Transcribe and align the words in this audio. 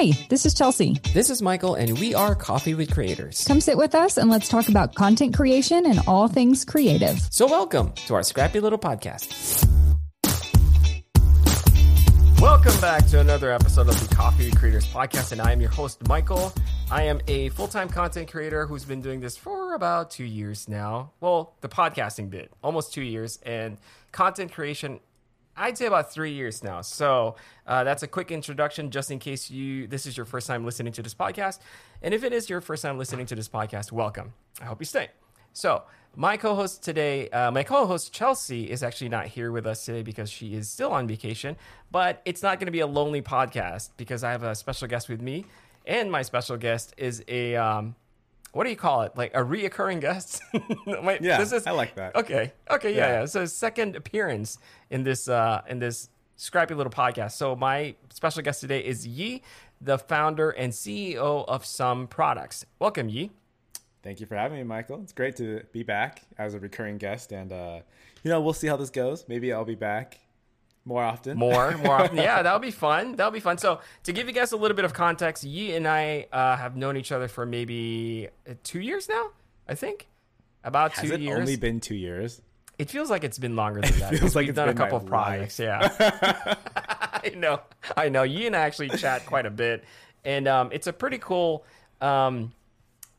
Hi, 0.00 0.12
this 0.28 0.46
is 0.46 0.54
Chelsea. 0.54 0.94
This 1.12 1.28
is 1.28 1.42
Michael, 1.42 1.74
and 1.74 1.98
we 1.98 2.14
are 2.14 2.36
Coffee 2.36 2.74
with 2.74 2.94
Creators. 2.94 3.44
Come 3.48 3.60
sit 3.60 3.76
with 3.76 3.96
us 3.96 4.16
and 4.16 4.30
let's 4.30 4.48
talk 4.48 4.68
about 4.68 4.94
content 4.94 5.34
creation 5.34 5.86
and 5.86 5.98
all 6.06 6.28
things 6.28 6.64
creative. 6.64 7.18
So, 7.32 7.46
welcome 7.46 7.90
to 8.06 8.14
our 8.14 8.22
scrappy 8.22 8.60
little 8.60 8.78
podcast. 8.78 9.66
Welcome 12.40 12.80
back 12.80 13.08
to 13.08 13.18
another 13.18 13.50
episode 13.50 13.88
of 13.88 14.08
the 14.08 14.14
Coffee 14.14 14.44
with 14.50 14.56
Creators 14.60 14.86
podcast, 14.86 15.32
and 15.32 15.40
I 15.40 15.50
am 15.50 15.60
your 15.60 15.70
host, 15.70 16.06
Michael. 16.06 16.52
I 16.92 17.02
am 17.02 17.20
a 17.26 17.48
full 17.48 17.66
time 17.66 17.88
content 17.88 18.30
creator 18.30 18.66
who's 18.66 18.84
been 18.84 19.00
doing 19.00 19.18
this 19.18 19.36
for 19.36 19.74
about 19.74 20.12
two 20.12 20.22
years 20.22 20.68
now. 20.68 21.10
Well, 21.18 21.56
the 21.60 21.68
podcasting 21.68 22.30
bit, 22.30 22.52
almost 22.62 22.94
two 22.94 23.02
years, 23.02 23.40
and 23.44 23.78
content 24.12 24.52
creation 24.52 25.00
I'd 25.58 25.76
say 25.76 25.86
about 25.86 26.12
three 26.12 26.32
years 26.32 26.62
now. 26.62 26.80
So 26.82 27.34
uh, 27.66 27.84
that's 27.84 28.02
a 28.02 28.06
quick 28.06 28.30
introduction, 28.30 28.90
just 28.90 29.10
in 29.10 29.18
case 29.18 29.50
you 29.50 29.86
this 29.88 30.06
is 30.06 30.16
your 30.16 30.26
first 30.26 30.46
time 30.46 30.64
listening 30.64 30.92
to 30.94 31.02
this 31.02 31.14
podcast. 31.14 31.58
And 32.02 32.14
if 32.14 32.22
it 32.22 32.32
is 32.32 32.48
your 32.48 32.60
first 32.60 32.82
time 32.82 32.96
listening 32.96 33.26
to 33.26 33.34
this 33.34 33.48
podcast, 33.48 33.90
welcome. 33.90 34.32
I 34.60 34.66
hope 34.66 34.80
you 34.80 34.86
stay. 34.86 35.08
So 35.52 35.82
my 36.14 36.36
co-host 36.36 36.82
today, 36.84 37.28
uh, 37.30 37.50
my 37.50 37.64
co-host 37.64 38.12
Chelsea, 38.12 38.70
is 38.70 38.82
actually 38.82 39.08
not 39.08 39.26
here 39.26 39.50
with 39.50 39.66
us 39.66 39.84
today 39.84 40.02
because 40.02 40.30
she 40.30 40.54
is 40.54 40.70
still 40.70 40.92
on 40.92 41.08
vacation. 41.08 41.56
But 41.90 42.22
it's 42.24 42.42
not 42.42 42.60
going 42.60 42.66
to 42.66 42.72
be 42.72 42.80
a 42.80 42.86
lonely 42.86 43.22
podcast 43.22 43.90
because 43.96 44.22
I 44.22 44.30
have 44.30 44.44
a 44.44 44.54
special 44.54 44.86
guest 44.86 45.08
with 45.08 45.20
me, 45.20 45.44
and 45.86 46.10
my 46.10 46.22
special 46.22 46.56
guest 46.56 46.94
is 46.96 47.24
a 47.26 47.56
um, 47.56 47.96
what 48.52 48.64
do 48.64 48.70
you 48.70 48.76
call 48.76 49.02
it? 49.02 49.16
Like 49.16 49.34
a 49.34 49.40
reoccurring 49.40 50.00
guest? 50.00 50.42
Wait, 50.86 51.22
yeah, 51.22 51.38
this 51.38 51.52
is, 51.52 51.66
I 51.66 51.72
like 51.72 51.94
that. 51.96 52.16
Okay, 52.16 52.52
okay, 52.70 52.94
yeah, 52.94 53.06
yeah. 53.06 53.20
yeah. 53.20 53.24
So 53.26 53.44
second 53.46 53.96
appearance 53.96 54.58
in 54.90 55.02
this 55.02 55.28
uh, 55.28 55.62
in 55.68 55.78
this 55.78 56.08
scrappy 56.36 56.74
little 56.74 56.92
podcast. 56.92 57.32
So 57.32 57.54
my 57.56 57.94
special 58.10 58.42
guest 58.42 58.60
today 58.60 58.80
is 58.80 59.06
Yi, 59.06 59.42
the 59.80 59.98
founder 59.98 60.50
and 60.50 60.72
CEO 60.72 61.44
of 61.46 61.64
Some 61.64 62.06
Products. 62.06 62.64
Welcome, 62.78 63.08
Yi. 63.08 63.30
Thank 64.02 64.20
you 64.20 64.26
for 64.26 64.36
having 64.36 64.58
me, 64.58 64.64
Michael. 64.64 65.00
It's 65.02 65.12
great 65.12 65.36
to 65.36 65.62
be 65.72 65.82
back 65.82 66.22
as 66.38 66.54
a 66.54 66.58
recurring 66.58 66.98
guest, 66.98 67.32
and 67.32 67.52
uh, 67.52 67.80
you 68.22 68.30
know 68.30 68.40
we'll 68.40 68.52
see 68.52 68.66
how 68.66 68.76
this 68.76 68.90
goes. 68.90 69.24
Maybe 69.28 69.52
I'll 69.52 69.64
be 69.64 69.74
back 69.74 70.18
more 70.88 71.04
often. 71.04 71.36
More, 71.36 71.76
more 71.84 72.00
often. 72.00 72.16
Yeah, 72.16 72.42
that'll 72.42 72.58
be 72.58 72.70
fun. 72.70 73.14
That'll 73.14 73.30
be 73.30 73.40
fun. 73.40 73.58
So, 73.58 73.80
to 74.04 74.12
give 74.12 74.26
you 74.26 74.32
guys 74.32 74.52
a 74.52 74.56
little 74.56 74.74
bit 74.74 74.86
of 74.86 74.94
context, 74.94 75.44
Yi 75.44 75.74
and 75.74 75.86
I 75.86 76.26
uh, 76.32 76.56
have 76.56 76.76
known 76.76 76.96
each 76.96 77.12
other 77.12 77.28
for 77.28 77.44
maybe 77.44 78.28
uh, 78.48 78.54
two 78.64 78.80
years 78.80 79.08
now. 79.08 79.30
I 79.68 79.74
think 79.74 80.08
about 80.64 80.92
Has 80.92 81.08
two 81.08 81.14
it 81.14 81.20
years. 81.20 81.38
Only 81.38 81.56
been 81.56 81.78
two 81.78 81.94
years. 81.94 82.40
It 82.78 82.88
feels 82.88 83.10
like 83.10 83.22
it's 83.22 83.38
been 83.38 83.54
longer 83.54 83.82
than 83.82 83.98
that. 84.00 84.14
It 84.14 84.18
feels 84.18 84.34
like 84.34 84.46
we've 84.46 84.54
done 84.54 84.70
a 84.70 84.74
couple 84.74 84.96
of 84.96 85.04
projects. 85.04 85.58
Yeah, 85.58 85.92
I 86.74 87.32
know. 87.36 87.60
I 87.96 88.08
know. 88.08 88.22
Yi 88.22 88.46
and 88.46 88.56
I 88.56 88.60
actually 88.60 88.88
chat 88.88 89.26
quite 89.26 89.44
a 89.44 89.50
bit, 89.50 89.84
and 90.24 90.48
um, 90.48 90.70
it's 90.72 90.86
a 90.86 90.92
pretty 90.92 91.18
cool 91.18 91.66
um, 92.00 92.52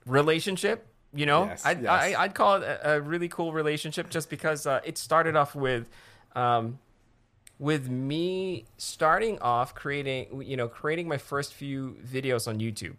relationship. 0.08 0.88
You 1.14 1.28
know, 1.28 1.46
yes, 1.46 1.66
I'd, 1.66 1.84
yes. 1.84 2.16
I, 2.16 2.26
would 2.26 2.36
call 2.36 2.56
it 2.58 2.64
a, 2.64 2.96
a, 2.96 3.02
really 3.02 3.30
cool 3.30 3.52
relationship 3.52 4.12
just 4.12 4.30
because 4.30 4.68
uh, 4.68 4.82
it 4.84 4.98
started 4.98 5.36
off 5.36 5.54
with. 5.56 5.88
Um, 6.36 6.80
with 7.60 7.90
me 7.90 8.66
starting 8.78 9.38
off 9.40 9.76
creating 9.76 10.42
you 10.42 10.58
know 10.58 10.68
creating 10.68 11.08
my 11.08 11.18
first 11.18 11.54
few 11.54 11.98
videos 12.06 12.48
on 12.48 12.60
YouTube. 12.60 12.96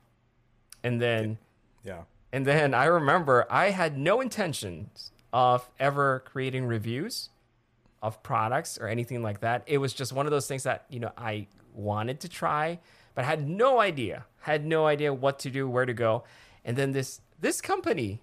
And 0.85 1.01
then 1.01 1.39
yeah. 1.83 2.03
And 2.33 2.47
then 2.47 2.75
I 2.75 2.85
remember 2.85 3.47
I 3.51 3.71
had 3.71 3.99
no 3.99 4.21
intentions 4.21 5.11
of 5.33 5.69
ever 5.81 6.23
creating 6.27 6.67
reviews 6.67 7.31
of 8.03 8.23
products 8.23 8.79
or 8.79 8.87
anything 8.87 9.23
like 9.23 9.41
that. 9.41 9.63
It 9.67 9.79
was 9.79 9.93
just 9.93 10.13
one 10.13 10.27
of 10.27 10.31
those 10.31 10.47
things 10.47 10.63
that 10.65 10.85
you 10.91 11.01
know 11.01 11.13
I 11.17 11.47
wanted 11.75 12.21
to 12.21 12.29
try 12.29 12.79
but 13.15 13.25
had 13.25 13.49
no 13.49 13.81
idea 13.81 14.25
had 14.41 14.65
no 14.65 14.87
idea 14.87 15.13
what 15.13 15.39
to 15.41 15.51
do 15.51 15.69
where 15.69 15.87
to 15.87 15.95
go. 15.95 16.25
And 16.65 16.77
then 16.77 16.93
this 16.93 17.21
this 17.41 17.61
company 17.61 18.21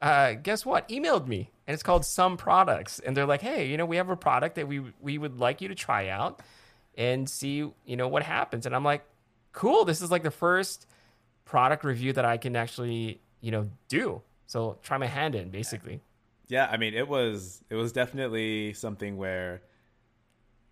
uh, 0.00 0.34
guess 0.34 0.66
what 0.66 0.88
emailed 0.88 1.26
me 1.26 1.50
and 1.66 1.74
it's 1.74 1.82
called 1.82 2.04
Some 2.04 2.36
Products, 2.36 3.00
and 3.00 3.16
they're 3.16 3.26
like, 3.26 3.42
hey, 3.42 3.66
you 3.66 3.76
know, 3.76 3.86
we 3.86 3.96
have 3.96 4.08
a 4.08 4.16
product 4.16 4.54
that 4.54 4.68
we 4.68 4.82
we 5.00 5.18
would 5.18 5.38
like 5.40 5.60
you 5.60 5.68
to 5.68 5.74
try 5.74 6.08
out 6.08 6.40
and 6.96 7.28
see, 7.28 7.68
you 7.84 7.96
know, 7.96 8.08
what 8.08 8.22
happens. 8.22 8.66
And 8.66 8.74
I'm 8.74 8.84
like, 8.84 9.04
cool, 9.52 9.84
this 9.84 10.00
is 10.00 10.10
like 10.10 10.22
the 10.22 10.30
first 10.30 10.86
product 11.44 11.84
review 11.84 12.12
that 12.12 12.24
I 12.24 12.36
can 12.36 12.56
actually, 12.56 13.20
you 13.40 13.50
know, 13.50 13.68
do. 13.88 14.22
So 14.46 14.78
try 14.82 14.96
my 14.96 15.06
hand 15.06 15.34
in, 15.34 15.50
basically. 15.50 16.00
Yeah, 16.48 16.68
I 16.70 16.76
mean, 16.76 16.94
it 16.94 17.08
was 17.08 17.62
it 17.68 17.74
was 17.74 17.92
definitely 17.92 18.72
something 18.72 19.16
where. 19.16 19.62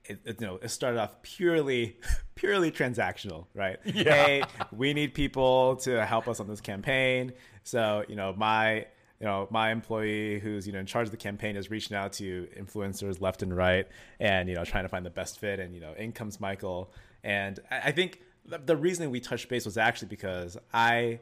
It, 0.07 0.21
it, 0.27 0.39
you 0.39 0.47
know, 0.47 0.59
it 0.63 0.69
started 0.69 1.01
off 1.01 1.23
purely, 1.23 1.97
purely 2.35 2.71
transactional, 2.71 3.47
right? 3.55 3.79
Yeah. 3.87 4.13
Hey, 4.13 4.43
we 4.71 4.93
need 4.93 5.15
people 5.15 5.77
to 5.77 6.05
help 6.05 6.29
us 6.29 6.41
on 6.41 6.47
this 6.47 6.61
campaign. 6.61 7.33
So, 7.63 8.05
you 8.07 8.15
know, 8.15 8.35
my 8.37 8.85
you 9.21 9.27
know 9.27 9.47
my 9.51 9.71
employee 9.71 10.39
who's 10.41 10.67
you 10.67 10.73
know 10.73 10.79
in 10.79 10.87
charge 10.87 11.07
of 11.07 11.11
the 11.11 11.17
campaign 11.17 11.57
is 11.57 11.71
reaching 11.71 11.97
out 11.97 12.13
to 12.13 12.49
influencers 12.59 13.21
left 13.21 13.43
and 13.43 13.57
right 13.57 13.87
and 14.21 14.49
you 14.49 14.55
know 14.55 14.65
trying 14.65 14.85
to 14.85 14.89
find 14.89 15.07
the 15.07 15.11
best 15.11 15.39
fit 15.39 15.61
and 15.61 15.75
you 15.75 15.81
know 15.81 15.93
in 15.95 16.13
comes 16.13 16.41
michael. 16.41 16.93
And 17.23 17.59
i 17.71 17.91
think 17.91 18.21
the 18.45 18.77
reason 18.77 19.11
we 19.11 19.21
touched 19.21 19.49
base 19.49 19.65
was 19.65 19.79
actually 19.79 20.09
because 20.09 20.59
i 20.73 21.19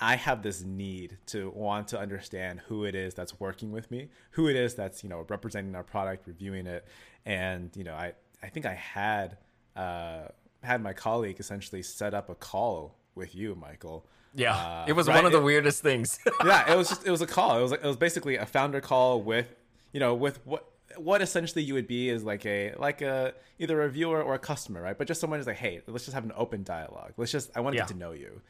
i 0.00 0.16
have 0.16 0.42
this 0.42 0.62
need 0.62 1.16
to 1.26 1.50
want 1.50 1.86
to 1.88 1.98
understand 1.98 2.60
who 2.66 2.84
it 2.84 2.94
is 2.94 3.14
that's 3.14 3.38
working 3.38 3.70
with 3.70 3.90
me 3.90 4.08
who 4.32 4.48
it 4.48 4.56
is 4.56 4.74
that's 4.74 5.04
you 5.04 5.08
know 5.08 5.24
representing 5.28 5.74
our 5.74 5.84
product 5.84 6.26
reviewing 6.26 6.66
it. 6.66 6.84
And 7.24 7.70
you 7.76 7.84
know 7.84 7.94
i 7.94 8.14
i 8.42 8.48
think 8.48 8.66
i 8.66 8.74
had 8.74 9.36
uh 9.76 10.28
had 10.62 10.82
my 10.82 10.92
colleague 10.92 11.36
essentially 11.38 11.82
set 11.82 12.14
up 12.14 12.28
a 12.30 12.34
call 12.34 12.96
with 13.14 13.34
you 13.34 13.54
michael 13.54 14.06
yeah, 14.34 14.56
uh, 14.56 14.84
it 14.88 14.92
was 14.92 15.08
right? 15.08 15.16
one 15.16 15.26
of 15.26 15.32
the 15.32 15.40
weirdest 15.40 15.82
things. 15.82 16.18
yeah, 16.44 16.72
it 16.72 16.76
was 16.76 16.88
just 16.88 17.06
it 17.06 17.10
was 17.10 17.20
a 17.20 17.26
call. 17.26 17.58
It 17.58 17.62
was 17.62 17.72
it 17.72 17.84
was 17.84 17.96
basically 17.96 18.36
a 18.36 18.46
founder 18.46 18.80
call 18.80 19.22
with 19.22 19.54
you 19.92 20.00
know 20.00 20.14
with 20.14 20.44
what 20.46 20.70
what 20.96 21.22
essentially 21.22 21.62
you 21.62 21.74
would 21.74 21.86
be 21.86 22.08
is 22.08 22.24
like 22.24 22.44
a 22.46 22.74
like 22.76 23.02
a 23.02 23.34
either 23.58 23.80
a 23.80 23.86
reviewer 23.86 24.22
or 24.22 24.34
a 24.34 24.38
customer, 24.38 24.82
right? 24.82 24.96
But 24.96 25.06
just 25.06 25.20
someone 25.20 25.38
who's 25.38 25.46
like, 25.46 25.56
hey, 25.56 25.82
let's 25.86 26.04
just 26.04 26.14
have 26.14 26.24
an 26.24 26.32
open 26.36 26.62
dialogue. 26.62 27.12
Let's 27.16 27.32
just 27.32 27.50
I 27.56 27.60
want 27.60 27.74
to 27.74 27.78
yeah. 27.78 27.82
get 27.82 27.92
to 27.92 27.98
know 27.98 28.12
you. 28.12 28.40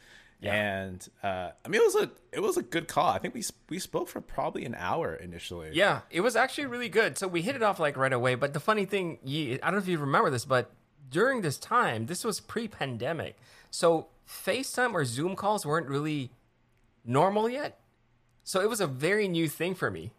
Yeah. 0.40 0.54
And 0.54 1.08
uh, 1.22 1.50
I 1.64 1.68
mean, 1.68 1.80
it 1.80 1.84
was 1.84 1.94
a 1.94 2.10
it 2.32 2.40
was 2.40 2.56
a 2.56 2.62
good 2.62 2.88
call. 2.88 3.08
I 3.08 3.18
think 3.18 3.34
we 3.34 3.42
we 3.68 3.78
spoke 3.78 4.08
for 4.08 4.20
probably 4.20 4.64
an 4.64 4.74
hour 4.74 5.14
initially. 5.14 5.70
Yeah, 5.72 6.00
it 6.10 6.20
was 6.20 6.36
actually 6.36 6.66
really 6.66 6.88
good. 6.88 7.16
So 7.16 7.28
we 7.28 7.42
hit 7.42 7.56
it 7.56 7.62
off 7.62 7.78
like 7.78 7.96
right 7.96 8.12
away. 8.12 8.34
But 8.34 8.52
the 8.52 8.60
funny 8.60 8.84
thing, 8.84 9.18
I 9.24 9.58
don't 9.64 9.72
know 9.72 9.78
if 9.78 9.88
you 9.88 9.98
remember 9.98 10.30
this, 10.30 10.44
but 10.44 10.70
during 11.10 11.42
this 11.42 11.58
time, 11.58 12.06
this 12.06 12.24
was 12.24 12.40
pre-pandemic. 12.40 13.36
So 13.74 14.06
FaceTime 14.28 14.92
or 14.92 15.04
Zoom 15.04 15.34
calls 15.34 15.66
weren't 15.66 15.88
really 15.88 16.30
normal 17.04 17.50
yet. 17.50 17.80
So 18.44 18.60
it 18.60 18.68
was 18.68 18.80
a 18.80 18.86
very 18.86 19.26
new 19.26 19.48
thing 19.48 19.74
for 19.74 19.90
me. 19.90 20.12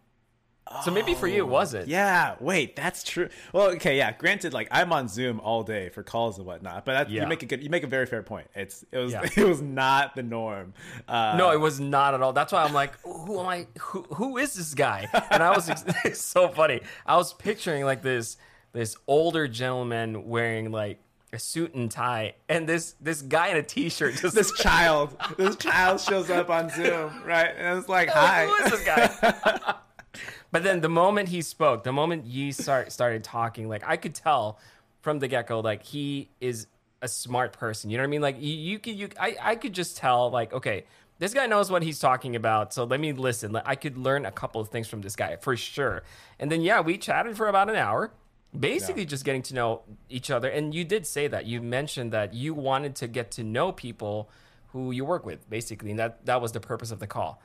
So 0.84 0.90
maybe 0.90 1.14
for 1.14 1.26
you 1.26 1.38
it 1.38 1.48
wasn't. 1.48 1.88
Yeah, 1.88 2.34
wait, 2.38 2.76
that's 2.76 3.02
true. 3.02 3.30
Well, 3.54 3.68
okay, 3.70 3.96
yeah. 3.96 4.12
Granted, 4.12 4.52
like 4.52 4.68
I'm 4.70 4.92
on 4.92 5.08
Zoom 5.08 5.40
all 5.40 5.62
day 5.62 5.88
for 5.88 6.02
calls 6.02 6.36
and 6.36 6.46
whatnot, 6.46 6.84
but 6.84 6.92
that, 6.92 7.10
yeah. 7.10 7.22
you 7.22 7.28
make 7.28 7.44
a 7.44 7.46
good, 7.46 7.62
you 7.62 7.70
make 7.70 7.82
a 7.82 7.86
very 7.86 8.04
fair 8.04 8.22
point. 8.22 8.48
It's 8.54 8.84
it 8.92 8.98
was 8.98 9.12
yeah. 9.12 9.22
it 9.36 9.46
was 9.46 9.62
not 9.62 10.16
the 10.16 10.24
norm. 10.24 10.74
Uh, 11.08 11.36
no, 11.38 11.50
it 11.52 11.60
was 11.60 11.80
not 11.80 12.12
at 12.12 12.20
all. 12.20 12.34
That's 12.34 12.52
why 12.52 12.62
I'm 12.62 12.74
like, 12.74 13.00
who 13.02 13.40
am 13.40 13.46
I? 13.46 13.68
Who 13.78 14.02
who 14.14 14.36
is 14.36 14.52
this 14.54 14.74
guy? 14.74 15.08
And 15.30 15.42
I 15.42 15.54
was 15.54 15.70
it's 16.04 16.20
so 16.20 16.48
funny. 16.48 16.82
I 17.06 17.16
was 17.16 17.32
picturing 17.32 17.84
like 17.84 18.02
this 18.02 18.36
this 18.72 18.96
older 19.06 19.48
gentleman 19.48 20.26
wearing 20.26 20.72
like 20.72 20.98
a 21.32 21.38
suit 21.38 21.74
and 21.74 21.90
tie, 21.90 22.34
and 22.48 22.68
this 22.68 22.94
this 23.00 23.22
guy 23.22 23.48
in 23.48 23.56
a 23.56 23.62
t-shirt 23.62 24.16
just 24.16 24.34
this 24.34 24.52
child, 24.52 25.16
this 25.36 25.56
child 25.56 26.00
shows 26.00 26.30
up 26.30 26.50
on 26.50 26.70
Zoom, 26.70 27.22
right? 27.24 27.52
And 27.56 27.78
it's 27.78 27.88
like, 27.88 28.08
hi, 28.08 28.46
who 28.46 28.54
is 28.64 28.70
this 28.70 28.84
guy? 28.84 29.74
but 30.52 30.62
then 30.62 30.80
the 30.80 30.88
moment 30.88 31.28
he 31.28 31.42
spoke, 31.42 31.84
the 31.84 31.92
moment 31.92 32.26
Yi 32.26 32.52
start, 32.52 32.92
started 32.92 33.24
talking, 33.24 33.68
like 33.68 33.82
I 33.86 33.96
could 33.96 34.14
tell 34.14 34.58
from 35.00 35.18
the 35.18 35.28
get 35.28 35.46
go, 35.46 35.60
like 35.60 35.82
he 35.82 36.30
is 36.40 36.66
a 37.02 37.08
smart 37.08 37.52
person. 37.52 37.90
You 37.90 37.96
know 37.96 38.02
what 38.02 38.08
I 38.08 38.10
mean? 38.10 38.22
Like 38.22 38.36
you, 38.40 38.54
you 38.54 38.78
could, 38.78 38.94
you, 38.94 39.08
I, 39.20 39.36
I 39.40 39.54
could 39.56 39.72
just 39.72 39.96
tell, 39.96 40.30
like, 40.30 40.52
okay, 40.52 40.84
this 41.18 41.32
guy 41.32 41.46
knows 41.46 41.70
what 41.70 41.82
he's 41.82 41.98
talking 41.98 42.36
about. 42.36 42.74
So 42.74 42.84
let 42.84 43.00
me 43.00 43.12
listen. 43.12 43.56
I 43.64 43.74
could 43.74 43.96
learn 43.96 44.26
a 44.26 44.32
couple 44.32 44.60
of 44.60 44.68
things 44.68 44.88
from 44.88 45.00
this 45.00 45.16
guy 45.16 45.36
for 45.36 45.56
sure. 45.56 46.02
And 46.38 46.50
then 46.50 46.60
yeah, 46.60 46.80
we 46.80 46.98
chatted 46.98 47.36
for 47.36 47.48
about 47.48 47.70
an 47.70 47.76
hour 47.76 48.12
basically 48.58 49.02
yeah. 49.02 49.08
just 49.08 49.24
getting 49.24 49.42
to 49.42 49.54
know 49.54 49.82
each 50.08 50.30
other. 50.30 50.48
And 50.48 50.74
you 50.74 50.84
did 50.84 51.06
say 51.06 51.28
that. 51.28 51.46
You 51.46 51.62
mentioned 51.62 52.12
that 52.12 52.34
you 52.34 52.54
wanted 52.54 52.94
to 52.96 53.08
get 53.08 53.30
to 53.32 53.44
know 53.44 53.72
people 53.72 54.30
who 54.68 54.90
you 54.90 55.04
work 55.04 55.24
with 55.24 55.48
basically 55.48 55.90
and 55.90 55.98
that 55.98 56.26
that 56.26 56.40
was 56.42 56.52
the 56.52 56.60
purpose 56.60 56.90
of 56.90 56.98
the 56.98 57.06
call. 57.06 57.40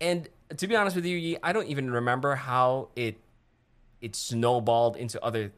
And 0.00 0.28
to 0.56 0.66
be 0.66 0.76
honest 0.76 0.96
with 0.96 1.06
you 1.06 1.38
i 1.42 1.52
don't 1.52 1.66
even 1.68 1.90
remember 1.90 2.34
how 2.34 2.88
it 2.96 3.18
it 4.00 4.16
snowballed 4.16 4.96
into 4.96 5.22
other 5.22 5.52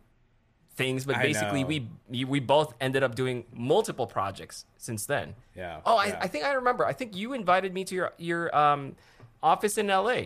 things 0.75 1.05
but 1.05 1.17
basically 1.21 1.65
we 1.65 1.89
we 2.25 2.41
both 2.41 2.75
ended 2.81 3.03
up 3.03 3.15
doing 3.15 3.45
multiple 3.53 4.07
projects 4.07 4.65
since 4.79 5.07
then. 5.07 5.35
Yeah 5.55 5.81
oh 5.85 6.03
yeah. 6.03 6.19
I, 6.21 6.25
I 6.25 6.27
think 6.29 6.45
i 6.45 6.53
remember. 6.53 6.87
I 6.87 6.93
think 6.93 7.15
you 7.15 7.35
invited 7.35 7.75
me 7.75 7.85
to 7.85 7.95
your 7.95 8.13
your 8.17 8.57
um 8.57 8.97
office 9.43 9.77
in 9.79 9.89
la 9.89 10.23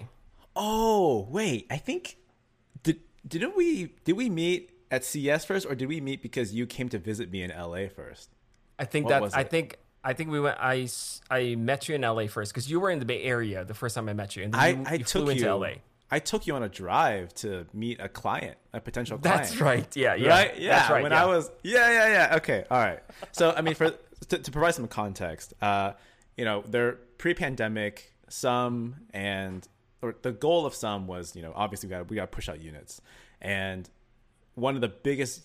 oh 0.55 1.27
wait. 1.31 1.67
I 1.71 1.77
think 1.77 2.17
didn't 3.27 3.57
we 3.57 3.95
did 4.05 4.17
we 4.17 4.31
meet 4.31 4.71
at 4.91 5.05
CES 5.05 5.45
first, 5.45 5.67
or 5.67 5.75
did 5.75 5.89
we 5.89 6.01
meet 6.01 6.23
because 6.23 6.55
you 6.55 6.67
came 6.67 6.89
to 6.91 6.99
visit 6.99 7.31
me 7.31 7.43
in 7.43 7.51
LA 7.51 7.89
first? 7.89 8.31
I 8.79 8.85
think 8.85 9.09
What 9.09 9.31
that 9.31 9.37
I 9.37 9.45
think 9.45 9.79
I 10.07 10.13
think 10.13 10.31
we 10.31 10.39
went. 10.39 10.57
I, 10.61 10.89
I 11.29 11.57
met 11.57 11.89
you 11.89 11.97
in 11.97 12.03
LA 12.03 12.29
first 12.29 12.53
because 12.53 12.71
you 12.71 12.79
were 12.79 12.91
in 12.91 13.01
the 13.01 13.05
Bay 13.05 13.23
Area 13.23 13.65
the 13.65 13.75
first 13.75 13.97
time 13.97 14.09
I 14.09 14.13
met 14.13 14.37
you, 14.37 14.45
and 14.45 14.55
then 14.55 14.61
I, 14.61 14.69
you, 14.69 14.85
I 14.87 14.95
you 14.95 15.05
took 15.05 15.35
you. 15.35 15.47
LA. 15.49 15.71
I 16.09 16.21
took 16.21 16.47
you 16.47 16.55
on 16.55 16.63
a 16.63 16.69
drive 16.69 17.35
to 17.37 17.67
meet 17.73 17.99
a 18.01 18.09
client, 18.09 18.57
a 18.73 18.81
potential 18.81 19.19
client. 19.19 19.43
That's 19.43 19.61
right. 19.61 19.97
Yeah, 19.97 20.15
yeah. 20.15 20.29
right? 20.29 20.57
Yeah. 20.57 20.77
That's 20.77 20.91
right. 20.91 21.03
When 21.03 21.11
yeah. 21.11 21.25
I 21.25 21.27
was, 21.27 21.51
yeah, 21.65 21.91
yeah, 21.91 22.09
yeah. 22.31 22.37
Okay, 22.37 22.65
all 22.71 22.79
right. 22.79 23.01
So, 23.33 23.51
I 23.51 23.63
mean, 23.63 23.75
for 23.75 23.95
to, 24.29 24.39
to 24.39 24.51
provide 24.53 24.77
some 24.77 24.87
context, 24.87 25.55
uh, 25.61 25.95
you 26.37 26.45
know, 26.45 26.63
they're 26.69 26.93
pre-pandemic. 27.19 28.13
Some 28.29 28.97
and 29.13 29.67
or 30.03 30.15
the 30.23 30.33
goal 30.33 30.67
of 30.67 30.75
some 30.75 31.07
was, 31.07 31.35
you 31.35 31.43
know, 31.43 31.53
obviously 31.55 31.89
we 31.89 31.91
got 31.91 32.11
we 32.11 32.17
got 32.17 32.23
to 32.23 32.35
push 32.35 32.49
out 32.49 32.61
units, 32.61 33.01
and 33.41 33.89
one 34.55 34.75
of 34.75 34.81
the 34.81 34.89
biggest 34.89 35.43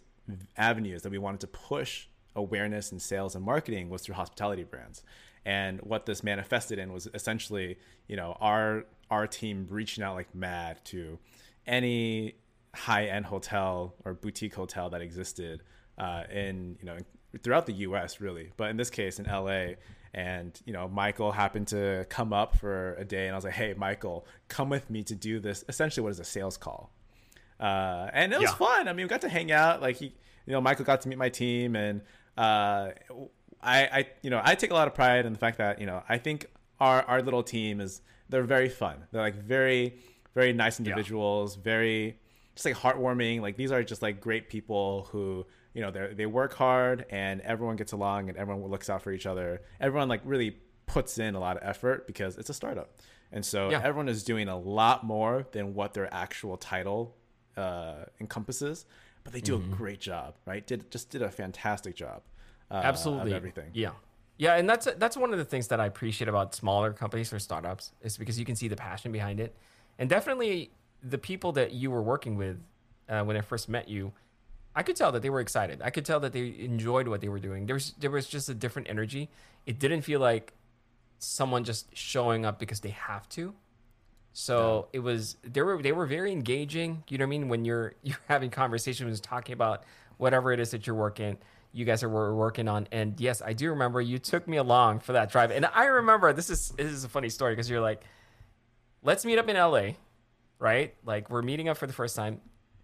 avenues 0.58 1.02
that 1.04 1.12
we 1.12 1.18
wanted 1.18 1.42
to 1.42 1.48
push 1.48 2.08
awareness 2.36 2.92
and 2.92 3.02
sales 3.02 3.36
and 3.36 3.44
marketing 3.44 3.90
was 3.90 4.02
through 4.02 4.16
hospitality 4.16 4.64
brands. 4.64 5.04
And 5.46 5.80
what 5.82 6.06
this 6.06 6.24
manifested 6.24 6.80
in 6.80 6.94
was 6.94 7.08
essentially, 7.14 7.78
you 8.08 8.16
know, 8.16 8.38
our 8.40 8.86
our 9.10 9.28
team 9.28 9.68
reaching 9.70 10.04
out 10.04 10.16
like 10.16 10.34
mad 10.34 10.84
to 10.86 11.20
any 11.66 12.36
high 12.74 13.06
end 13.06 13.26
hotel 13.26 13.96
or 14.06 14.14
boutique 14.14 14.56
hotel 14.56 14.90
that 14.90 15.02
existed 15.02 15.62
uh, 15.98 16.24
in 16.32 16.78
you 16.80 16.86
know 16.86 16.98
throughout 17.44 17.66
the 17.66 17.74
U.S. 17.74 18.22
really, 18.22 18.52
but 18.58 18.70
in 18.70 18.78
this 18.78 18.90
case 18.90 19.20
in 19.20 19.26
L.A. 19.26 19.78
And 20.14 20.60
you 20.66 20.74
know, 20.74 20.88
Michael 20.90 21.32
happened 21.32 21.68
to 21.70 22.06
come 22.10 22.34
up 22.34 22.58
for 22.58 22.96
a 22.96 23.06
day, 23.06 23.28
and 23.28 23.34
I 23.34 23.38
was 23.38 23.46
like, 23.46 23.54
"Hey, 23.54 23.74
Michael, 23.78 24.26
come 24.50 24.70
with 24.70 24.90
me 24.90 25.04
to 25.04 25.16
do 25.16 25.40
this." 25.40 25.64
Essentially, 25.70 26.04
what 26.04 26.10
is 26.12 26.20
a 26.20 26.24
sales 26.26 26.58
call? 26.58 26.92
uh, 27.60 28.10
and 28.14 28.34
it 28.34 28.40
was 28.40 28.50
Yeah. 28.50 28.56
fun. 28.56 28.88
I 28.88 28.94
mean, 28.94 29.06
we 29.06 29.08
got 29.10 29.22
to 29.22 29.30
hang 29.30 29.52
out. 29.52 29.82
Like 29.82 29.98
he, 29.98 30.08
you 30.48 30.52
know, 30.54 30.60
Michael 30.62 30.84
got 30.84 31.02
to 31.02 31.10
meet 31.10 31.18
my 31.18 31.30
team, 31.30 31.76
and 31.76 32.02
uh, 32.38 32.90
I, 33.62 33.84
I, 33.86 34.08
you 34.24 34.30
know, 34.32 34.42
I 34.44 34.56
take 34.56 34.72
a 34.72 34.74
lot 34.74 34.88
of 34.88 34.96
pride 34.96 35.26
in 35.28 35.34
the 35.34 35.40
fact 35.40 35.60
that 35.60 35.80
you 35.80 35.86
know, 35.86 36.02
I 36.10 36.18
think 36.18 36.48
our 36.80 37.04
our 37.04 37.22
little 37.22 37.44
team 37.44 37.80
is 37.80 38.02
they're 38.30 38.44
very 38.44 38.68
fun. 38.70 39.04
They're 39.12 39.22
like 39.22 39.36
very, 39.36 39.96
very 40.34 40.54
nice 40.54 40.80
individuals. 40.80 41.56
Very 41.56 42.18
just 42.56 42.66
like 42.66 42.76
heartwarming. 42.76 43.42
Like 43.42 43.56
these 43.58 43.72
are 43.72 43.84
just 43.84 44.02
like 44.02 44.20
great 44.20 44.50
people 44.50 45.08
who 45.12 45.46
you 45.74 45.82
know 45.82 45.92
they 45.92 46.14
they 46.14 46.26
work 46.26 46.54
hard 46.54 47.06
and 47.10 47.42
everyone 47.42 47.76
gets 47.76 47.92
along 47.92 48.30
and 48.30 48.38
everyone 48.38 48.70
looks 48.70 48.90
out 48.90 49.02
for 49.02 49.12
each 49.12 49.26
other. 49.26 49.62
Everyone 49.80 50.10
like 50.10 50.22
really 50.26 50.58
puts 50.86 51.18
in 51.18 51.36
a 51.36 51.40
lot 51.40 51.58
of 51.58 51.64
effort 51.64 52.06
because 52.08 52.38
it's 52.38 52.50
a 52.50 52.54
startup. 52.54 53.00
And 53.32 53.46
so 53.46 53.70
Yeah. 53.70 53.82
everyone 53.82 54.10
is 54.10 54.24
doing 54.24 54.50
a 54.50 54.58
lot 54.58 55.06
more 55.06 55.46
than 55.54 55.74
what 55.74 55.94
their 55.94 56.14
actual 56.14 56.58
title 56.58 57.16
uh, 57.56 58.06
encompasses, 58.20 58.86
but 59.24 59.32
they 59.34 59.40
do 59.42 59.58
Mm-hmm. 59.58 59.74
a 59.74 59.76
great 59.76 60.02
job, 60.02 60.36
right? 60.46 60.66
Did 60.68 60.92
just 60.92 61.10
did 61.10 61.22
a 61.22 61.30
fantastic 61.32 61.96
job. 61.96 62.24
Uh, 62.70 62.82
absolutely 62.84 63.34
everything. 63.34 63.70
Yeah, 63.74 63.92
yeah, 64.38 64.56
and 64.56 64.70
that's 64.70 64.88
that's 64.98 65.16
one 65.16 65.32
of 65.32 65.40
the 65.40 65.46
things 65.46 65.68
that 65.70 65.80
I 65.80 65.86
appreciate 65.86 66.28
about 66.28 66.54
smaller 66.56 66.92
companies 66.94 67.32
or 67.32 67.40
startups 67.40 67.92
is 68.02 68.18
because 68.18 68.38
you 68.40 68.46
can 68.46 68.56
see 68.56 68.68
the 68.68 68.76
passion 68.76 69.12
behind 69.12 69.40
it, 69.40 69.56
and 70.00 70.10
definitely 70.10 70.72
the 71.04 71.18
people 71.18 71.52
that 71.54 71.72
you 71.74 71.90
were 71.92 72.02
working 72.02 72.36
with 72.36 72.58
uh, 73.10 73.24
when 73.24 73.36
I 73.38 73.42
first 73.42 73.70
met 73.70 73.88
you. 73.88 74.12
I 74.76 74.84
could 74.84 74.96
tell 74.96 75.12
that 75.12 75.22
they 75.22 75.30
were 75.30 75.42
excited. 75.42 75.82
I 75.84 75.90
could 75.90 76.06
tell 76.06 76.20
that 76.22 76.34
they 76.34 76.56
enjoyed 76.60 77.08
what 77.08 77.22
they 77.22 77.30
were 77.30 77.40
doing. 77.40 77.66
There 77.66 77.76
was 77.76 77.94
there 78.00 78.12
was 78.12 78.28
just 78.28 78.50
a 78.50 78.54
different 78.54 78.90
energy. 78.90 79.30
It 79.66 79.80
didn't 79.80 80.02
feel 80.02 80.20
like 80.20 80.54
someone 81.20 81.64
just 81.64 81.96
showing 81.96 82.46
up 82.46 82.58
because 82.60 82.80
they 82.80 82.90
have 82.90 83.28
to. 83.30 83.54
So 84.34 84.88
it 84.94 85.00
was 85.00 85.36
they 85.44 85.62
were 85.62 85.82
they 85.82 85.92
were 85.92 86.06
very 86.06 86.32
engaging. 86.32 87.04
You 87.10 87.18
know 87.18 87.26
what 87.26 87.28
I 87.28 87.38
mean? 87.38 87.50
When 87.50 87.66
you're 87.66 87.96
you're 88.04 88.18
having 88.28 88.50
conversations, 88.50 89.20
talking 89.20 89.54
about 89.54 89.84
whatever 90.18 90.52
it 90.52 90.60
is 90.60 90.72
that 90.72 90.88
you're 90.88 90.96
working, 90.96 91.38
you 91.74 91.86
guys 91.86 92.04
are 92.04 92.10
were 92.10 92.34
working 92.36 92.68
on. 92.68 92.88
And 92.92 93.20
yes, 93.20 93.42
I 93.42 93.54
do 93.54 93.70
remember 93.72 94.00
you 94.00 94.20
took 94.20 94.48
me 94.48 94.58
along 94.58 95.00
for 95.00 95.14
that 95.14 95.32
drive. 95.32 95.52
And 95.52 95.66
I 95.66 95.86
remember 95.86 96.32
this 96.32 96.50
is 96.50 96.70
this 96.78 96.92
is 96.92 97.04
a 97.04 97.10
funny 97.10 97.30
story 97.30 97.54
because 97.54 97.70
you're 97.70 97.82
like, 97.82 98.04
let's 99.04 99.26
meet 99.26 99.38
up 99.38 99.50
in 99.50 99.58
LA, 99.58 99.96
right? 100.60 100.96
Like 101.06 101.30
we're 101.30 101.42
meeting 101.42 101.68
up 101.68 101.78
for 101.78 101.88
the 101.88 101.94
first 101.94 102.16
time. 102.16 102.40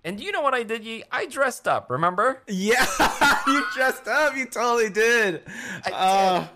And 0.08 0.20
you 0.20 0.32
know 0.32 0.42
what 0.42 0.54
I 0.54 0.64
did? 0.64 0.86
Yi? 0.86 1.04
I 1.12 1.26
dressed 1.26 1.68
up. 1.68 1.90
Remember? 1.90 2.42
Yeah, 2.48 2.86
you 3.48 3.64
dressed 3.76 4.08
up. 4.08 4.36
You 4.38 4.46
totally 4.46 4.90
did. 4.90 5.44
I 5.86 5.92
Oh, 5.94 6.50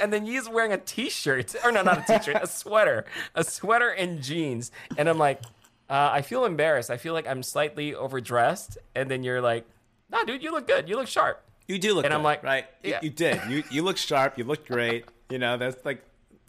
and 0.00 0.12
then 0.12 0.26
he's 0.26 0.48
wearing 0.48 0.72
a 0.72 0.78
t-shirt 0.78 1.54
or 1.64 1.70
no 1.70 1.82
not 1.82 1.98
a 2.10 2.18
t-shirt 2.18 2.42
a 2.42 2.46
sweater 2.46 3.04
a 3.36 3.44
sweater 3.44 3.90
and 3.90 4.20
jeans 4.20 4.72
and 4.98 5.08
i'm 5.08 5.16
like 5.18 5.40
uh, 5.88 6.10
i 6.12 6.22
feel 6.22 6.44
embarrassed 6.44 6.90
i 6.90 6.96
feel 6.96 7.14
like 7.14 7.28
i'm 7.28 7.40
slightly 7.42 7.94
overdressed 7.94 8.78
and 8.96 9.08
then 9.08 9.22
you're 9.22 9.40
like 9.40 9.64
no 10.10 10.24
dude 10.24 10.42
you 10.42 10.50
look 10.50 10.66
good 10.66 10.88
you 10.88 10.96
look 10.96 11.06
sharp 11.06 11.44
you 11.70 11.78
do 11.78 11.94
look. 11.94 12.04
And 12.04 12.12
I'm 12.12 12.24
like, 12.24 12.42
right? 12.42 12.66
You- 12.82 12.90
yeah. 12.90 12.98
You, 13.00 13.10
did. 13.10 13.40
You 13.48 13.62
you 13.70 13.82
look 13.82 13.96
sharp. 13.96 14.36
You 14.36 14.42
look 14.42 14.66
great. 14.66 15.04
You 15.30 15.38
know, 15.38 15.56
that's 15.56 15.84
like 15.84 16.02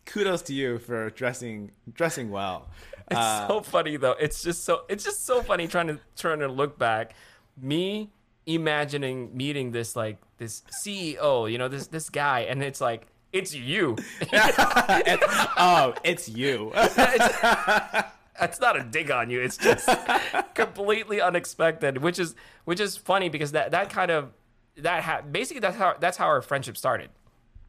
kudos 0.07 0.41
to 0.43 0.53
you 0.53 0.79
for 0.79 1.11
dressing 1.11 1.69
dressing 1.93 2.31
well. 2.31 2.69
It's 3.11 3.19
Uh, 3.19 3.47
so 3.47 3.61
funny 3.61 3.97
though 3.97 4.15
it's 4.19 4.41
just 4.41 4.63
so 4.65 4.81
it's 4.89 5.03
just 5.03 5.25
so 5.25 5.43
funny 5.43 5.67
trying 5.67 5.87
to 5.87 5.99
trying 6.17 6.39
to 6.39 6.47
look 6.47 6.77
back 6.79 7.13
me 7.61 8.09
imagining 8.47 9.35
meeting 9.37 9.71
this 9.71 9.95
like 9.95 10.17
this 10.37 10.63
ceo 10.83 11.51
you 11.51 11.57
know 11.59 11.67
this 11.67 11.87
this 11.87 12.09
guy 12.09 12.39
and 12.41 12.63
it's 12.63 12.81
like 12.81 13.05
it's 13.33 13.53
you 13.55 13.95
oh, 14.33 15.93
it's 16.03 16.27
you. 16.27 16.71
that's 16.75 18.59
not 18.59 18.75
a 18.77 18.83
dig 18.83 19.09
on 19.11 19.29
you. 19.29 19.39
It's 19.41 19.55
just 19.57 19.87
completely 20.53 21.21
unexpected, 21.21 21.99
which 21.99 22.19
is 22.19 22.35
which 22.65 22.79
is 22.79 22.97
funny 22.97 23.29
because 23.29 23.51
that 23.53 23.71
that 23.71 23.89
kind 23.89 24.11
of 24.11 24.31
that 24.77 25.03
ha- 25.03 25.21
basically 25.21 25.61
that's 25.61 25.77
how 25.77 25.95
that's 25.99 26.17
how 26.17 26.25
our 26.25 26.41
friendship 26.41 26.75
started. 26.77 27.09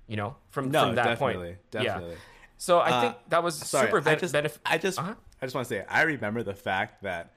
You 0.09 0.17
know, 0.17 0.37
from 0.51 0.71
No, 0.73 0.87
from 0.87 0.95
that 0.97 1.05
definitely, 1.05 1.47
point. 1.53 1.71
definitely. 1.71 2.11
Yeah. 2.11 2.17
So 2.59 2.79
I 2.79 2.91
Uh, 2.91 3.01
think 3.03 3.15
that 3.29 3.43
was 3.43 3.55
Sorry, 3.57 3.87
super 3.87 4.03
I 4.09 4.15
just, 4.17 4.35
I 4.67 4.79
just, 4.79 4.99
Uh-huh. 4.99 5.15
I 5.43 5.47
just 5.47 5.55
want 5.57 5.67
to 5.69 5.75
say, 5.75 5.85
I 5.89 6.03
remember 6.03 6.45
the 6.45 6.55
fact 6.55 7.03
that 7.03 7.33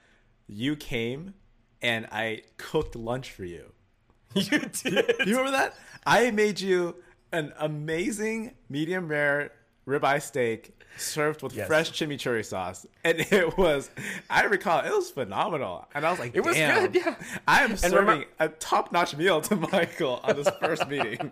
you 0.48 0.76
came 0.76 1.34
and 1.82 2.06
I 2.12 2.44
cooked 2.58 2.96
lunch 2.96 3.32
for 3.32 3.46
you. 3.46 3.72
you 4.36 4.60
did. 4.60 4.74
Do 4.84 4.92
you 5.26 5.38
remember 5.38 5.52
that? 5.52 5.76
I 6.06 6.30
made 6.30 6.62
you 6.62 6.96
an 7.32 7.52
amazing 7.58 8.54
medium 8.70 9.08
rare 9.08 9.52
ribeye 9.88 10.22
steak 10.22 10.80
served 10.98 11.42
with 11.42 11.56
Yes. 11.56 11.68
fresh 11.68 11.92
chimichurri 11.92 12.46
sauce, 12.46 12.86
and 13.04 13.20
it 13.32 13.58
was. 13.58 13.90
I 14.30 14.44
recall 14.44 14.86
it 14.86 14.92
was 14.92 15.10
phenomenal, 15.10 15.88
and 15.96 16.06
I 16.06 16.12
was 16.12 16.20
like, 16.20 16.36
It 16.36 16.42
was 16.46 16.56
good, 16.56 16.96
yeah. 16.96 17.16
I 17.48 17.64
am 17.64 17.76
serving 17.76 18.22
remem- 18.22 18.26
a 18.40 18.50
top-notch 18.50 19.16
meal 19.18 19.42
to 19.42 19.56
Michael 19.72 20.20
on 20.24 20.36
this 20.36 20.50
first 20.62 20.88
meeting." 20.88 21.32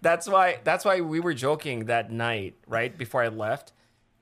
That's 0.00 0.28
why 0.28 0.58
that's 0.64 0.84
why 0.84 1.00
we 1.02 1.20
were 1.20 1.34
joking 1.34 1.86
that 1.86 2.10
night, 2.10 2.54
right 2.66 2.96
before 2.96 3.22
I 3.22 3.28
left. 3.28 3.72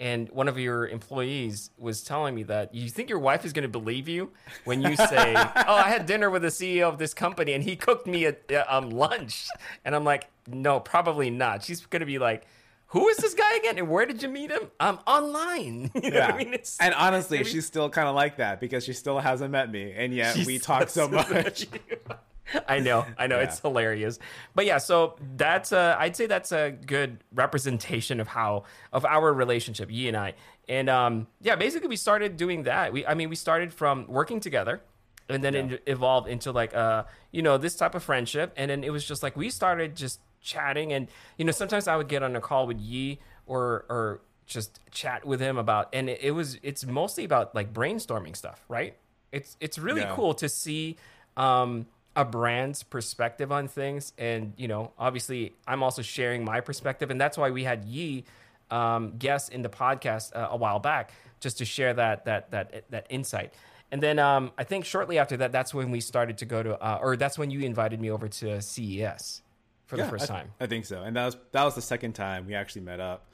And 0.00 0.28
one 0.30 0.48
of 0.48 0.58
your 0.58 0.88
employees 0.88 1.70
was 1.78 2.02
telling 2.02 2.34
me 2.34 2.42
that 2.44 2.74
you 2.74 2.88
think 2.88 3.08
your 3.08 3.20
wife 3.20 3.44
is 3.44 3.52
going 3.52 3.62
to 3.62 3.68
believe 3.68 4.08
you 4.08 4.32
when 4.64 4.82
you 4.82 4.96
say, 4.96 5.34
"Oh, 5.36 5.74
I 5.74 5.88
had 5.88 6.06
dinner 6.06 6.30
with 6.30 6.42
the 6.42 6.48
CEO 6.48 6.88
of 6.88 6.98
this 6.98 7.14
company 7.14 7.52
and 7.52 7.62
he 7.62 7.76
cooked 7.76 8.06
me 8.06 8.24
a, 8.24 8.34
a 8.50 8.76
um, 8.76 8.90
lunch," 8.90 9.48
and 9.84 9.94
I'm 9.94 10.04
like, 10.04 10.28
"No, 10.48 10.80
probably 10.80 11.30
not." 11.30 11.62
She's 11.62 11.86
going 11.86 12.00
to 12.00 12.06
be 12.06 12.18
like, 12.18 12.44
"Who 12.88 13.06
is 13.08 13.18
this 13.18 13.34
guy 13.34 13.56
again? 13.56 13.78
And 13.78 13.88
where 13.88 14.04
did 14.04 14.20
you 14.20 14.28
meet 14.28 14.50
him?" 14.50 14.70
Um, 14.80 14.98
online. 15.06 15.92
You 16.02 16.10
know 16.10 16.18
Yeah, 16.18 16.32
I 16.32 16.38
mean? 16.38 16.56
And 16.80 16.94
honestly, 16.94 17.44
she's 17.44 17.66
still 17.66 17.88
kind 17.88 18.08
of 18.08 18.16
like 18.16 18.38
that 18.38 18.58
because 18.60 18.84
she 18.84 18.92
still 18.94 19.20
hasn't 19.20 19.52
met 19.52 19.70
me, 19.70 19.92
and 19.96 20.12
yet 20.12 20.36
we 20.44 20.58
talk 20.58 20.90
so 20.90 21.08
so 21.08 21.08
much. 21.08 21.66
I 22.68 22.78
know, 22.80 23.06
I 23.18 23.26
know, 23.26 23.38
it's 23.38 23.60
hilarious. 23.60 24.18
But 24.54 24.66
yeah, 24.66 24.78
so 24.78 25.16
that's 25.36 25.72
uh, 25.72 25.96
I'd 25.98 26.14
say 26.16 26.26
that's 26.26 26.52
a 26.52 26.70
good 26.72 27.24
representation 27.32 28.20
of 28.20 28.28
how 28.28 28.64
of 28.92 29.04
our 29.04 29.32
relationship, 29.32 29.90
Yi 29.90 30.08
and 30.08 30.16
I. 30.16 30.34
And 30.68 30.88
um, 30.90 31.26
yeah, 31.40 31.56
basically 31.56 31.88
we 31.88 31.96
started 31.96 32.36
doing 32.36 32.64
that. 32.64 32.92
We, 32.92 33.06
I 33.06 33.14
mean, 33.14 33.28
we 33.28 33.36
started 33.36 33.72
from 33.72 34.06
working 34.08 34.40
together, 34.40 34.82
and 35.28 35.42
then 35.42 35.54
it 35.54 35.82
evolved 35.86 36.28
into 36.28 36.52
like 36.52 36.74
uh, 36.74 37.04
you 37.30 37.42
know, 37.42 37.56
this 37.58 37.76
type 37.76 37.94
of 37.94 38.02
friendship. 38.02 38.52
And 38.56 38.70
then 38.70 38.84
it 38.84 38.90
was 38.90 39.06
just 39.06 39.22
like 39.22 39.36
we 39.36 39.50
started 39.50 39.96
just 39.96 40.20
chatting, 40.42 40.92
and 40.92 41.08
you 41.38 41.44
know, 41.44 41.52
sometimes 41.52 41.88
I 41.88 41.96
would 41.96 42.08
get 42.08 42.22
on 42.22 42.36
a 42.36 42.40
call 42.40 42.66
with 42.66 42.78
Yi 42.80 43.20
or 43.46 43.84
or 43.88 44.20
just 44.46 44.78
chat 44.90 45.24
with 45.24 45.40
him 45.40 45.56
about, 45.56 45.88
and 45.94 46.10
it, 46.10 46.20
it 46.22 46.30
was 46.32 46.58
it's 46.62 46.84
mostly 46.84 47.24
about 47.24 47.54
like 47.54 47.72
brainstorming 47.72 48.36
stuff, 48.36 48.62
right? 48.68 48.96
It's 49.32 49.56
it's 49.60 49.78
really 49.78 50.02
Yeah. 50.02 50.14
cool 50.14 50.34
to 50.34 50.48
see 50.48 50.96
um, 51.36 51.86
a 52.16 52.24
brand's 52.24 52.82
perspective 52.82 53.50
on 53.50 53.68
things, 53.68 54.12
and 54.18 54.54
you 54.56 54.68
know, 54.68 54.92
obviously, 54.98 55.54
I'm 55.66 55.82
also 55.82 56.02
sharing 56.02 56.44
my 56.44 56.60
perspective, 56.60 57.10
and 57.10 57.20
that's 57.20 57.36
why 57.36 57.50
we 57.50 57.64
had 57.64 57.84
Yi 57.84 58.24
um, 58.70 59.14
guest 59.18 59.52
in 59.52 59.62
the 59.62 59.68
podcast 59.68 60.34
uh, 60.34 60.48
a 60.50 60.56
while 60.56 60.78
back, 60.78 61.12
just 61.40 61.58
to 61.58 61.64
share 61.64 61.94
that 61.94 62.24
that 62.26 62.50
that 62.52 62.84
that 62.90 63.06
insight. 63.10 63.52
And 63.90 64.02
then 64.02 64.18
um, 64.18 64.52
I 64.58 64.64
think 64.64 64.84
shortly 64.84 65.18
after 65.18 65.36
that, 65.38 65.52
that's 65.52 65.72
when 65.72 65.90
we 65.90 66.00
started 66.00 66.38
to 66.38 66.46
go 66.46 66.62
to, 66.62 66.76
uh, 66.80 66.98
or 67.00 67.16
that's 67.16 67.38
when 67.38 67.50
you 67.50 67.60
invited 67.60 68.00
me 68.00 68.10
over 68.10 68.26
to 68.26 68.60
CES 68.60 69.42
for 69.86 69.96
the 69.96 70.04
first 70.04 70.30
I, 70.30 70.34
time. 70.34 70.50
I 70.58 70.66
think 70.66 70.84
so, 70.84 71.02
and 71.02 71.16
that 71.16 71.26
was 71.26 71.36
that 71.52 71.64
was 71.64 71.74
the 71.74 71.82
second 71.82 72.14
time 72.14 72.46
we 72.46 72.54
actually 72.54 72.82
met 72.82 73.00
up. 73.00 73.26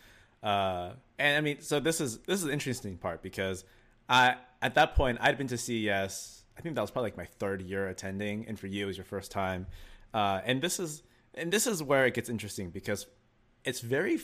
Uh, 0.42 0.90
and 1.18 1.36
I 1.36 1.40
mean, 1.40 1.60
so 1.60 1.80
this 1.80 2.00
is 2.00 2.18
this 2.18 2.40
is 2.40 2.44
the 2.44 2.52
interesting 2.52 2.96
part 2.96 3.22
because 3.22 3.64
I 4.08 4.36
at 4.60 4.74
that 4.74 4.94
point 4.94 5.18
I'd 5.20 5.38
been 5.38 5.48
to 5.48 5.58
CES. 5.58 6.39
I 6.56 6.60
think 6.60 6.74
that 6.74 6.80
was 6.80 6.90
probably 6.90 7.10
like 7.10 7.16
my 7.16 7.26
third 7.26 7.62
year 7.62 7.88
attending, 7.88 8.46
and 8.46 8.58
for 8.58 8.66
you 8.66 8.84
it 8.84 8.86
was 8.86 8.96
your 8.96 9.04
first 9.04 9.30
time. 9.30 9.66
Uh, 10.12 10.40
and 10.44 10.60
this 10.60 10.80
is 10.80 11.02
and 11.34 11.52
this 11.52 11.66
is 11.66 11.82
where 11.82 12.06
it 12.06 12.14
gets 12.14 12.28
interesting 12.28 12.70
because 12.70 13.06
it's 13.64 13.80
very 13.80 14.18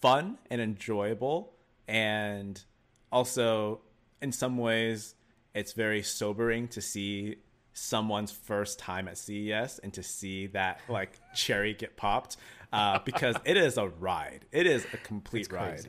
fun 0.00 0.38
and 0.50 0.60
enjoyable 0.60 1.52
and 1.86 2.64
also 3.10 3.80
in 4.22 4.32
some 4.32 4.56
ways 4.56 5.14
it's 5.54 5.72
very 5.72 6.02
sobering 6.02 6.68
to 6.68 6.80
see 6.80 7.36
someone's 7.72 8.30
first 8.30 8.78
time 8.78 9.08
at 9.08 9.18
CES 9.18 9.78
and 9.80 9.92
to 9.94 10.02
see 10.02 10.46
that 10.48 10.80
like 10.88 11.18
cherry 11.34 11.74
get 11.74 11.96
popped 11.96 12.36
uh, 12.72 12.98
because 13.04 13.36
it 13.44 13.56
is 13.56 13.78
a 13.78 13.88
ride. 13.88 14.46
It 14.52 14.66
is 14.66 14.84
a 14.92 14.96
complete 14.98 15.42
It's 15.42 15.52
ride. 15.52 15.86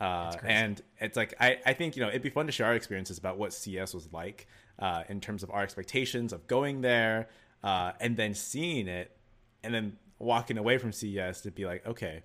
Uh, 0.00 0.32
and 0.44 0.80
it's 0.98 1.16
like 1.16 1.34
I, 1.38 1.58
I 1.66 1.74
think 1.74 1.96
you 1.96 2.02
know 2.02 2.08
it'd 2.08 2.22
be 2.22 2.30
fun 2.30 2.46
to 2.46 2.52
share 2.52 2.66
our 2.66 2.74
experiences 2.74 3.18
about 3.18 3.36
what 3.36 3.52
CES 3.52 3.92
was 3.92 4.10
like 4.12 4.46
uh, 4.80 5.04
in 5.08 5.20
terms 5.20 5.42
of 5.42 5.50
our 5.50 5.62
expectations 5.62 6.32
of 6.32 6.46
going 6.46 6.80
there 6.80 7.28
uh, 7.62 7.92
and 8.00 8.16
then 8.16 8.34
seeing 8.34 8.88
it 8.88 9.16
and 9.62 9.74
then 9.74 9.96
walking 10.18 10.58
away 10.58 10.78
from 10.78 10.92
CES 10.92 11.42
to 11.42 11.50
be 11.50 11.64
like 11.66 11.86
okay 11.86 12.22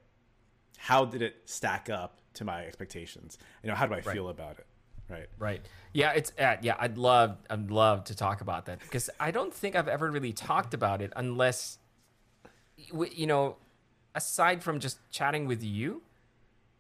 how 0.78 1.06
did 1.06 1.22
it 1.22 1.36
stack 1.46 1.90
up 1.90 2.20
to 2.34 2.44
my 2.44 2.66
expectations 2.66 3.38
you 3.64 3.70
know 3.70 3.76
how 3.76 3.86
do 3.86 3.94
I 3.94 4.02
feel 4.02 4.30
about 4.30 4.60
it 4.60 4.66
right 5.10 5.28
Right. 5.38 5.62
Yeah, 5.94 6.12
it's 6.12 6.32
uh, 6.38 6.58
yeah. 6.62 6.76
I'd 6.80 6.98
love 6.98 7.38
I'd 7.50 7.72
love 7.72 8.06
to 8.06 8.16
talk 8.16 8.42
about 8.42 8.66
that 8.66 8.80
because 8.80 9.10
I 9.20 9.32
don't 9.32 9.54
think 9.54 9.76
I've 9.76 9.88
ever 9.88 10.10
really 10.12 10.34
talked 10.34 10.74
about 10.74 11.02
it 11.02 11.14
unless, 11.16 11.78
you 12.78 13.28
know, 13.28 13.58
aside 14.14 14.64
from 14.64 14.80
just 14.80 14.98
chatting 15.12 15.46
with 15.46 15.64
you, 15.64 16.02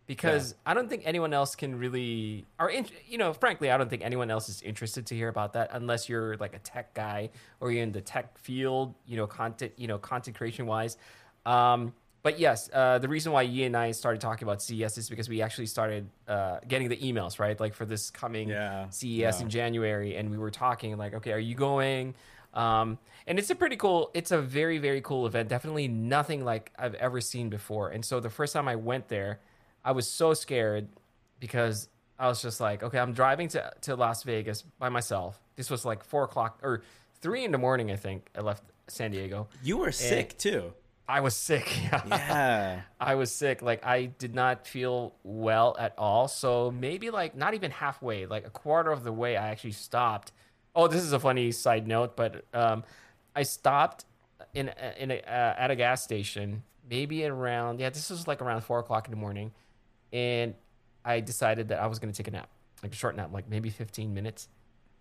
because 0.07 0.55
I 0.65 0.73
don't 0.73 0.89
think 0.89 1.03
anyone 1.05 1.33
else 1.33 1.55
can 1.55 1.77
really, 1.77 2.45
or 2.59 2.69
in, 2.69 2.85
you 3.07 3.17
know, 3.17 3.33
frankly, 3.33 3.71
I 3.71 3.77
don't 3.77 3.89
think 3.89 4.03
anyone 4.03 4.29
else 4.29 4.49
is 4.49 4.61
interested 4.61 5.07
to 5.07 5.15
hear 5.15 5.29
about 5.29 5.53
that 5.53 5.69
unless 5.73 6.07
you're 6.07 6.37
like 6.37 6.55
a 6.55 6.59
tech 6.59 6.93
guy 6.93 7.31
or 7.59 7.71
you're 7.71 7.83
in 7.83 7.91
the 7.91 8.01
tech 8.01 8.37
field, 8.37 8.93
you 9.07 9.17
know, 9.17 9.25
content, 9.25 9.73
you 9.77 9.87
know, 9.87 9.97
content 9.97 10.37
creation 10.37 10.67
wise. 10.67 10.97
Um, 11.45 11.93
but 12.21 12.39
yes, 12.39 12.69
uh, 12.73 12.97
the 12.97 13.07
reason 13.07 13.31
why 13.31 13.43
Yi 13.43 13.65
and 13.65 13.77
I 13.77 13.91
started 13.91 14.19
talking 14.19 14.47
about 14.47 14.61
CES 14.61 14.97
is 14.97 15.09
because 15.09 15.29
we 15.29 15.41
actually 15.41 15.67
started 15.67 16.09
uh, 16.27 16.57
getting 16.67 16.89
the 16.89 16.97
emails, 16.97 17.39
right? 17.39 17.59
Like 17.59 17.73
for 17.75 17.85
this 17.85 18.09
coming 18.09 18.49
Yeah, 18.49 18.89
CES 18.89 19.03
yeah. 19.07 19.41
in 19.41 19.49
January, 19.49 20.15
and 20.15 20.31
we 20.31 20.37
were 20.37 20.49
talking 20.51 20.97
like, 20.97 21.13
okay, 21.13 21.33
are 21.33 21.39
you 21.39 21.53
going? 21.55 22.15
Um, 22.55 22.97
and 23.27 23.37
it's 23.37 23.49
a 23.49 23.55
pretty 23.55 23.75
cool, 23.75 24.11
it's 24.13 24.31
a 24.31 24.39
very 24.41 24.77
very 24.77 25.01
cool 25.01 25.27
event. 25.27 25.49
Definitely 25.49 25.87
nothing 25.87 26.43
like 26.45 26.71
I've 26.79 26.95
ever 26.95 27.21
seen 27.21 27.49
before. 27.49 27.89
And 27.89 28.03
so 28.03 28.19
the 28.19 28.29
first 28.29 28.53
time 28.53 28.67
I 28.67 28.75
went 28.75 29.07
there, 29.07 29.39
I 29.85 29.93
was 29.93 30.05
so 30.07 30.33
scared 30.33 30.89
because 31.39 31.87
I 32.19 32.27
was 32.27 32.41
just 32.41 32.59
like, 32.59 32.83
okay, 32.83 32.99
I'm 32.99 33.13
driving 33.13 33.47
to 33.49 33.71
to 33.81 33.95
Las 33.95 34.23
Vegas 34.23 34.63
by 34.79 34.89
myself. 34.89 35.39
This 35.55 35.69
was 35.69 35.85
like 35.85 36.03
four 36.03 36.25
o'clock 36.25 36.59
or 36.61 36.81
three 37.21 37.45
in 37.45 37.53
the 37.53 37.57
morning, 37.57 37.91
I 37.91 37.95
think. 37.95 38.27
I 38.35 38.41
left 38.41 38.63
San 38.87 39.11
Diego. 39.11 39.47
you 39.63 39.77
were 39.77 39.93
sick 39.93 40.37
too 40.37 40.73
I 41.07 41.21
was 41.21 41.35
sick. 41.35 41.71
yeah 42.07 42.81
I 42.99 43.15
was 43.15 43.31
sick. 43.31 43.61
Like 43.61 43.85
I 43.85 44.05
did 44.05 44.33
not 44.33 44.67
feel 44.67 45.13
well 45.23 45.75
at 45.79 45.93
all. 45.97 46.27
So 46.27 46.71
maybe 46.71 47.11
like 47.11 47.35
not 47.35 47.53
even 47.53 47.71
halfway, 47.71 48.25
like 48.25 48.45
a 48.45 48.49
quarter 48.49 48.91
of 48.91 49.03
the 49.03 49.11
way, 49.11 49.37
I 49.37 49.49
actually 49.49 49.71
stopped. 49.71 50.31
Oh, 50.75 50.87
this 50.87 51.03
is 51.03 51.13
a 51.13 51.19
funny 51.19 51.51
side 51.51 51.87
note, 51.87 52.15
but 52.15 52.43
um, 52.53 52.83
I 53.35 53.43
stopped 53.43 54.05
in 54.53 54.71
in 54.97 55.11
a, 55.11 55.19
uh, 55.19 55.55
at 55.57 55.71
a 55.71 55.75
gas 55.75 56.03
station, 56.03 56.63
maybe 56.89 57.25
around 57.25 57.79
yeah, 57.79 57.89
this 57.89 58.09
was 58.09 58.27
like 58.27 58.41
around 58.41 58.61
four 58.61 58.79
o'clock 58.79 59.05
in 59.05 59.11
the 59.11 59.17
morning, 59.17 59.51
and 60.15 60.55
I 61.03 61.19
decided 61.19 61.67
that 61.67 61.79
I 61.79 61.87
was 61.87 61.99
going 61.99 62.11
to 62.11 62.17
take 62.17 62.27
a 62.27 62.31
nap, 62.31 62.49
like 62.81 62.93
a 62.93 62.95
short 62.95 63.15
nap, 63.15 63.31
like 63.33 63.47
maybe 63.49 63.69
fifteen 63.69 64.13
minutes, 64.13 64.47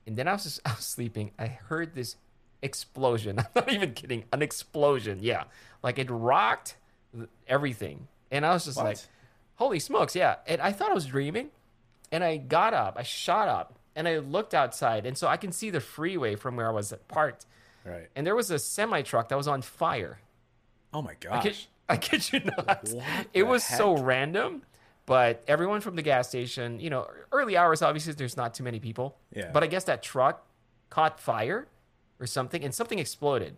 and 0.06 0.16
then 0.16 0.28
I 0.28 0.32
was 0.32 0.42
just 0.42 0.60
I 0.66 0.70
was 0.74 0.84
sleeping. 0.84 1.30
I 1.38 1.46
heard 1.46 1.94
this 1.94 2.16
explosion. 2.62 3.38
I'm 3.38 3.46
not 3.54 3.72
even 3.72 3.92
kidding. 3.94 4.24
An 4.32 4.42
explosion. 4.42 5.18
Yeah. 5.22 5.44
Like 5.82 5.98
it 5.98 6.10
rocked 6.10 6.76
everything. 7.46 8.08
And 8.30 8.44
I 8.44 8.52
was 8.52 8.64
just 8.64 8.76
What? 8.78 8.86
like, 8.86 8.98
holy 9.56 9.78
smokes. 9.78 10.16
Yeah. 10.16 10.36
And 10.46 10.60
I 10.60 10.72
thought 10.72 10.90
I 10.90 10.94
was 10.94 11.06
dreaming. 11.06 11.50
And 12.12 12.22
I 12.24 12.36
got 12.36 12.74
up, 12.74 12.96
I 12.96 13.02
shot 13.02 13.48
up, 13.48 13.78
and 13.96 14.06
I 14.06 14.18
looked 14.18 14.54
outside. 14.54 15.04
And 15.04 15.16
so 15.18 15.26
I 15.26 15.36
can 15.36 15.50
see 15.52 15.70
the 15.70 15.80
freeway 15.80 16.36
from 16.36 16.56
where 16.56 16.68
I 16.68 16.70
was 16.72 16.92
parked. 17.08 17.46
right 17.84 18.08
And 18.14 18.26
there 18.26 18.36
was 18.36 18.50
a 18.50 18.58
semi 18.58 19.02
truck 19.02 19.28
that 19.30 19.36
was 19.36 19.48
on 19.48 19.62
fire. 19.62 20.20
oh 20.92 21.02
my 21.02 21.12
I 21.12 21.14
gosh 21.20 21.42
kid, 21.42 21.56
I 21.88 21.96
kid 21.96 22.32
you 22.32 22.40
not. 22.56 22.88
What 22.88 23.04
it 23.32 23.42
was 23.44 23.64
so 23.64 23.96
random. 23.96 24.62
But 25.06 25.42
everyone 25.46 25.80
from 25.80 25.96
the 25.96 26.02
gas 26.02 26.28
station, 26.28 26.80
you 26.80 26.88
know, 26.88 27.06
early 27.30 27.56
hours, 27.56 27.82
obviously, 27.82 28.14
there's 28.14 28.36
not 28.36 28.54
too 28.54 28.62
many 28.64 28.80
people. 28.80 29.18
Yeah. 29.34 29.50
But 29.52 29.62
I 29.62 29.66
guess 29.66 29.84
that 29.84 30.02
truck 30.02 30.46
caught 30.88 31.20
fire 31.20 31.68
or 32.18 32.26
something, 32.26 32.64
and 32.64 32.74
something 32.74 32.98
exploded. 32.98 33.56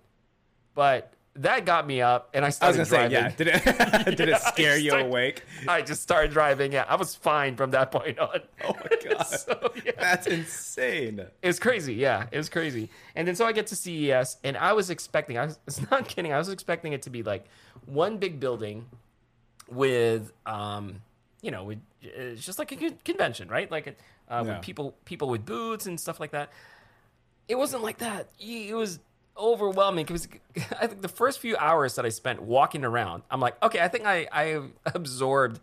But 0.74 1.12
that 1.36 1.64
got 1.64 1.86
me 1.86 2.00
up, 2.00 2.30
and 2.34 2.44
I 2.44 2.50
started 2.50 2.78
I 2.78 2.80
was 2.80 2.90
gonna 2.90 3.08
say, 3.08 3.08
driving. 3.08 3.46
yeah. 3.46 3.60
Did 4.06 4.06
it 4.08 4.16
did 4.16 4.28
Yeah, 4.28 4.36
it 4.36 4.42
scare 4.42 4.76
you 4.78 4.92
awake? 4.92 5.42
I 5.68 5.82
just 5.82 6.02
started 6.02 6.32
driving. 6.32 6.72
Yeah, 6.72 6.84
I 6.88 6.96
was 6.96 7.14
fine 7.14 7.56
from 7.56 7.70
that 7.72 7.92
point 7.92 8.18
on. 8.18 8.40
Oh 8.64 8.74
my 8.74 9.10
god, 9.14 9.22
so, 9.24 9.72
yeah. 9.84 9.92
that's 9.98 10.26
insane. 10.26 11.20
It 11.42 11.46
was 11.46 11.60
crazy. 11.60 11.94
Yeah, 11.94 12.26
it 12.32 12.36
was 12.36 12.48
crazy. 12.48 12.90
And 13.14 13.28
then 13.28 13.36
so 13.36 13.46
I 13.46 13.52
get 13.52 13.68
to 13.68 13.76
CES, 13.76 14.38
and 14.42 14.56
I 14.56 14.72
was 14.72 14.90
expecting, 14.90 15.38
I 15.38 15.44
was 15.44 15.58
it's 15.66 15.88
not 15.90 16.08
kidding, 16.08 16.32
I 16.32 16.38
was 16.38 16.48
expecting 16.48 16.92
it 16.94 17.02
to 17.02 17.10
be 17.10 17.22
like 17.22 17.44
one 17.84 18.16
big 18.18 18.40
building 18.40 18.86
with, 19.68 20.32
um, 20.46 21.02
you 21.42 21.50
know, 21.50 21.72
it's 22.02 22.44
just 22.44 22.58
like 22.58 22.72
a 22.72 22.90
convention, 23.04 23.48
right? 23.48 23.70
Like 23.70 23.88
uh, 23.88 23.92
Yeah. 24.28 24.42
with 24.42 24.62
people, 24.62 24.94
people 25.04 25.28
with 25.28 25.44
boots 25.44 25.86
and 25.86 25.98
stuff 26.00 26.18
like 26.20 26.30
that. 26.32 26.50
It 27.48 27.54
wasn't 27.56 27.82
like 27.82 27.98
that. 27.98 28.28
It 28.40 28.74
was 28.74 28.98
overwhelming. 29.38 30.06
It 30.06 30.10
was, 30.12 30.28
I 30.80 30.86
think 30.86 31.02
the 31.02 31.08
first 31.08 31.38
few 31.38 31.56
hours 31.56 31.94
that 31.96 32.04
I 32.04 32.08
spent 32.08 32.42
walking 32.42 32.84
around, 32.84 33.22
I'm 33.30 33.40
like, 33.40 33.62
okay, 33.62 33.80
I 33.80 33.88
think 33.88 34.04
I 34.06 34.26
I 34.32 34.60
absorbed 34.94 35.60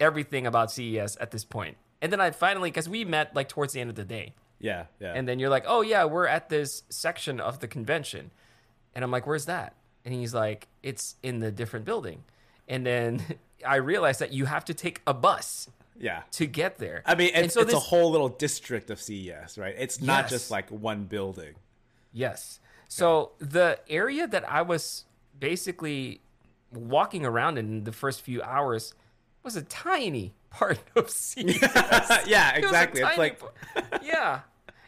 everything 0.00 0.46
about 0.46 0.70
CES 0.70 1.16
at 1.16 1.30
this 1.30 1.44
point. 1.44 1.76
And 2.02 2.12
then 2.12 2.20
I 2.20 2.30
finally, 2.32 2.70
because 2.70 2.88
we 2.88 3.04
met 3.04 3.34
like 3.34 3.48
towards 3.48 3.72
the 3.72 3.80
end 3.80 3.90
of 3.90 3.96
the 3.96 4.04
day. 4.04 4.34
Yeah, 4.60 4.84
yeah. 5.00 5.12
And 5.14 5.26
then 5.28 5.38
you're 5.38 5.50
like, 5.50 5.64
oh, 5.66 5.80
yeah, 5.82 6.04
we're 6.04 6.26
at 6.26 6.48
this 6.48 6.82
section 6.88 7.40
of 7.40 7.60
the 7.60 7.68
convention. 7.68 8.30
And 8.94 9.04
I'm 9.04 9.10
like, 9.10 9.26
where's 9.26 9.46
that? 9.46 9.74
And 10.04 10.14
he's 10.14 10.34
like, 10.34 10.68
it's 10.82 11.16
in 11.22 11.40
the 11.40 11.50
different 11.50 11.84
building. 11.84 12.24
And 12.68 12.84
then 12.84 13.22
I 13.66 13.76
realized 13.76 14.20
that 14.20 14.32
you 14.32 14.44
have 14.46 14.64
to 14.66 14.74
take 14.74 15.00
a 15.06 15.14
bus 15.14 15.68
yeah. 15.98 16.22
to 16.32 16.46
get 16.46 16.78
there. 16.78 17.02
I 17.06 17.14
mean, 17.14 17.30
And 17.34 17.46
it's, 17.46 17.54
so 17.54 17.60
it's 17.60 17.72
a 17.72 17.78
whole 17.78 18.10
little 18.10 18.28
district 18.28 18.90
of 18.90 19.00
CES, 19.00 19.58
right? 19.58 19.74
It's 19.78 20.00
not 20.00 20.24
Yes. 20.24 20.30
just 20.30 20.50
like 20.50 20.70
one 20.70 21.04
building. 21.04 21.54
Yes. 22.12 22.60
So 22.88 23.32
the 23.38 23.78
area 23.88 24.26
that 24.26 24.48
I 24.48 24.62
was 24.62 25.04
basically 25.38 26.20
walking 26.72 27.24
around 27.24 27.58
in 27.58 27.84
the 27.84 27.92
first 27.92 28.22
few 28.22 28.42
hours 28.42 28.94
was 29.42 29.56
a 29.56 29.62
tiny 29.62 30.32
part 30.50 30.78
of 30.96 31.10
CES. 31.10 31.60
yeah, 32.26 32.54
It 32.56 32.64
exactly. 32.64 33.02
It's 33.02 33.18
like 33.18 33.40
yeah, 34.02 34.40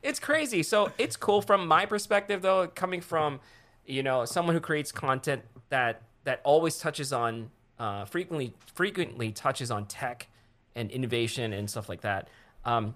it's 0.02 0.21
crazy. 0.21 0.62
So 0.62 0.92
it's 0.99 1.16
cool 1.16 1.42
from 1.42 1.66
my 1.66 1.87
perspective, 1.87 2.42
though, 2.42 2.68
coming 2.68 3.00
from 3.00 3.40
you 3.87 4.02
know 4.02 4.25
someone 4.25 4.54
who 4.54 4.61
creates 4.61 4.92
content 4.92 5.42
that 5.68 6.02
that 6.25 6.40
always 6.45 6.78
touches 6.78 7.12
on 7.12 7.50
uh, 7.78 8.04
frequently 8.04 8.52
frequently 8.75 9.33
touches 9.33 9.71
on 9.71 9.87
tech 9.87 10.28
and 10.75 10.90
innovation 10.90 11.52
and 11.52 11.68
stuff 11.71 11.88
like 11.88 12.02
that. 12.02 12.28
Um, 12.64 12.95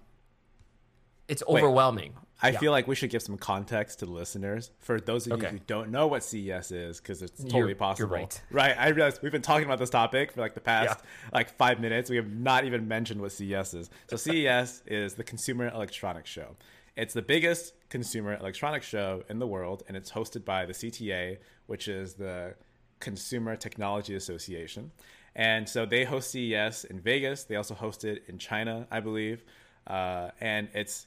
it's 1.29 1.43
overwhelming. 1.47 2.15
I 2.43 2.51
Yeah. 2.51 2.59
feel 2.59 2.73
like 2.73 2.89
we 2.89 2.95
should 2.95 3.11
give 3.11 3.23
some 3.23 3.37
context 3.37 3.99
to 3.99 4.07
the 4.07 4.13
listeners 4.13 4.71
for 4.79 4.99
those 4.99 5.27
of 5.27 5.41
you 5.43 5.49
who 5.49 5.59
don't 5.67 5.91
know 5.91 6.07
what 6.07 6.25
CES 6.25 6.73
is, 6.73 6.99
because 6.99 7.21
it's 7.23 7.39
totally 7.43 7.59
You're- 7.61 7.75
possible. 7.75 8.09
you're 8.09 8.19
right. 8.19 8.43
Right. 8.51 8.77
I 8.79 8.89
realize 8.89 9.21
we've 9.23 9.31
been 9.31 9.43
talking 9.43 9.67
about 9.67 9.79
this 9.79 9.91
topic 9.91 10.33
for 10.33 10.41
like 10.41 10.55
the 10.55 10.61
past 10.61 10.99
like 11.33 11.51
five 11.51 11.81
minutes. 11.81 12.09
We 12.09 12.17
have 12.17 12.31
not 12.33 12.65
even 12.65 12.89
mentioned 12.89 13.21
what 13.21 13.33
CES 13.33 13.75
is. 13.75 13.91
So 14.09 14.17
CES 14.17 14.83
is 14.87 15.15
the 15.15 15.25
Consumer 15.25 15.69
Electronics 15.69 16.31
Show. 16.31 16.57
It's 16.97 17.15
the 17.15 17.23
biggest 17.23 17.75
consumer 17.91 18.35
electronics 18.35 18.87
show 18.87 19.23
in 19.29 19.39
the 19.39 19.47
world, 19.47 19.85
and 19.87 19.97
it's 19.97 20.11
hosted 20.11 20.45
by 20.45 20.67
the 20.67 20.73
CTA, 20.75 21.39
which 21.67 21.87
is 21.89 22.15
the 22.15 22.55
Consumer 23.01 23.57
Technology 23.57 24.15
Association. 24.15 24.93
And 25.35 25.69
so 25.69 25.87
they 25.87 26.05
host 26.05 26.31
CES 26.31 26.85
in 26.85 27.01
Vegas. 27.01 27.45
They 27.45 27.57
also 27.57 27.75
host 27.75 28.05
it 28.05 28.25
in 28.29 28.39
China, 28.39 28.87
I 28.91 29.01
believe. 29.01 29.45
Uh, 29.87 30.31
and 30.41 30.69
it's 30.75 31.07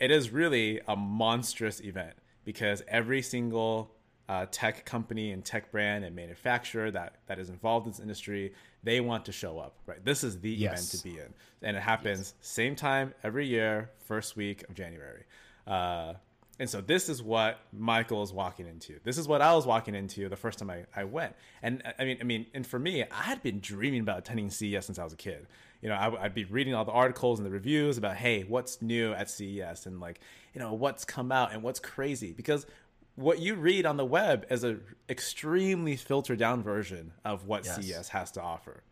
it 0.00 0.10
is 0.10 0.30
really 0.30 0.80
a 0.88 0.96
monstrous 0.96 1.80
event 1.80 2.14
because 2.44 2.82
every 2.88 3.22
single 3.22 3.94
uh, 4.28 4.46
tech 4.50 4.84
company 4.86 5.30
and 5.32 5.44
tech 5.44 5.70
brand 5.70 6.04
and 6.04 6.16
manufacturer 6.16 6.90
that, 6.90 7.16
that 7.26 7.38
is 7.38 7.50
involved 7.50 7.86
in 7.86 7.92
this 7.92 8.00
industry 8.00 8.54
they 8.82 9.00
want 9.00 9.24
to 9.24 9.32
show 9.32 9.58
up 9.58 9.74
right 9.86 10.04
this 10.04 10.22
is 10.24 10.40
the 10.40 10.50
Yes. 10.50 10.72
event 10.72 10.90
to 10.90 11.08
be 11.08 11.18
in 11.18 11.34
and 11.62 11.76
it 11.76 11.80
happens 11.82 12.34
same 12.40 12.76
time 12.76 13.12
every 13.24 13.44
year 13.46 13.90
first 14.06 14.36
week 14.36 14.62
of 14.68 14.74
january 14.74 15.24
uh, 15.66 16.14
and 16.60 16.70
so 16.70 16.80
this 16.80 17.08
is 17.08 17.20
what 17.20 17.58
michael 17.72 18.22
is 18.22 18.32
walking 18.32 18.68
into 18.68 19.00
this 19.02 19.18
is 19.18 19.26
what 19.26 19.42
i 19.42 19.52
was 19.52 19.66
walking 19.66 19.96
into 19.96 20.28
the 20.28 20.36
first 20.36 20.60
time 20.60 20.70
i, 20.70 20.84
I 20.94 21.02
went 21.02 21.34
and 21.62 21.82
uh, 21.84 21.92
i 21.98 22.04
mean 22.04 22.18
i 22.20 22.24
mean 22.24 22.46
and 22.54 22.64
for 22.64 22.78
me 22.78 23.02
i 23.02 23.22
had 23.22 23.42
been 23.42 23.58
dreaming 23.58 24.02
about 24.02 24.18
attending 24.18 24.50
ces 24.50 24.86
since 24.86 24.98
i 24.98 25.04
was 25.04 25.12
a 25.12 25.16
kid 25.16 25.48
you 25.82 25.88
know, 25.88 25.94
I, 25.94 26.08
would 26.08 26.34
be 26.34 26.44
reading 26.44 26.74
all 26.74 26.84
the 26.84 26.92
articles 26.92 27.38
and 27.38 27.46
the 27.46 27.50
reviews 27.50 27.96
about, 27.96 28.16
hey, 28.16 28.42
what's 28.42 28.82
new 28.82 29.12
at 29.12 29.30
CES 29.30 29.86
and 29.86 30.00
like, 30.00 30.20
you 30.54 30.60
know, 30.60 30.74
what's 30.74 31.04
come 31.04 31.32
out 31.32 31.52
and 31.52 31.62
what's 31.62 31.80
crazy. 31.80 32.32
Because 32.32 32.66
what 33.14 33.38
you 33.38 33.54
read 33.54 33.86
on 33.86 33.96
the 33.96 34.04
web 34.04 34.46
is 34.50 34.62
an 34.62 34.82
extremely 35.08 35.96
filtered 35.96 36.38
down 36.38 36.62
version 36.62 37.12
of 37.24 37.46
what 37.46 37.64
Yes. 37.64 37.86
CES 37.86 38.08
has 38.10 38.30
to 38.32 38.42
offer. 38.42 38.82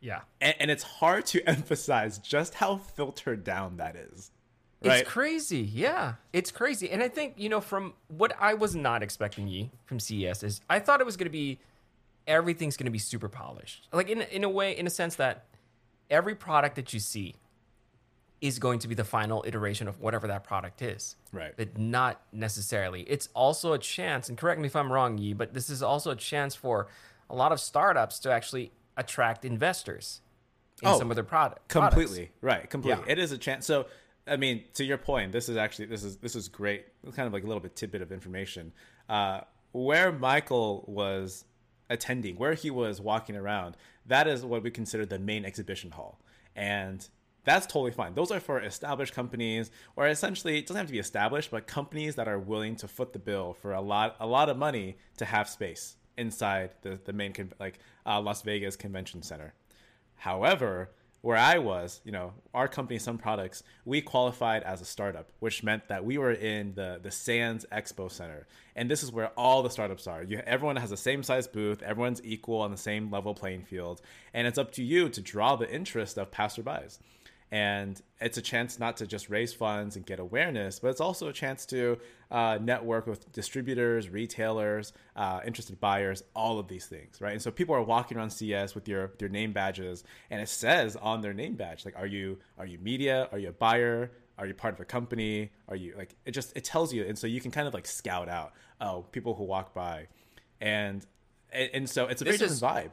Yeah. 0.00 0.22
And, 0.40 0.54
and 0.58 0.70
it's 0.70 0.82
hard 0.82 1.26
to 1.26 1.42
emphasize 1.48 2.18
just 2.18 2.54
how 2.54 2.76
filtered 2.76 3.44
down 3.44 3.76
that 3.76 3.94
is. 3.94 4.32
Right? 4.84 5.00
It's 5.00 5.08
crazy. 5.10 5.58
Yeah. 5.60 6.14
It's 6.32 6.50
crazy. 6.50 6.90
And 6.90 7.02
I 7.02 7.08
think, 7.08 7.34
you 7.36 7.48
know, 7.48 7.60
from 7.60 7.94
what 8.08 8.32
I 8.40 8.54
was 8.54 8.74
not 8.74 9.02
expecting 9.02 9.46
ye 9.48 9.70
from 9.84 10.00
CES 10.00 10.42
is 10.42 10.60
I 10.68 10.78
thought 10.78 11.00
it 11.00 11.06
was 11.06 11.16
going 11.16 11.26
to 11.26 11.30
be 11.30 11.58
everything's 12.26 12.76
going 12.76 12.86
to 12.86 12.90
be 12.92 12.98
super 12.98 13.28
polished. 13.28 13.88
Like 13.92 14.08
in 14.08 14.22
in 14.22 14.44
a 14.44 14.48
way 14.48 14.76
in 14.76 14.86
a 14.86 14.90
sense 14.90 15.16
that 15.16 15.46
every 16.10 16.34
product 16.34 16.76
that 16.76 16.92
you 16.92 17.00
see 17.00 17.34
is 18.40 18.58
going 18.58 18.80
to 18.80 18.88
be 18.88 18.94
the 18.94 19.04
final 19.04 19.44
iteration 19.46 19.86
of 19.86 20.00
whatever 20.00 20.26
that 20.26 20.42
product 20.42 20.82
is. 20.82 21.14
Right. 21.32 21.52
But 21.56 21.78
not 21.78 22.20
necessarily. 22.32 23.02
It's 23.02 23.28
also 23.34 23.72
a 23.72 23.78
chance, 23.78 24.28
and 24.28 24.36
correct 24.36 24.60
me 24.60 24.66
if 24.66 24.74
I'm 24.74 24.92
wrong, 24.92 25.16
Yi, 25.16 25.32
but 25.32 25.54
this 25.54 25.70
is 25.70 25.80
also 25.80 26.10
a 26.10 26.16
chance 26.16 26.56
for 26.56 26.88
a 27.30 27.36
lot 27.36 27.52
of 27.52 27.60
startups 27.60 28.18
to 28.20 28.32
actually 28.32 28.72
attract 28.96 29.44
investors 29.44 30.20
in 30.82 30.88
Oh, 30.88 30.98
some 30.98 31.10
of 31.10 31.14
their 31.14 31.24
product 31.24 31.68
completely 31.68 32.30
right 32.40 32.68
completely 32.68 33.02
Yeah. 33.06 33.12
it 33.12 33.18
is 33.18 33.30
a 33.32 33.38
chance 33.38 33.64
so 33.64 33.86
i 34.26 34.36
mean 34.36 34.64
to 34.74 34.84
your 34.84 34.98
point 34.98 35.32
this 35.32 35.48
is 35.48 35.56
actually 35.56 35.86
this 35.86 36.04
is 36.04 36.16
this 36.18 36.36
is 36.36 36.48
great. 36.48 36.86
It's 37.04 37.16
kind 37.16 37.26
of 37.26 37.32
like 37.32 37.44
a 37.44 37.46
little 37.46 37.60
bit 37.60 37.76
tidbit 37.76 38.02
of 38.02 38.12
information. 38.12 38.72
Uh 39.08 39.40
where 39.72 40.12
michael 40.12 40.84
was 40.86 41.44
attending 41.88 42.36
where 42.36 42.54
he 42.54 42.70
was 42.70 43.00
walking 43.00 43.36
around 43.36 43.76
that 44.06 44.26
is 44.26 44.44
what 44.44 44.62
we 44.62 44.70
consider 44.70 45.06
the 45.06 45.18
main 45.18 45.44
exhibition 45.44 45.92
hall. 45.92 46.20
And 46.54 47.06
that's 47.44 47.66
totally 47.66 47.90
fine. 47.90 48.14
Those 48.14 48.30
are 48.30 48.38
for 48.40 48.60
established 48.60 49.14
companies 49.14 49.70
or 49.96 50.06
essentially 50.06 50.58
it 50.58 50.66
doesn't 50.66 50.76
have 50.76 50.86
to 50.86 50.92
be 50.92 50.98
established 50.98 51.50
but 51.50 51.66
companies 51.66 52.14
that 52.16 52.28
are 52.28 52.38
willing 52.38 52.76
to 52.76 52.88
foot 52.88 53.12
the 53.12 53.18
bill 53.18 53.54
for 53.54 53.72
a 53.72 53.80
lot 53.80 54.16
a 54.20 54.26
lot 54.26 54.48
of 54.48 54.56
money 54.56 54.96
to 55.16 55.24
have 55.24 55.48
space 55.48 55.96
inside 56.16 56.74
the, 56.82 56.98
the 57.04 57.12
main 57.12 57.34
like 57.58 57.78
uh, 58.06 58.20
las 58.20 58.42
vegas 58.42 58.76
convention 58.76 59.22
center. 59.22 59.54
However, 60.16 60.90
where 61.22 61.36
I 61.36 61.58
was, 61.58 62.00
you 62.04 62.12
know, 62.12 62.34
our 62.52 62.68
company, 62.68 62.98
Some 62.98 63.16
Products, 63.16 63.62
we 63.84 64.02
qualified 64.02 64.64
as 64.64 64.80
a 64.80 64.84
startup, 64.84 65.30
which 65.38 65.62
meant 65.62 65.88
that 65.88 66.04
we 66.04 66.18
were 66.18 66.32
in 66.32 66.74
the 66.74 67.00
the 67.02 67.10
Sands 67.10 67.64
Expo 67.72 68.10
Center, 68.10 68.46
and 68.76 68.90
this 68.90 69.02
is 69.02 69.10
where 69.12 69.28
all 69.28 69.62
the 69.62 69.70
startups 69.70 70.06
are. 70.06 70.22
You, 70.22 70.42
everyone 70.44 70.76
has 70.76 70.90
the 70.90 70.96
same 70.96 71.22
size 71.22 71.46
booth, 71.46 71.80
everyone's 71.82 72.20
equal 72.24 72.60
on 72.60 72.72
the 72.72 72.76
same 72.76 73.10
level 73.10 73.34
playing 73.34 73.64
field, 73.64 74.02
and 74.34 74.46
it's 74.46 74.58
up 74.58 74.72
to 74.72 74.82
you 74.82 75.08
to 75.08 75.20
draw 75.20 75.56
the 75.56 75.72
interest 75.72 76.18
of 76.18 76.30
passerbys. 76.30 76.98
And 77.52 78.00
it's 78.18 78.38
a 78.38 78.42
chance 78.42 78.78
not 78.78 78.96
to 78.96 79.06
just 79.06 79.28
raise 79.28 79.52
funds 79.52 79.94
and 79.96 80.06
get 80.06 80.18
awareness, 80.18 80.78
but 80.78 80.88
it's 80.88 81.02
also 81.02 81.28
a 81.28 81.34
chance 81.34 81.66
to 81.66 81.98
uh, 82.30 82.58
network 82.62 83.06
with 83.06 83.30
distributors, 83.30 84.08
retailers, 84.08 84.94
uh, 85.16 85.40
interested 85.46 85.78
buyers, 85.78 86.22
all 86.34 86.58
of 86.58 86.66
these 86.68 86.86
things, 86.86 87.20
right? 87.20 87.32
And 87.34 87.42
so 87.42 87.50
people 87.50 87.74
are 87.74 87.82
walking 87.82 88.16
around 88.16 88.30
CES 88.30 88.74
with 88.74 88.88
your 88.88 89.12
your 89.20 89.28
name 89.28 89.52
badges, 89.52 90.02
and 90.30 90.40
it 90.40 90.48
says 90.48 90.96
on 90.96 91.20
their 91.20 91.34
name 91.34 91.54
badge, 91.56 91.84
like, 91.84 91.94
are 91.98 92.06
you 92.06 92.38
are 92.56 92.64
you 92.64 92.78
media? 92.78 93.28
Are 93.32 93.38
you 93.38 93.50
a 93.50 93.52
buyer? 93.52 94.12
Are 94.38 94.46
you 94.46 94.54
part 94.54 94.72
of 94.72 94.80
a 94.80 94.86
company? 94.86 95.50
Are 95.68 95.76
you 95.76 95.92
like 95.94 96.16
it? 96.24 96.30
Just 96.30 96.56
it 96.56 96.64
tells 96.64 96.94
you, 96.94 97.04
and 97.04 97.18
so 97.18 97.26
you 97.26 97.42
can 97.42 97.50
kind 97.50 97.68
of 97.68 97.74
like 97.74 97.86
scout 97.86 98.30
out 98.30 98.54
oh 98.80 99.04
people 99.12 99.34
who 99.34 99.44
walk 99.44 99.74
by, 99.74 100.06
and 100.58 101.04
and, 101.52 101.86
so 101.90 102.06
it's 102.06 102.22
a 102.22 102.24
very 102.24 102.38
This 102.38 102.58
different 102.58 102.86
is- 102.86 102.92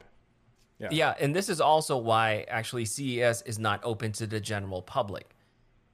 Yeah, 0.90 1.14
and 1.20 1.34
this 1.34 1.48
is 1.48 1.60
also 1.60 1.96
why 1.98 2.44
actually 2.48 2.84
CES 2.86 3.42
is 3.42 3.58
not 3.58 3.80
open 3.84 4.12
to 4.12 4.26
the 4.26 4.40
general 4.40 4.82
public 4.82 5.34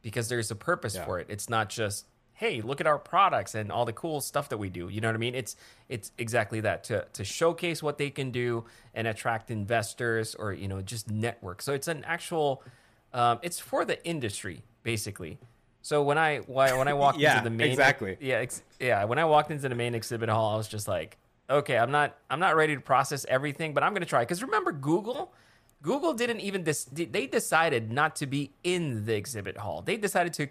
because 0.02 0.28
there's 0.28 0.50
a 0.50 0.54
purpose 0.56 0.94
Yeah. 0.94 1.04
for 1.04 1.18
it. 1.18 1.26
It's 1.28 1.48
not 1.48 1.68
just 1.68 2.06
hey, 2.38 2.60
look 2.60 2.82
at 2.82 2.86
our 2.86 2.98
products 2.98 3.54
and 3.54 3.72
all 3.72 3.86
the 3.86 3.94
cool 3.94 4.20
stuff 4.20 4.50
that 4.50 4.58
we 4.58 4.68
do. 4.68 4.90
You 4.90 5.00
know 5.00 5.08
what 5.08 5.14
I 5.14 5.18
mean? 5.18 5.34
It's 5.34 5.56
it's 5.88 6.12
exactly 6.18 6.60
that 6.60 6.84
to 6.84 7.06
to 7.14 7.24
showcase 7.24 7.82
what 7.82 7.96
they 7.98 8.10
can 8.10 8.30
do 8.30 8.64
and 8.94 9.06
attract 9.06 9.50
investors 9.50 10.34
or 10.34 10.52
you 10.52 10.68
know 10.68 10.82
just 10.82 11.10
network. 11.10 11.62
So 11.62 11.72
it's 11.72 11.88
an 11.88 12.04
actual 12.04 12.62
um, 13.14 13.38
it's 13.42 13.58
for 13.58 13.84
the 13.86 14.04
industry 14.06 14.62
basically. 14.82 15.38
So 15.82 16.02
when 16.02 16.18
I 16.18 16.38
when 16.40 16.76
when 16.78 16.88
I 16.88 16.92
walked 16.92 17.18
Yeah, 17.24 17.38
into 17.38 17.44
the 17.50 17.56
main 17.56 17.70
exactly. 17.70 18.16
yeah 18.20 18.36
ex- 18.36 18.62
yeah 18.78 19.02
when 19.04 19.18
I 19.18 19.24
walked 19.24 19.50
into 19.50 19.68
the 19.68 19.74
main 19.74 19.94
exhibit 19.94 20.28
hall, 20.28 20.52
I 20.54 20.56
was 20.58 20.68
just 20.68 20.86
like, 20.86 21.16
okay, 21.48 21.78
I'm 21.78 21.90
not 21.90 22.16
I'm 22.30 22.40
not 22.40 22.56
ready 22.56 22.74
to 22.74 22.80
process 22.80 23.24
everything, 23.28 23.74
but 23.74 23.82
I'm 23.82 23.92
gonna 23.92 24.06
try. 24.06 24.20
Because 24.20 24.42
remember, 24.42 24.72
Google, 24.72 25.32
Google 25.82 26.14
didn't 26.14 26.40
even 26.40 26.62
dis- 26.64 26.84
they 26.92 27.26
decided 27.26 27.92
not 27.92 28.16
to 28.16 28.26
be 28.26 28.52
in 28.64 29.04
the 29.06 29.14
exhibit 29.14 29.56
hall. 29.58 29.82
They 29.82 29.96
decided 29.96 30.32
to 30.34 30.48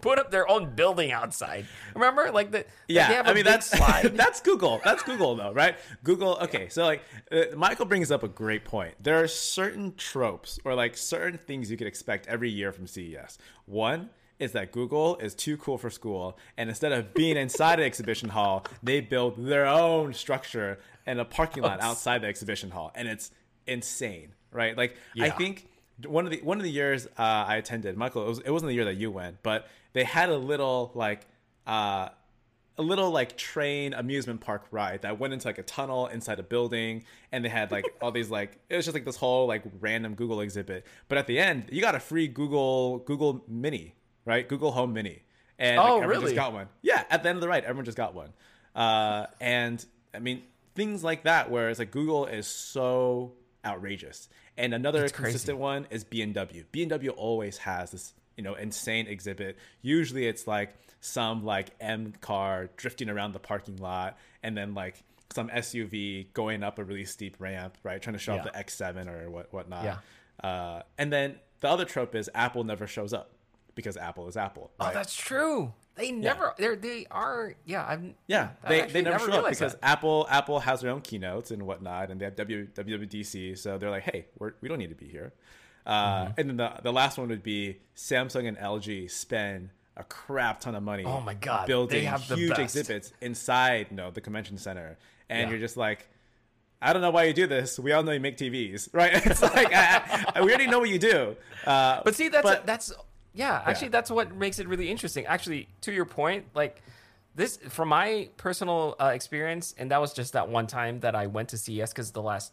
put 0.00 0.18
up 0.18 0.30
their 0.30 0.48
own 0.48 0.74
building 0.74 1.12
outside. 1.12 1.66
Remember, 1.94 2.30
like 2.30 2.50
the 2.50 2.64
Yeah, 2.88 3.08
they 3.08 3.14
have 3.14 3.26
a 3.26 3.30
I 3.30 3.34
mean 3.34 3.44
that's 3.44 3.66
slide. 3.70 4.12
that's 4.16 4.40
Google. 4.40 4.80
That's 4.84 5.02
Google 5.02 5.34
though, 5.36 5.52
right? 5.52 5.76
Google. 6.02 6.38
Okay, 6.42 6.68
so 6.68 6.84
like 6.84 7.02
uh, 7.30 7.44
Michael 7.56 7.86
brings 7.86 8.10
up 8.10 8.22
a 8.22 8.28
great 8.28 8.64
point. 8.64 8.94
There 9.00 9.22
are 9.22 9.28
certain 9.28 9.94
tropes 9.96 10.58
or 10.64 10.74
like 10.74 10.96
certain 10.96 11.38
things 11.38 11.70
you 11.70 11.76
could 11.76 11.86
expect 11.86 12.26
every 12.26 12.50
year 12.50 12.72
from 12.72 12.86
CES. 12.86 13.38
One 13.66 14.10
is 14.38 14.52
that 14.52 14.72
Google 14.72 15.16
is 15.18 15.34
too 15.34 15.56
cool 15.56 15.78
for 15.78 15.90
school, 15.90 16.38
and 16.56 16.68
instead 16.68 16.92
of 16.92 17.14
being 17.14 17.36
inside 17.36 17.78
an 17.78 17.86
exhibition 17.86 18.28
hall, 18.28 18.64
they 18.82 19.00
build 19.00 19.44
their 19.44 19.66
own 19.66 20.12
structure 20.12 20.78
and 21.06 21.20
a 21.20 21.24
parking 21.24 21.62
lot 21.62 21.80
outside 21.80 22.22
the 22.22 22.26
exhibition 22.26 22.70
hall, 22.70 22.92
and 22.94 23.08
it's 23.08 23.30
insane, 23.66 24.32
right? 24.52 24.76
Like 24.76 24.96
I 25.20 25.30
think 25.30 25.68
one 26.06 26.24
of 26.24 26.30
the 26.30 26.40
one 26.42 26.58
of 26.58 26.64
the 26.64 26.70
years 26.70 27.06
uh, 27.18 27.44
I 27.46 27.56
attended, 27.56 27.96
Michael, 27.96 28.24
it, 28.24 28.28
was, 28.28 28.38
it 28.40 28.50
wasn't 28.50 28.70
the 28.70 28.74
year 28.74 28.86
that 28.86 28.96
you 28.96 29.10
went, 29.10 29.42
but 29.42 29.68
they 29.92 30.04
had 30.04 30.28
a 30.28 30.36
little 30.36 30.90
like 30.94 31.26
uh, 31.66 32.08
a 32.76 32.82
little 32.82 33.10
like 33.10 33.36
train 33.36 33.94
amusement 33.94 34.40
park 34.40 34.66
ride 34.70 35.02
that 35.02 35.18
went 35.18 35.32
into 35.32 35.46
like 35.46 35.58
a 35.58 35.62
tunnel 35.62 36.08
inside 36.08 36.40
a 36.40 36.42
building, 36.42 37.04
and 37.30 37.44
they 37.44 37.48
had 37.48 37.70
like 37.70 37.84
all 38.02 38.10
these 38.10 38.30
like 38.30 38.58
it 38.68 38.76
was 38.76 38.84
just 38.84 38.94
like 38.94 39.04
this 39.04 39.16
whole 39.16 39.46
like 39.46 39.62
random 39.80 40.14
Google 40.14 40.40
exhibit. 40.40 40.84
But 41.08 41.18
at 41.18 41.26
the 41.26 41.38
end, 41.38 41.66
you 41.70 41.80
got 41.80 41.94
a 41.94 42.00
free 42.00 42.26
Google 42.26 42.98
Google 42.98 43.44
Mini, 43.46 43.94
right? 44.24 44.48
Google 44.48 44.72
Home 44.72 44.92
Mini, 44.92 45.22
and 45.58 45.76
like, 45.78 45.88
Oh, 45.88 46.00
everyone 46.00 46.24
just 46.24 46.34
got 46.34 46.52
one. 46.52 46.68
Yeah, 46.82 47.04
at 47.10 47.22
the 47.22 47.28
end 47.28 47.36
of 47.36 47.40
the 47.42 47.48
ride, 47.48 47.64
everyone 47.64 47.84
just 47.84 47.96
got 47.96 48.14
one. 48.14 48.32
Uh, 48.74 49.26
and 49.40 49.84
I 50.14 50.18
mean 50.18 50.42
things 50.74 51.04
like 51.04 51.22
that, 51.24 51.50
where 51.50 51.68
it's 51.70 51.78
like 51.78 51.90
Google 51.92 52.26
is 52.26 52.46
so 52.46 53.32
outrageous. 53.64 54.28
And 54.56 54.74
another 54.74 55.04
It's 55.04 55.12
crazy. 55.12 55.32
consistent 55.32 55.58
one 55.58 55.86
is 55.90 56.04
BMW. 56.04 56.64
BMW 56.72 57.10
always 57.16 57.58
has 57.58 57.90
this, 57.92 58.12
you 58.36 58.42
know, 58.42 58.54
insane 58.54 59.06
exhibit. 59.06 59.56
Usually 59.82 60.26
it's 60.26 60.46
like 60.46 60.74
some 61.00 61.44
like 61.44 61.70
M 61.80 62.12
car 62.20 62.70
drifting 62.76 63.08
around 63.08 63.32
the 63.32 63.38
parking 63.38 63.76
lot 63.76 64.16
and 64.42 64.56
then 64.56 64.74
like 64.74 65.02
some 65.32 65.48
SUV 65.48 66.32
going 66.32 66.62
up 66.62 66.78
a 66.78 66.84
really 66.84 67.04
steep 67.04 67.36
ramp, 67.38 67.76
right? 67.84 68.00
Trying 68.02 68.14
to 68.14 68.18
show 68.20 68.36
off 68.36 68.44
the 68.44 68.50
X7 68.50 69.06
or 69.08 69.30
what 69.30 69.52
whatnot. 69.52 69.84
Yeah. 69.84 69.98
Uh, 70.48 70.82
and 70.98 71.12
then 71.12 71.36
the 71.60 71.68
other 71.68 71.84
trope 71.84 72.14
is 72.16 72.28
Apple 72.34 72.64
never 72.64 72.86
shows 72.88 73.12
up 73.12 73.30
because 73.74 73.96
Apple 73.96 74.28
is 74.28 74.36
Apple. 74.36 74.70
oh, 74.80 74.90
that's 74.92 75.14
true. 75.14 75.72
They 75.96 76.10
never 76.10 76.54
they're 76.58 76.74
they 76.74 77.06
are 77.10 77.54
yeah 77.64 77.86
I've 77.86 78.02
Yeah, 78.26 78.48
they, 78.68 78.82
they 78.82 79.02
never, 79.02 79.18
show 79.30 79.44
up 79.44 79.48
because 79.50 79.74
that. 79.74 79.78
Apple 79.84 80.26
Apple 80.28 80.58
has 80.60 80.80
their 80.80 80.90
own 80.90 81.00
keynotes 81.02 81.50
and 81.52 81.62
whatnot, 81.64 82.10
and 82.10 82.20
they 82.20 82.24
have 82.24 82.34
w, 82.34 82.66
WWDC, 82.74 83.56
so 83.58 83.78
they're 83.78 83.90
like, 83.90 84.02
hey, 84.02 84.26
we're, 84.38 84.54
we 84.60 84.68
don't 84.68 84.78
need 84.78 84.88
to 84.90 84.96
be 84.96 85.06
here. 85.08 85.32
Uh, 85.86 86.24
Mm-hmm. 86.24 86.40
And 86.40 86.48
then 86.50 86.56
the 86.56 86.72
the 86.82 86.92
last 86.92 87.16
one 87.18 87.28
would 87.28 87.42
be 87.44 87.76
Samsung 87.96 88.48
and 88.48 88.56
LG 88.56 89.10
spend 89.10 89.70
a 89.96 90.02
crap 90.02 90.58
ton 90.60 90.74
of 90.74 90.82
money. 90.82 91.04
Oh 91.04 91.20
my 91.20 91.34
God, 91.34 91.66
building 91.68 92.00
they 92.00 92.04
have 92.06 92.22
huge 92.22 92.58
exhibits 92.58 93.12
inside 93.20 93.86
you 93.90 93.96
know 93.96 94.10
the 94.10 94.20
convention 94.20 94.58
center, 94.58 94.96
and 95.28 95.42
Yeah. 95.42 95.50
you're 95.50 95.60
just 95.60 95.76
like. 95.76 96.08
I 96.82 96.92
don't 96.92 97.00
know 97.00 97.12
why 97.12 97.24
you 97.24 97.32
do 97.32 97.46
this. 97.46 97.78
We 97.78 97.92
all 97.92 98.02
know 98.02 98.12
you 98.12 98.20
make 98.20 98.36
TVs, 98.36 98.90
right? 98.92 99.10
It's 99.26 99.40
like 99.40 99.72
I, 99.74 100.26
I, 100.34 100.42
we 100.42 100.48
already 100.50 100.66
know 100.66 100.80
what 100.80 100.90
you 100.90 100.98
do. 100.98 101.34
Uh, 101.64 102.02
But 102.04 102.14
see, 102.14 102.28
that's 102.28 102.42
but- 102.42 102.66
that's 102.66 102.92
yeah. 103.34 103.62
Actually, 103.66 103.88
that's 103.88 104.10
what 104.10 104.34
makes 104.34 104.58
it 104.58 104.68
really 104.68 104.90
interesting. 104.90 105.26
Actually, 105.26 105.68
to 105.82 105.92
your 105.92 106.04
point, 106.06 106.46
like 106.54 106.80
this 107.34 107.56
from 107.68 107.88
my 107.88 108.28
personal 108.36 108.94
uh, 109.00 109.06
experience, 109.14 109.74
and 109.76 109.90
that 109.90 110.00
was 110.00 110.12
just 110.12 110.32
that 110.34 110.48
one 110.48 110.66
time 110.66 111.00
that 111.00 111.14
I 111.14 111.26
went 111.26 111.48
to 111.50 111.58
CES 111.58 111.90
because 111.90 112.12
the 112.12 112.22
last 112.22 112.52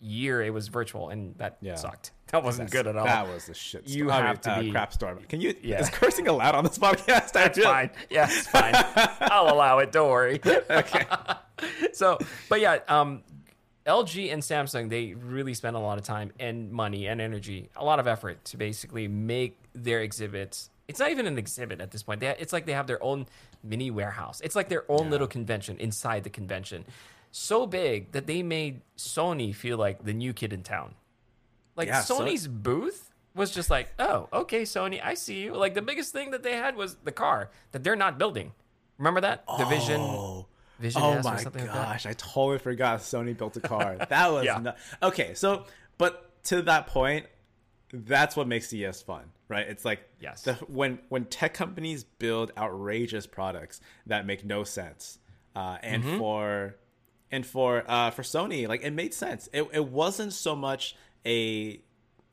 year 0.00 0.42
it 0.42 0.50
was 0.50 0.68
virtual, 0.68 1.10
and 1.10 1.34
that 1.38 1.56
Yeah. 1.60 1.76
sucked. 1.76 2.10
That 2.32 2.42
wasn't 2.42 2.70
good 2.70 2.86
at 2.86 2.96
all. 2.96 3.04
That 3.04 3.28
was 3.28 3.46
the 3.46 3.54
shit. 3.54 3.86
You 3.88 4.06
storm. 4.08 4.10
I 4.10 4.26
have 4.26 4.36
mean, 4.36 4.42
to 4.42 4.50
uh, 4.52 4.60
be- 4.62 4.70
crap 4.72 4.92
storm. 4.92 5.18
Can 5.28 5.40
you? 5.40 5.54
Yeah. 5.62 5.80
Is 5.80 5.88
cursing 5.88 6.26
allowed 6.26 6.54
on 6.54 6.64
this 6.64 6.78
podcast? 6.86 7.32
That's 7.32 7.58
fine. 7.62 7.90
Yeah, 8.10 8.26
it's 8.30 8.46
fine. 8.48 8.72
I'll 9.20 9.52
allow 9.54 9.78
it. 9.78 9.92
Don't 9.92 10.10
worry. 10.10 10.40
Okay. 10.70 11.04
so, 11.92 12.18
but 12.48 12.60
yeah, 12.60 12.78
um, 12.88 13.22
LG 13.86 14.32
and 14.32 14.42
Samsung 14.42 14.88
they 14.88 15.14
really 15.14 15.54
spend 15.54 15.76
a 15.76 15.78
lot 15.78 15.98
of 15.98 16.04
time 16.04 16.32
and 16.40 16.72
money 16.72 17.06
and 17.06 17.20
energy, 17.20 17.70
a 17.76 17.84
lot 17.84 18.00
of 18.00 18.06
effort 18.06 18.44
to 18.46 18.56
basically 18.56 19.06
make 19.08 19.58
their 19.74 20.00
exhibits. 20.00 20.70
It's 20.88 21.00
not 21.00 21.10
even 21.10 21.26
an 21.26 21.38
exhibit 21.38 21.80
at 21.80 21.90
this 21.90 22.02
point. 22.02 22.20
They, 22.20 22.28
it's 22.38 22.52
like 22.52 22.66
they 22.66 22.72
have 22.72 22.86
their 22.86 23.02
own 23.02 23.26
mini 23.62 23.90
warehouse. 23.90 24.40
It's 24.44 24.54
like 24.54 24.68
their 24.68 24.84
own 24.90 25.10
little 25.10 25.26
convention 25.26 25.78
inside 25.78 26.24
the 26.24 26.30
convention, 26.30 26.84
so 27.30 27.66
big 27.66 28.12
that 28.12 28.26
they 28.26 28.42
made 28.42 28.82
Sony 28.98 29.54
feel 29.54 29.78
like 29.78 30.04
the 30.04 30.12
new 30.12 30.32
kid 30.32 30.52
in 30.52 30.62
town. 30.62 30.94
Like 31.76 31.88
Yeah, 31.88 32.00
so- 32.02 32.20
Sony's 32.20 32.46
booth 32.46 33.10
was 33.34 33.50
just 33.50 33.68
like, 33.70 33.92
oh, 33.98 34.28
okay, 34.32 34.62
Sony, 34.62 35.00
I 35.02 35.14
see 35.14 35.40
you. 35.42 35.54
Like 35.56 35.74
the 35.74 35.82
biggest 35.82 36.12
thing 36.12 36.30
that 36.30 36.42
they 36.44 36.52
had 36.56 36.76
was 36.76 36.96
the 37.02 37.10
car 37.12 37.50
that 37.72 37.82
they're 37.82 37.96
not 37.96 38.18
building. 38.18 38.52
Remember 38.98 39.20
that 39.22 39.44
the 39.58 39.64
Vision? 39.64 40.00
Oh, 40.00 40.46
Vision 40.78 41.02
Oh 41.02 41.20
my 41.22 41.38
something 41.42 41.66
like 41.66 41.74
gosh, 41.74 42.06
I 42.06 42.12
totally 42.12 42.58
forgot 42.58 43.00
Sony 43.00 43.36
built 43.36 43.56
a 43.56 43.60
car. 43.60 43.96
That 44.08 44.30
was 44.30 44.44
Yeah. 44.44 44.74
okay. 45.02 45.34
So, 45.34 45.64
but 45.98 46.30
to 46.44 46.62
that 46.62 46.86
point, 46.88 47.26
that's 48.06 48.36
what 48.36 48.48
makes 48.48 48.68
CES 48.68 49.02
fun, 49.02 49.24
right? 49.48 49.66
It's 49.68 49.84
like 49.84 50.00
Yes. 50.20 50.42
the, 50.42 50.54
when 50.66 50.98
when 51.08 51.26
tech 51.26 51.54
companies 51.54 52.02
build 52.04 52.50
outrageous 52.58 53.26
products 53.26 53.80
that 54.06 54.26
make 54.26 54.44
no 54.44 54.64
sense, 54.64 55.18
uh, 55.54 55.78
and 55.82 56.02
Mm-hmm. 56.02 56.18
for 56.18 56.76
and 57.30 57.46
for 57.46 57.84
uh, 57.88 58.10
for 58.10 58.22
Sony, 58.22 58.66
like 58.68 58.82
it 58.82 58.92
made 58.92 59.14
sense. 59.14 59.48
It 59.52 59.68
it 59.72 59.86
wasn't 59.88 60.32
so 60.32 60.56
much 60.56 60.96
a 61.24 61.80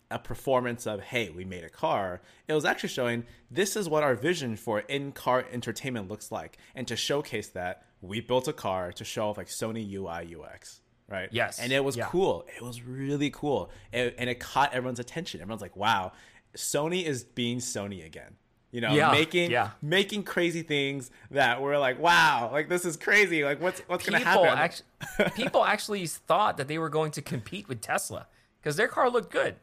a 0.09 0.19
performance 0.19 0.85
of 0.85 0.99
hey 0.99 1.29
we 1.29 1.45
made 1.45 1.63
a 1.63 1.69
car 1.69 2.19
it 2.45 2.53
was 2.53 2.65
actually 2.65 2.89
showing 2.89 3.23
this 3.49 3.77
is 3.77 3.87
what 3.87 4.03
our 4.03 4.13
vision 4.13 4.57
for 4.57 4.79
in-car 4.81 5.45
entertainment 5.53 6.09
looks 6.09 6.33
like 6.33 6.57
and 6.75 6.85
to 6.85 6.97
showcase 6.97 7.47
that 7.47 7.85
we 8.01 8.19
built 8.19 8.45
a 8.45 8.51
car 8.51 8.91
to 8.91 9.05
show 9.05 9.29
off 9.29 9.37
like 9.37 9.47
sony 9.47 9.89
ui 9.93 10.35
ux 10.35 10.80
right 11.11 11.29
Yes. 11.31 11.59
and 11.59 11.71
it 11.71 11.83
was 11.83 11.95
Yeah. 11.97 12.05
cool 12.07 12.45
it 12.55 12.61
was 12.61 12.81
really 12.81 13.29
cool 13.29 13.69
It- 13.91 14.15
and 14.17 14.29
it 14.29 14.39
caught 14.39 14.73
everyone's 14.73 14.99
attention 14.99 15.41
everyone's 15.41 15.61
like 15.61 15.75
wow 15.75 16.13
sony 16.55 17.03
is 17.05 17.23
being 17.23 17.59
sony 17.59 18.05
again 18.05 18.35
you 18.71 18.79
know 18.81 18.93
Yeah, 18.93 19.11
making 19.11 19.51
yeah. 19.51 19.71
making 19.81 20.23
crazy 20.23 20.63
things 20.63 21.11
that 21.31 21.61
we're 21.61 21.77
like 21.77 21.99
wow 21.99 22.49
like 22.51 22.69
this 22.69 22.85
is 22.85 22.95
crazy 22.97 23.43
like 23.43 23.61
what's 23.61 23.81
what's 23.81 24.05
gonna 24.05 24.23
happen 24.23 24.45
actually, 24.47 24.85
people 25.35 25.63
actually 25.65 26.05
thought 26.07 26.57
that 26.57 26.67
they 26.67 26.77
were 26.77 26.89
going 26.89 27.11
to 27.11 27.21
compete 27.21 27.67
with 27.67 27.81
Tesla 27.81 28.27
because 28.61 28.75
their 28.77 28.87
car 28.87 29.09
looked 29.09 29.31
good. 29.31 29.55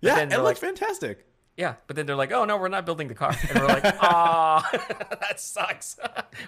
yeah 0.00 0.18
it 0.20 0.30
looked 0.30 0.42
like- 0.44 0.56
fantastic 0.58 1.26
Yeah, 1.54 1.74
but 1.86 1.96
then 1.96 2.06
they're 2.06 2.16
like, 2.16 2.32
"Oh 2.32 2.46
no, 2.46 2.56
we're 2.56 2.68
not 2.72 2.86
building 2.86 3.08
the 3.08 3.14
car," 3.14 3.36
and 3.50 3.60
we're 3.60 3.66
like, 3.68 3.84
"Ah, 4.00 4.66
that 5.20 5.38
sucks. 5.38 5.98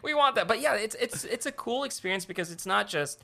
we 0.03 0.15
want 0.15 0.35
that." 0.37 0.49
But 0.49 0.63
yeah, 0.63 0.77
it's 0.77 0.97
it's 0.99 1.25
it's 1.25 1.45
a 1.45 1.53
cool 1.53 1.85
experience 1.85 2.25
because 2.25 2.51
it's 2.51 2.65
not 2.65 2.89
just 2.89 3.23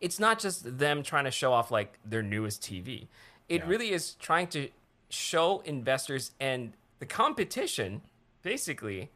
it's 0.00 0.18
not 0.18 0.38
just 0.38 0.78
them 0.78 1.02
trying 1.02 1.24
to 1.24 1.30
show 1.30 1.52
off 1.52 1.70
like 1.70 1.98
their 2.04 2.22
newest 2.22 2.62
TV. 2.62 3.08
It 3.48 3.60
Yeah. 3.62 3.68
really 3.68 3.90
is 3.92 4.14
trying 4.14 4.46
to 4.48 4.68
show 5.10 5.60
investors 5.60 6.32
and 6.38 6.72
the 6.98 7.06
competition 7.06 8.02
basically 8.42 9.10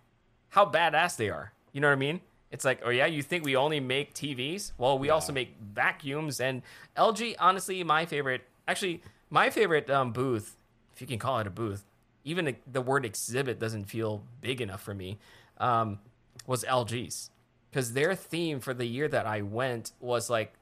how 0.50 0.66
badass 0.66 1.16
they 1.16 1.30
are. 1.30 1.52
You 1.72 1.80
know 1.80 1.88
what 1.88 1.94
I 1.94 1.96
mean? 1.96 2.20
It's 2.50 2.64
like, 2.64 2.80
oh 2.84 2.90
yeah, 2.90 3.06
you 3.06 3.22
think 3.22 3.44
we 3.44 3.56
only 3.56 3.80
make 3.80 4.12
TVs? 4.14 4.72
Well, 4.76 4.98
we 4.98 5.08
also 5.10 5.32
make 5.32 5.56
vacuums 5.58 6.40
and 6.40 6.62
LG. 6.96 7.36
Honestly, 7.38 7.82
my 7.82 8.04
favorite, 8.04 8.42
actually, 8.68 9.02
my 9.30 9.48
favorite 9.48 9.88
um, 9.88 10.12
booth, 10.12 10.56
if 10.94 11.00
you 11.00 11.06
can 11.06 11.18
call 11.18 11.38
it 11.38 11.46
a 11.46 11.50
booth, 11.50 11.84
even 12.24 12.44
the, 12.44 12.56
the 12.70 12.82
word 12.82 13.04
exhibit 13.06 13.58
doesn't 13.58 13.84
feel 13.84 14.22
big 14.42 14.60
enough 14.60 14.82
for 14.82 14.94
me, 14.94 15.18
um, 15.58 15.98
was 16.46 16.62
LG's 16.64 17.30
because 17.70 17.94
their 17.94 18.14
theme 18.14 18.60
for 18.60 18.74
the 18.74 18.84
year 18.84 19.08
that 19.08 19.26
I 19.26 19.40
went 19.40 19.92
was 20.00 20.28
like 20.28 20.52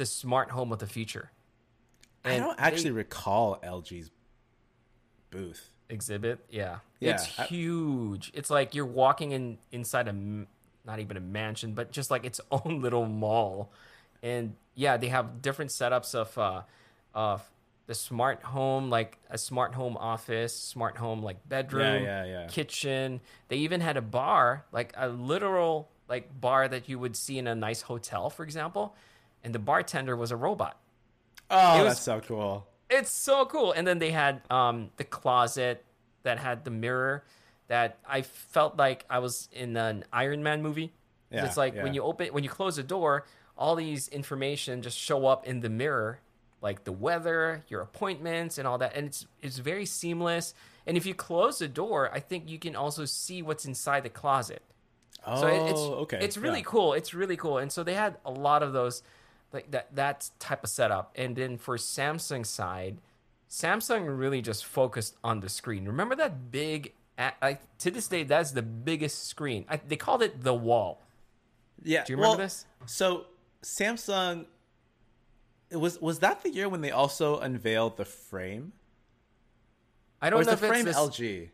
the 0.00 0.06
smart 0.06 0.50
home 0.50 0.72
of 0.72 0.78
the 0.78 0.86
future. 0.86 1.30
i 2.24 2.38
don't 2.38 2.56
they- 2.56 2.62
actually 2.62 2.90
recall 2.90 3.58
lg's 3.62 4.10
booth. 5.30 5.68
Exhibit? 5.90 6.38
Yeah, 6.48 6.78
Yeah, 7.00 7.14
it's 7.14 7.38
I- 7.38 7.44
huge. 7.46 8.30
It's 8.32 8.48
like 8.48 8.74
you're 8.76 8.86
walking 8.86 9.32
in 9.32 9.58
inside 9.72 10.08
a 10.08 10.12
not 10.86 10.98
even 11.00 11.16
a 11.18 11.20
mansion 11.20 11.74
but 11.74 11.90
just 11.92 12.10
like 12.10 12.24
its 12.24 12.40
own 12.50 12.80
little 12.80 13.04
mall. 13.06 13.70
And 14.22 14.54
yeah 14.74 14.96
they 14.96 15.08
have 15.08 15.42
different 15.42 15.70
setups 15.78 16.14
of 16.14 16.36
uh 16.38 16.62
of 17.14 17.42
the 17.86 17.94
smart 17.94 18.42
home 18.44 18.88
like 18.88 19.18
a 19.28 19.36
smart 19.36 19.74
home 19.74 19.96
office 19.98 20.54
smart 20.56 20.96
home 20.96 21.22
like 21.22 21.46
bedroom 21.48 22.04
yeah, 22.04 22.24
yeah. 22.24 22.46
kitchen. 22.46 23.20
They 23.48 23.56
even 23.56 23.80
had 23.82 23.96
a 23.98 24.02
bar 24.02 24.64
like 24.72 24.94
a 24.96 25.08
literal 25.08 25.90
like 26.08 26.40
bar 26.40 26.68
that 26.68 26.88
you 26.88 26.98
would 26.98 27.16
see 27.16 27.36
in 27.38 27.46
a 27.46 27.54
nice 27.54 27.82
hotel 27.82 28.30
for 28.30 28.44
example 28.44 28.94
and 29.44 29.54
the 29.54 29.58
bartender 29.58 30.16
was 30.16 30.30
a 30.30 30.36
robot 30.36 30.76
oh 31.50 31.84
was- 31.84 31.94
that's 31.94 32.00
so 32.02 32.20
cool 32.20 32.66
it's 32.92 33.12
so 33.12 33.46
cool. 33.46 33.70
And 33.70 33.86
then 33.86 34.00
they 34.00 34.10
had 34.10 34.42
um, 34.50 34.90
the 34.96 35.04
closet 35.04 35.84
that 36.24 36.40
had 36.40 36.64
the 36.64 36.72
mirror 36.72 37.22
that 37.68 37.98
I 38.04 38.22
felt 38.22 38.76
like 38.76 39.04
I 39.08 39.20
was 39.20 39.48
in 39.52 39.76
an 39.76 40.02
Iron 40.12 40.42
Man 40.42 40.60
movie. 40.60 40.92
Yeah, 41.30 41.44
it's 41.44 41.56
like 41.56 41.76
yeah. 41.76 41.84
when 41.84 41.94
you 41.94 42.02
open 42.02 42.30
when 42.34 42.42
you 42.42 42.50
close 42.50 42.74
the 42.74 42.82
door, 42.82 43.26
all 43.56 43.76
these 43.76 44.08
information 44.08 44.82
just 44.82 44.98
show 44.98 45.24
up 45.26 45.46
in 45.46 45.60
the 45.60 45.68
mirror, 45.68 46.18
like 46.60 46.82
the 46.82 46.90
weather, 46.90 47.62
your 47.68 47.80
appointments, 47.80 48.58
and 48.58 48.66
all 48.66 48.78
that. 48.78 48.96
And 48.96 49.06
it's 49.06 49.24
it's 49.40 49.58
very 49.58 49.86
seamless. 49.86 50.52
And 50.84 50.96
if 50.96 51.06
you 51.06 51.14
close 51.14 51.60
the 51.60 51.68
door, 51.68 52.10
I 52.12 52.18
think 52.18 52.48
you 52.48 52.58
can 52.58 52.74
also 52.74 53.04
see 53.04 53.40
what's 53.40 53.66
inside 53.66 54.02
the 54.02 54.08
closet. 54.10 54.62
oh 55.24 55.40
So 55.42 55.46
it- 55.46 55.70
it's 55.70 55.80
okay 55.80 56.18
It's 56.20 56.36
really 56.36 56.58
yeah. 56.58 56.64
cool. 56.66 56.94
It's 56.94 57.14
really 57.14 57.36
cool. 57.36 57.58
And 57.58 57.70
so 57.70 57.84
they 57.84 57.94
had 57.94 58.16
a 58.24 58.32
lot 58.32 58.64
of 58.64 58.72
those, 58.72 59.04
like 59.52 59.70
that 59.70 59.94
that 59.94 60.30
type 60.38 60.64
of 60.64 60.70
setup. 60.70 61.12
And 61.16 61.36
then 61.36 61.58
for 61.58 61.76
Samsung 61.76 62.46
side, 62.46 62.98
Samsung 63.48 64.06
really 64.18 64.42
just 64.42 64.64
focused 64.64 65.16
on 65.24 65.40
the 65.40 65.48
screen. 65.48 65.86
Remember 65.86 66.16
that 66.16 66.50
big? 66.50 66.92
I, 67.18 67.58
to 67.80 67.90
this 67.90 68.08
day, 68.08 68.22
that's 68.22 68.52
the 68.52 68.62
biggest 68.62 69.26
screen. 69.28 69.66
I, 69.68 69.76
they 69.76 69.96
called 69.96 70.22
it 70.22 70.42
the 70.42 70.54
wall. 70.54 71.02
Yeah. 71.82 72.04
Do 72.04 72.14
you 72.14 72.16
remember 72.16 72.38
well, 72.38 72.46
this? 72.46 72.64
So 72.86 73.26
Samsung 73.62 74.46
it 75.70 75.76
was 75.76 76.00
was 76.00 76.18
that 76.18 76.42
the 76.42 76.50
year 76.50 76.68
when 76.68 76.80
they 76.80 76.90
also 76.90 77.38
unveiled 77.38 77.96
the 77.96 78.04
frame? 78.04 78.72
I 80.20 80.28
don't 80.28 80.40
know 80.40 80.46
the 80.46 80.52
if 80.52 80.58
frame 80.58 80.86
it's 80.86 80.96
this, 80.96 80.96
LG? 80.96 81.48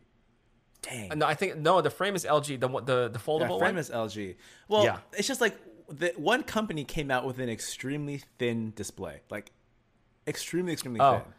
Dang. 0.82 1.18
No, 1.18 1.26
I 1.26 1.34
think 1.34 1.56
no. 1.56 1.80
The 1.80 1.90
frame 1.90 2.16
is 2.16 2.24
LG. 2.24 2.58
The 2.58 2.68
the 2.68 3.08
the 3.08 3.10
yeah, 3.12 3.18
foldable 3.18 3.58
frame 3.58 3.74
one. 3.74 3.78
is 3.78 3.90
LG. 3.90 4.36
Well, 4.68 4.84
Yeah. 4.84 4.98
it's 5.12 5.28
just 5.28 5.40
like 5.40 5.56
the 5.88 6.12
one 6.16 6.42
company 6.42 6.84
came 6.84 7.10
out 7.10 7.24
with 7.24 7.38
an 7.38 7.48
extremely 7.48 8.22
thin 8.38 8.72
display. 8.74 9.20
Like 9.30 9.52
extremely 10.26 10.72
extremely 10.72 11.00
Oh. 11.00 11.18
thin. 11.18 11.32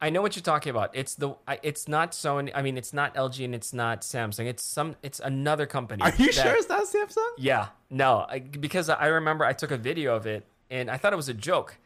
I 0.00 0.10
know 0.10 0.20
what 0.20 0.34
you're 0.34 0.42
talking 0.42 0.70
about. 0.70 0.90
It's 0.94 1.14
the. 1.14 1.36
It's 1.62 1.86
not 1.86 2.10
Sony. 2.10 2.50
I 2.54 2.62
mean, 2.62 2.76
it's 2.76 2.92
not 2.92 3.14
LG 3.14 3.44
and 3.44 3.54
it's 3.54 3.72
not 3.72 4.00
Samsung. 4.00 4.46
It's 4.46 4.64
some. 4.64 4.96
It's 5.02 5.20
another 5.20 5.64
company. 5.64 6.02
Are 6.02 6.10
you 6.16 6.26
that- 6.32 6.34
sure 6.34 6.54
it's 6.56 6.68
not 6.68 6.84
Samsung? 6.88 7.30
Yeah, 7.38 7.68
no, 7.88 8.26
I, 8.28 8.40
because 8.40 8.88
I 8.90 9.06
remember 9.06 9.44
I 9.44 9.52
took 9.52 9.70
a 9.70 9.76
video 9.76 10.16
of 10.16 10.26
it 10.26 10.44
and 10.70 10.90
I 10.90 10.96
thought 10.96 11.12
it 11.12 11.16
was 11.16 11.28
a 11.28 11.34
joke 11.34 11.76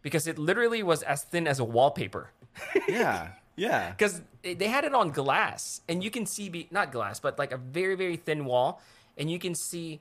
because 0.00 0.26
it 0.26 0.38
literally 0.38 0.82
was 0.82 1.02
as 1.02 1.22
thin 1.24 1.46
as 1.46 1.58
a 1.58 1.64
wallpaper. 1.64 2.30
yeah. 2.88 3.32
Yeah. 3.56 3.90
Because 3.98 4.22
they 4.42 4.68
had 4.68 4.84
it 4.84 4.94
on 4.94 5.10
glass 5.10 5.82
and 5.86 6.02
you 6.02 6.10
can 6.10 6.24
see, 6.24 6.48
be, 6.48 6.66
not 6.70 6.92
glass, 6.92 7.20
but 7.20 7.38
like 7.38 7.52
a 7.52 7.58
very, 7.58 7.94
very 7.94 8.16
thin 8.16 8.46
wall. 8.46 8.80
And 9.18 9.30
you 9.30 9.38
can 9.38 9.54
see, 9.54 10.00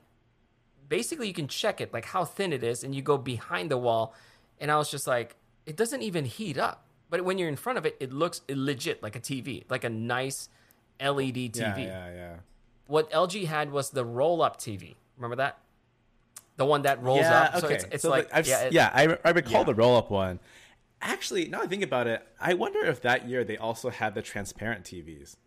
basically, 0.90 1.28
you 1.28 1.34
can 1.34 1.48
check 1.48 1.80
it, 1.80 1.94
like 1.94 2.06
how 2.06 2.26
thin 2.26 2.52
it 2.52 2.64
is. 2.64 2.84
And 2.84 2.94
you 2.94 3.02
go 3.02 3.18
behind 3.18 3.72
the 3.72 3.78
wall. 3.78 4.14
And 4.60 4.70
I 4.72 4.78
was 4.78 4.92
just 4.92 5.08
like, 5.08 5.36
it 5.66 5.76
doesn't 5.78 6.02
even 6.02 6.26
heat 6.26 6.58
up. 6.58 6.84
But 7.10 7.24
when 7.24 7.38
you're 7.38 7.50
in 7.50 7.56
front 7.56 7.78
of 7.78 7.86
it, 7.86 7.96
it 8.00 8.12
looks 8.12 8.42
legit 8.50 9.02
like 9.02 9.16
a 9.16 9.20
TV, 9.20 9.64
like 9.70 9.84
a 9.84 9.90
nice 9.90 10.50
LED 11.00 11.36
TV 11.36 11.56
Yeah, 11.56 11.78
yeah, 11.78 12.14
yeah. 12.14 12.36
what 12.88 13.10
LG 13.12 13.46
had 13.46 13.72
was 13.72 13.90
the 13.92 14.04
roll 14.06 14.42
up 14.42 14.58
TV. 14.60 14.96
Remember 15.18 15.38
that? 15.38 15.58
The 16.58 16.66
one 16.66 16.82
that 16.84 17.02
rolls 17.02 17.22
yeah, 17.22 17.44
up. 17.44 17.64
Okay. 17.64 17.68
So 17.68 17.74
it's, 17.74 17.84
it's 17.86 18.02
So, 18.04 18.10
like, 18.10 18.30
I've, 18.34 18.48
yeah, 18.48 18.60
it- 18.64 18.74
yeah, 18.74 18.92
I, 18.94 19.18
I 19.24 19.32
recall 19.32 19.62
Yeah. 19.62 19.64
the 19.64 19.76
roll 19.76 19.96
up 19.96 20.12
one. 20.12 20.40
Actually, 21.02 21.48
now 21.48 21.62
I 21.62 21.68
think 21.68 21.82
about 21.82 22.08
it, 22.08 22.28
I 22.42 22.54
wonder 22.54 22.84
if 22.84 23.02
that 23.04 23.28
year 23.28 23.46
they 23.46 23.56
also 23.58 23.90
had 23.90 24.14
the 24.16 24.22
transparent 24.22 24.84
TVs. 24.84 25.38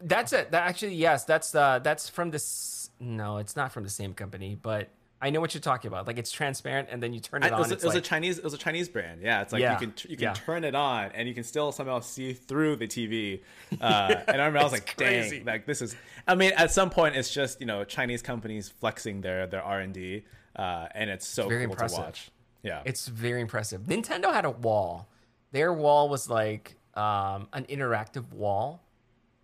that's 0.00 0.32
it. 0.32 0.50
That 0.50 0.68
actually, 0.68 0.94
yes, 0.94 1.24
that's 1.24 1.54
uh, 1.54 1.78
that's 1.78 2.08
from 2.08 2.30
this. 2.30 2.81
No, 3.02 3.38
it's 3.38 3.56
not 3.56 3.72
from 3.72 3.82
the 3.84 3.90
same 3.90 4.14
company, 4.14 4.54
but 4.60 4.88
I 5.20 5.30
know 5.30 5.40
what 5.40 5.54
you're 5.54 5.60
talking 5.60 5.88
about. 5.88 6.06
Like 6.06 6.18
it's 6.18 6.30
transparent, 6.30 6.88
and 6.90 7.02
then 7.02 7.12
you 7.12 7.20
turn 7.20 7.42
I- 7.42 7.46
it 7.46 7.48
it 7.48 7.52
on. 7.54 7.58
was, 7.60 7.70
it's 7.72 7.82
it 7.82 7.86
was 7.86 7.94
like, 7.94 8.04
a 8.04 8.06
Chinese. 8.06 8.38
It 8.38 8.44
was 8.44 8.54
a 8.54 8.58
Chinese 8.58 8.88
brand. 8.88 9.20
Yeah, 9.22 9.42
it's 9.42 9.52
like 9.52 9.60
Yeah, 9.60 9.72
you 9.72 9.78
can 9.78 9.94
you 10.08 10.16
can 10.16 10.24
yeah. 10.24 10.32
turn 10.34 10.62
it 10.64 10.74
on 10.74 11.10
and 11.12 11.26
you 11.28 11.34
can 11.34 11.44
still 11.44 11.72
somehow 11.72 11.98
see 12.00 12.32
through 12.32 12.76
the 12.76 12.86
TV. 12.86 13.40
Uh, 13.80 14.14
and 14.28 14.40
I 14.40 14.46
remember 14.46 14.58
I 14.60 14.62
was 14.64 14.72
like, 14.72 14.96
crazy. 14.96 15.38
dang, 15.38 15.46
like 15.46 15.66
this 15.66 15.82
is. 15.82 15.96
I 16.28 16.34
mean, 16.36 16.52
at 16.56 16.70
some 16.70 16.90
point, 16.90 17.16
it's 17.16 17.32
just 17.32 17.60
you 17.60 17.66
know 17.66 17.82
Chinese 17.84 18.22
companies 18.22 18.68
flexing 18.68 19.20
their 19.20 19.46
their 19.48 19.62
R 19.62 19.80
and 19.80 19.92
D, 19.92 20.24
uh, 20.56 20.86
and 20.94 21.10
it's 21.10 21.26
so 21.26 21.48
very 21.48 21.64
cool 21.64 21.72
impressive. 21.72 21.98
to 21.98 22.04
watch. 22.04 22.30
Yeah, 22.62 22.82
it's 22.84 23.08
very 23.08 23.40
impressive. 23.40 23.82
Nintendo 23.82 24.32
had 24.32 24.44
a 24.44 24.50
wall. 24.50 25.08
Their 25.50 25.72
wall 25.72 26.08
was 26.08 26.30
like 26.30 26.76
um, 26.94 27.48
an 27.52 27.64
interactive 27.68 28.32
wall. 28.32 28.80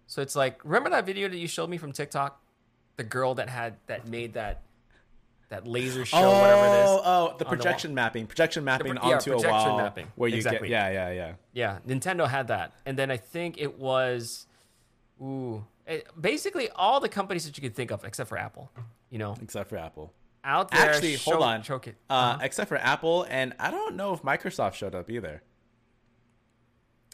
So 0.06 0.22
it's 0.22 0.34
like, 0.34 0.64
remember 0.64 0.88
that 0.90 1.04
video 1.04 1.28
that 1.28 1.36
you 1.36 1.46
showed 1.48 1.68
me 1.68 1.76
from 1.76 1.92
TikTok? 1.92 2.40
The 2.98 3.04
girl 3.04 3.34
that 3.36 3.48
had 3.48 3.76
that 3.86 4.06
made 4.08 4.34
that 4.34 4.60
that 5.48 5.66
laser 5.66 6.04
show, 6.04 6.18
oh, 6.18 6.40
whatever 6.42 6.66
it 6.66 6.80
is. 6.84 6.90
oh, 6.90 7.24
the 7.26 7.32
on 7.32 7.38
the 7.38 7.44
projection 7.46 7.94
mapping, 7.94 8.26
projection 8.26 8.64
mapping 8.64 8.96
pro- 8.96 9.08
yeah, 9.08 9.14
onto 9.14 9.30
projection 9.30 9.48
a 9.50 9.68
wall 9.68 9.78
mapping. 9.78 10.06
where 10.16 10.28
you 10.28 10.36
Exactly. 10.36 10.68
get 10.68 10.92
yeah, 10.92 11.08
yeah, 11.10 11.32
yeah. 11.54 11.78
Yeah, 11.86 11.96
Nintendo 11.96 12.28
had 12.28 12.48
that, 12.48 12.72
and 12.84 12.98
then 12.98 13.10
I 13.10 13.16
think 13.16 13.56
it 13.56 13.78
was, 13.78 14.46
ooh, 15.22 15.64
it, 15.86 16.06
basically 16.20 16.68
all 16.70 17.00
the 17.00 17.08
companies 17.08 17.46
that 17.46 17.56
you 17.56 17.62
could 17.62 17.74
think 17.74 17.90
of 17.90 18.04
except 18.04 18.28
for 18.28 18.36
Apple. 18.36 18.70
You 19.10 19.18
know, 19.18 19.36
Except 19.40 19.70
for 19.70 19.78
Apple. 19.78 20.12
out 20.44 20.70
there. 20.70 20.90
Actually, 20.90 21.16
show- 21.16 21.30
hold 21.32 21.44
on. 21.44 21.62
choke 21.62 21.86
it. 21.86 21.96
Uh, 22.10 22.12
Uh-huh. 22.12 22.38
Except 22.42 22.68
for 22.68 22.76
Apple, 22.76 23.24
and 23.30 23.54
I 23.58 23.70
don't 23.70 23.96
know 23.96 24.12
if 24.12 24.20
Microsoft 24.22 24.74
showed 24.74 24.94
up 24.94 25.08
either. 25.08 25.40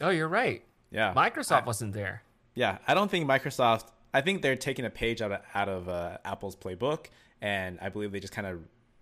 Oh, 0.01 0.09
you're 0.09 0.27
right. 0.27 0.61
Yeah, 0.91 1.13
Microsoft 1.13 1.61
I- 1.61 1.65
wasn't 1.65 1.93
there. 1.93 2.23
Yeah, 2.55 2.79
I 2.87 2.93
don't 2.95 3.09
think 3.09 3.29
Microsoft. 3.29 3.85
I 4.15 4.21
think 4.21 4.41
they're 4.41 4.55
taking 4.55 4.85
a 4.85 4.89
page 4.89 5.21
out 5.21 5.31
of 5.31 5.41
out 5.53 5.69
of 5.69 5.89
uh, 5.89 6.17
Apple's 6.23 6.55
playbook, 6.55 7.07
and 7.41 7.77
I 7.81 7.89
believe 7.89 8.11
they 8.11 8.19
just 8.21 8.33
kind 8.33 8.47
of 8.47 8.59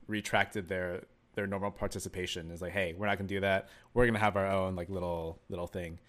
retracted 0.07 0.67
their 0.67 1.03
their 1.35 1.47
normal 1.47 1.71
participation. 1.71 2.49
It's 2.51 2.61
like, 2.61 2.71
hey, 2.73 2.93
we're 2.97 3.05
not 3.05 3.17
gonna 3.17 3.27
do 3.27 3.39
that. 3.41 3.69
We're 3.93 4.05
gonna 4.07 4.19
have 4.19 4.35
our 4.35 4.47
own 4.47 4.75
like 4.75 4.89
little 4.89 5.39
little 5.49 5.67
thing. 5.67 5.99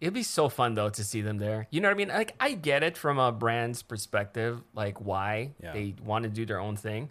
It'd 0.00 0.12
be 0.14 0.22
so 0.24 0.48
fun 0.48 0.74
though 0.74 0.90
to 0.90 1.04
see 1.04 1.22
them 1.22 1.38
there. 1.38 1.68
You 1.70 1.80
know 1.80 1.88
what 1.88 1.94
I 1.94 1.96
mean? 1.96 2.08
Like 2.08 2.34
I 2.40 2.52
get 2.52 2.82
it 2.82 2.96
from 2.98 3.18
a 3.18 3.32
brand's 3.32 3.82
perspective, 3.82 4.62
like 4.74 5.00
why 5.00 5.52
Yeah. 5.62 5.72
they 5.72 5.94
want 6.04 6.24
to 6.24 6.28
do 6.28 6.44
their 6.44 6.60
own 6.60 6.76
thing. 6.76 7.10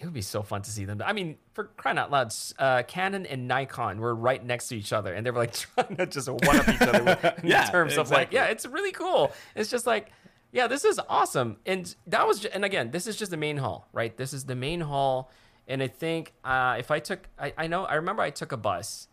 It 0.00 0.06
would 0.06 0.14
be 0.14 0.22
so 0.22 0.42
fun 0.42 0.62
to 0.62 0.70
see 0.70 0.86
them. 0.86 1.02
I 1.04 1.12
mean, 1.12 1.36
for 1.52 1.64
crying 1.76 1.98
out 1.98 2.10
loud, 2.10 2.32
uh, 2.58 2.82
Canon 2.88 3.26
and 3.26 3.46
Nikon 3.46 4.00
were 4.00 4.14
right 4.14 4.42
next 4.42 4.68
to 4.68 4.76
each 4.76 4.94
other, 4.94 5.12
and 5.12 5.26
they 5.26 5.30
were 5.30 5.38
like 5.40 5.52
trying 5.76 5.94
to 5.96 6.06
just 6.06 6.26
one 6.26 6.56
up 6.56 6.68
each 6.70 6.80
other 6.80 7.04
with- 7.04 7.24
in 7.44 7.50
Yeah, 7.50 7.64
terms 7.70 7.98
of 7.98 8.10
like, 8.10 8.32
yeah, 8.32 8.46
it's 8.46 8.64
really 8.64 8.92
cool. 8.92 9.30
It's 9.54 9.68
just 9.70 9.86
like, 9.86 10.08
yeah, 10.52 10.68
this 10.68 10.86
is 10.86 10.98
awesome. 11.06 11.58
And 11.66 11.94
that 12.06 12.26
was, 12.26 12.46
and 12.46 12.64
again, 12.64 12.90
this 12.92 13.06
is 13.06 13.14
just 13.16 13.30
the 13.30 13.36
main 13.36 13.58
hall, 13.58 13.88
right? 13.92 14.16
This 14.16 14.32
is 14.32 14.46
the 14.46 14.56
main 14.56 14.80
hall, 14.80 15.30
and 15.68 15.82
I 15.82 15.86
think 15.88 16.32
uh, 16.44 16.76
if 16.78 16.90
I 16.90 16.98
took, 16.98 17.28
I, 17.38 17.52
I 17.58 17.66
know, 17.66 17.84
I 17.84 17.96
remember 17.96 18.22
I 18.22 18.30
took 18.30 18.52
a 18.52 18.56
bus 18.56 19.06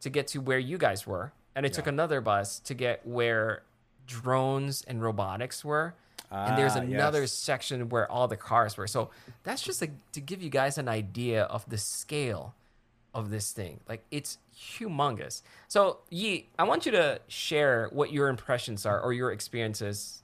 to 0.00 0.10
get 0.10 0.26
to 0.28 0.40
where 0.40 0.58
you 0.58 0.78
guys 0.78 1.06
were, 1.06 1.32
and 1.54 1.64
I 1.64 1.68
took 1.68 1.86
another 1.86 2.20
bus 2.20 2.58
to 2.60 2.74
get 2.74 3.06
where 3.06 3.62
drones 4.06 4.82
and 4.82 5.00
robotics 5.00 5.64
were. 5.64 5.94
And 6.34 6.58
there's 6.58 6.74
Ah, 6.76 6.80
another 6.80 7.20
yes. 7.22 7.32
section 7.32 7.88
where 7.88 8.10
all 8.10 8.26
the 8.28 8.36
cars 8.36 8.76
were. 8.76 8.86
So 8.86 9.10
that's 9.44 9.62
just 9.62 9.80
like 9.80 9.92
to 10.12 10.20
give 10.20 10.42
you 10.42 10.50
guys 10.50 10.78
an 10.78 10.88
idea 10.88 11.44
of 11.44 11.68
the 11.68 11.78
scale 11.78 12.54
of 13.14 13.30
this 13.30 13.52
thing. 13.52 13.80
Like 13.88 14.04
it's 14.10 14.38
humongous. 14.56 15.42
So 15.68 15.98
Yi, 16.10 16.48
I 16.58 16.64
want 16.64 16.86
you 16.86 16.92
to 16.92 17.20
share 17.28 17.88
what 17.92 18.12
your 18.12 18.28
impressions 18.28 18.84
are 18.86 19.00
or 19.00 19.12
your 19.12 19.30
experiences 19.32 20.22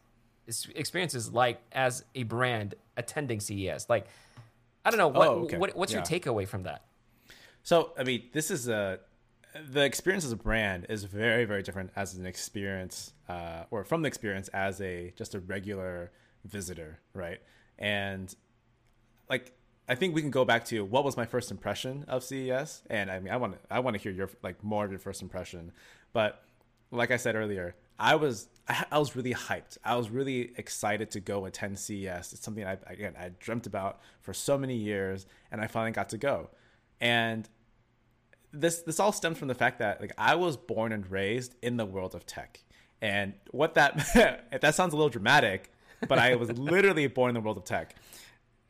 experiences 0.75 1.33
like 1.33 1.61
as 1.73 2.05
a 2.15 2.25
brand 2.25 2.75
attending 2.97 3.39
CES. 3.41 3.87
Like 3.89 4.07
I 4.85 4.91
don't 4.91 4.99
know 4.99 5.09
what, 5.09 5.29
Oh, 5.29 5.33
okay. 5.45 5.59
what 5.59 5.77
what's 5.77 5.93
your 5.93 6.03
takeaway 6.03 6.49
from 6.49 6.65
that? 6.65 6.83
So, 7.63 7.93
I 7.99 8.05
mean, 8.05 8.25
this 8.33 8.51
is 8.51 8.69
a 8.69 8.99
the 9.71 9.85
experience 9.85 10.25
as 10.25 10.33
a 10.33 10.37
brand 10.37 10.87
is 10.89 11.05
very, 11.05 11.45
very 11.45 11.63
different 11.63 11.91
as 11.97 12.15
an 12.15 12.27
experience, 12.27 13.13
uh, 13.29 13.65
or 13.71 13.85
from 13.85 14.03
the 14.03 14.09
experience 14.09 14.49
as 14.49 14.81
a 14.81 15.13
just 15.17 15.35
a 15.35 15.41
regular 15.41 16.11
visitor, 16.45 17.01
right? 17.15 17.41
And 17.79 18.35
like, 19.29 19.53
I 19.89 19.95
think 19.95 20.15
we 20.15 20.23
can 20.23 20.31
go 20.31 20.45
back 20.45 20.65
to 20.67 20.85
what 20.85 21.05
was 21.05 21.17
my 21.17 21.27
first 21.27 21.51
impression 21.51 22.05
of 22.07 22.23
CES, 22.23 22.83
and 22.89 23.11
I 23.11 23.19
mean, 23.19 23.33
I 23.33 23.37
want 23.37 23.55
to, 23.55 23.59
I 23.71 23.81
want 23.81 23.97
to 23.97 24.03
hear 24.03 24.13
your 24.13 24.31
like 24.43 24.63
more 24.63 24.85
of 24.85 24.91
your 24.91 25.01
first 25.01 25.23
impression, 25.23 25.73
but 26.13 26.43
like 26.93 27.11
I 27.11 27.17
said 27.17 27.35
earlier, 27.35 27.75
I 27.99 28.15
was 28.15 28.49
I 28.69 28.85
I 28.93 28.99
was 28.99 29.17
really 29.17 29.35
hyped. 29.35 29.79
I 29.85 29.97
was 29.97 30.11
really 30.11 30.53
excited 30.57 31.11
to 31.13 31.21
go 31.21 31.45
attend 31.45 31.79
CES. 31.79 32.33
It's 32.33 32.43
something 32.43 32.65
I 32.65 32.79
again 32.87 33.15
I 33.19 33.31
dreamt 33.41 33.67
about 33.67 34.01
for 34.21 34.33
so 34.33 34.57
many 34.57 34.77
years, 34.77 35.27
and 35.51 35.61
I 35.61 35.67
finally 35.67 35.93
got 35.93 36.09
to 36.11 36.19
go. 36.19 36.51
And 37.01 37.49
this 38.53 38.83
this 38.83 39.01
all 39.01 39.13
stems 39.13 39.39
from 39.39 39.49
the 39.49 39.55
fact 39.55 39.79
that 39.79 40.01
like 40.01 40.13
I 40.19 40.35
was 40.35 40.57
born 40.57 40.93
and 40.93 41.09
raised 41.11 41.55
in 41.63 41.77
the 41.77 41.87
world 41.87 42.15
of 42.15 42.27
tech. 42.27 42.61
And 43.03 43.35
what 43.51 43.75
that 43.75 44.51
that 44.61 44.75
sounds 44.75 44.93
a 44.93 44.97
little 44.97 45.11
dramatic, 45.11 45.73
but 46.09 46.19
I 46.19 46.35
was 46.37 46.51
literally 46.53 47.07
born 47.07 47.31
in 47.31 47.35
the 47.35 47.41
world 47.41 47.57
of 47.57 47.65
tech. 47.65 47.95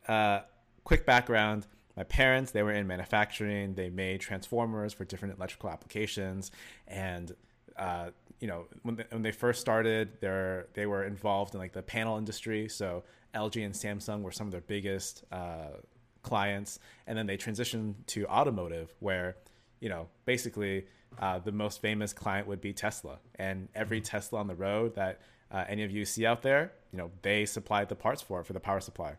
Uh, 0.07 0.41
quick 0.83 1.05
background. 1.05 1.67
My 1.97 2.03
parents 2.03 2.51
they 2.51 2.63
were 2.63 2.71
in 2.71 2.87
manufacturing. 2.87 3.73
They 3.73 3.89
made 3.89 4.21
transformers 4.21 4.93
for 4.93 5.05
different 5.05 5.37
electrical 5.37 5.69
applications. 5.69 6.51
And 6.87 7.33
uh, 7.77 8.11
you 8.39 8.47
know 8.47 8.65
when 8.83 8.95
they, 8.95 9.05
when 9.09 9.21
they 9.21 9.31
first 9.31 9.61
started 9.61 10.19
they 10.21 10.61
they 10.73 10.85
were 10.85 11.03
involved 11.03 11.53
in 11.53 11.59
like 11.59 11.73
the 11.73 11.83
panel 11.83 12.17
industry. 12.17 12.69
So 12.69 13.03
lg 13.35 13.63
and 13.65 13.73
samsung 13.73 14.21
were 14.21 14.31
some 14.31 14.47
of 14.47 14.51
their 14.51 14.61
biggest 14.61 15.23
uh, 15.31 15.77
clients. 16.21 16.79
And 17.07 17.17
then 17.17 17.27
they 17.27 17.37
transitioned 17.37 17.95
to 18.07 18.25
automotive 18.27 18.93
where 18.99 19.35
you 19.81 19.89
know 19.89 20.07
basically 20.25 20.85
uh, 21.19 21.39
the 21.39 21.51
most 21.51 21.81
famous 21.81 22.13
client 22.13 22.47
would 22.47 22.61
be 22.61 22.71
tesla. 22.71 23.19
And 23.35 23.67
every 23.75 23.99
tesla 23.99 24.39
on 24.39 24.47
the 24.47 24.55
road 24.55 24.95
that 24.95 25.19
uh, 25.51 25.65
any 25.67 25.83
of 25.83 25.91
you 25.91 26.05
see 26.05 26.25
out 26.25 26.41
there 26.41 26.71
you 26.91 26.97
know 26.97 27.11
they 27.21 27.45
supplied 27.45 27.89
the 27.89 27.95
parts 27.95 28.21
for 28.21 28.39
it 28.39 28.45
for 28.45 28.53
the 28.53 28.59
power 28.59 28.79
supply. 28.79 29.15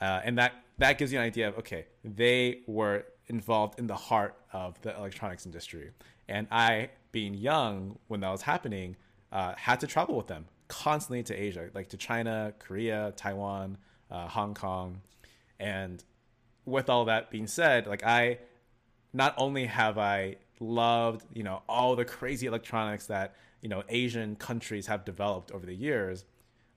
Uh, 0.00 0.20
and 0.24 0.38
that 0.38 0.52
that 0.78 0.96
gives 0.98 1.12
you 1.12 1.18
an 1.18 1.24
idea 1.24 1.48
of 1.48 1.58
okay, 1.58 1.86
they 2.04 2.60
were 2.66 3.04
involved 3.26 3.78
in 3.78 3.86
the 3.86 3.96
heart 3.96 4.36
of 4.52 4.80
the 4.82 4.96
electronics 4.96 5.44
industry, 5.44 5.90
and 6.28 6.46
I, 6.50 6.90
being 7.12 7.34
young 7.34 7.98
when 8.06 8.20
that 8.20 8.30
was 8.30 8.42
happening, 8.42 8.96
uh, 9.32 9.54
had 9.56 9.80
to 9.80 9.86
travel 9.86 10.16
with 10.16 10.28
them 10.28 10.46
constantly 10.68 11.22
to 11.24 11.34
Asia, 11.34 11.70
like 11.74 11.88
to 11.88 11.96
China, 11.96 12.52
Korea, 12.58 13.12
Taiwan, 13.16 13.78
uh, 14.10 14.28
Hong 14.28 14.54
Kong, 14.54 15.00
and 15.58 16.04
with 16.64 16.90
all 16.90 17.06
that 17.06 17.30
being 17.30 17.46
said, 17.46 17.86
like 17.86 18.04
I, 18.04 18.38
not 19.12 19.34
only 19.36 19.66
have 19.66 19.98
I 19.98 20.36
loved 20.60 21.24
you 21.32 21.42
know 21.42 21.62
all 21.68 21.94
the 21.96 22.04
crazy 22.04 22.46
electronics 22.46 23.06
that 23.06 23.34
you 23.62 23.68
know 23.68 23.82
Asian 23.88 24.36
countries 24.36 24.86
have 24.86 25.04
developed 25.04 25.50
over 25.52 25.66
the 25.66 25.74
years, 25.74 26.24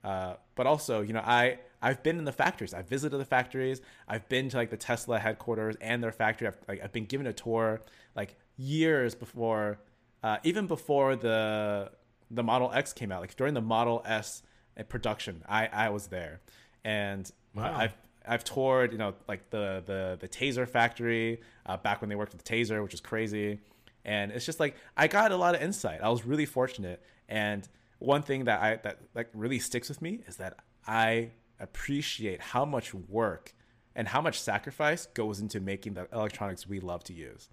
uh, 0.03 0.35
but 0.55 0.65
also, 0.67 1.01
you 1.01 1.13
know, 1.13 1.21
I 1.23 1.59
I've 1.81 2.03
been 2.03 2.17
in 2.17 2.25
the 2.25 2.31
factories. 2.31 2.73
I've 2.73 2.87
visited 2.87 3.17
the 3.17 3.25
factories. 3.25 3.81
I've 4.07 4.27
been 4.29 4.49
to 4.49 4.57
like 4.57 4.69
the 4.69 4.77
Tesla 4.77 5.19
headquarters 5.19 5.75
and 5.81 6.03
their 6.03 6.11
factory. 6.11 6.47
I've 6.47 6.57
like 6.67 6.83
I've 6.83 6.91
been 6.91 7.05
given 7.05 7.27
a 7.27 7.33
tour 7.33 7.81
like 8.15 8.35
years 8.57 9.15
before, 9.15 9.79
uh, 10.23 10.37
even 10.43 10.67
before 10.67 11.15
the 11.15 11.91
the 12.29 12.43
Model 12.43 12.71
X 12.71 12.93
came 12.93 13.11
out. 13.11 13.21
Like 13.21 13.35
during 13.35 13.53
the 13.53 13.61
Model 13.61 14.01
S 14.05 14.43
production, 14.89 15.43
I 15.47 15.67
I 15.67 15.89
was 15.89 16.07
there, 16.07 16.41
and 16.83 17.29
Wow. 17.53 17.75
I've 17.75 17.93
I've 18.27 18.43
toured, 18.43 18.91
you 18.91 18.97
know, 18.97 19.13
like 19.27 19.49
the 19.49 19.83
the 19.85 20.17
the 20.19 20.27
Taser 20.27 20.67
factory 20.67 21.41
uh, 21.65 21.77
back 21.77 22.01
when 22.01 22.09
they 22.09 22.15
worked 22.15 22.33
with 22.33 22.43
the 22.43 22.55
Taser, 22.55 22.81
which 22.83 22.93
is 22.93 23.01
crazy, 23.01 23.59
and 24.05 24.31
it's 24.31 24.45
just 24.45 24.59
like 24.59 24.75
I 24.95 25.07
got 25.07 25.31
a 25.31 25.37
lot 25.37 25.55
of 25.55 25.61
insight. 25.61 26.01
I 26.01 26.09
was 26.09 26.25
really 26.25 26.45
fortunate, 26.45 27.01
and 27.27 27.67
one 27.99 28.21
thing 28.23 28.45
that 28.45 28.61
I 28.61 28.75
that 28.83 28.99
like 29.15 29.29
really 29.33 29.59
sticks 29.59 29.89
with 29.89 30.01
me 30.01 30.21
is 30.27 30.37
that 30.37 30.57
I 30.87 31.31
appreciate 31.59 32.41
how 32.41 32.65
much 32.65 32.93
work 32.93 33.53
and 33.95 34.07
how 34.07 34.21
much 34.21 34.39
sacrifice 34.39 35.05
goes 35.07 35.39
into 35.39 35.59
making 35.59 35.93
the 35.93 36.07
electronics 36.13 36.67
we 36.67 36.79
love 36.79 37.03
to 37.05 37.13
use. 37.13 37.49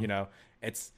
You 0.00 0.06
know, 0.06 0.28
it's 0.62 0.92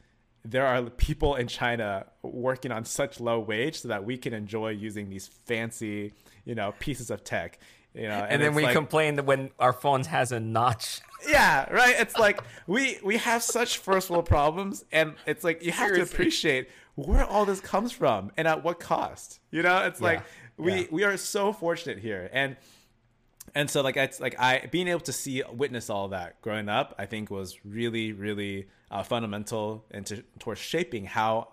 there 0.44 0.66
are 0.66 0.82
people 0.84 1.34
in 1.34 1.48
China 1.48 2.06
working 2.22 2.70
on 2.72 2.84
such 2.84 3.20
low 3.20 3.40
wage 3.40 3.80
so 3.80 3.88
that 3.88 4.04
we 4.04 4.16
can 4.16 4.32
enjoy 4.32 4.70
using 4.70 5.10
these 5.10 5.26
fancy, 5.26 6.12
you 6.44 6.54
know, 6.54 6.72
pieces 6.78 7.10
of 7.10 7.24
tech. 7.24 7.58
You 7.98 8.08
know, 8.08 8.26
And, 8.28 8.40
then 8.40 8.54
we 8.54 8.62
like- 8.62 8.74
complain 8.74 9.16
that 9.16 9.26
when 9.26 9.50
our 9.58 9.72
phones 9.72 10.06
has 10.06 10.30
a 10.30 10.38
notch. 10.38 11.00
yeah, 11.28 11.68
right. 11.72 11.96
It's 11.98 12.16
like 12.16 12.40
we 12.66 12.98
we 13.02 13.16
have 13.16 13.42
such 13.42 13.78
first 13.78 14.08
world 14.08 14.26
problems, 14.26 14.84
and 14.92 15.14
it's 15.26 15.42
like 15.42 15.64
you 15.64 15.72
have 15.72 15.94
to 15.94 16.02
appreciate 16.02 16.68
where 16.94 17.24
all 17.24 17.44
this 17.44 17.60
comes 17.60 17.90
from 17.90 18.30
and 18.36 18.46
at 18.46 18.62
what 18.62 18.78
cost. 18.78 19.40
You 19.50 19.62
know, 19.62 19.84
it's 19.84 20.00
like 20.00 20.22
we 20.56 20.82
yeah. 20.82 20.86
we 20.92 21.04
are 21.04 21.16
so 21.16 21.52
fortunate 21.52 21.98
here, 21.98 22.30
and 22.32 22.56
and 23.54 23.68
so 23.68 23.82
like 23.82 23.96
it's 23.96 24.20
like 24.20 24.38
I 24.38 24.68
being 24.70 24.86
able 24.86 25.00
to 25.00 25.12
see 25.12 25.42
witness 25.52 25.90
all 25.90 26.08
that 26.08 26.40
growing 26.40 26.68
up, 26.68 26.94
I 26.98 27.06
think 27.06 27.30
was 27.30 27.58
really 27.64 28.12
really 28.12 28.68
uh, 28.90 29.02
fundamental 29.02 29.84
into 29.90 30.22
towards 30.38 30.60
shaping 30.60 31.04
how 31.04 31.48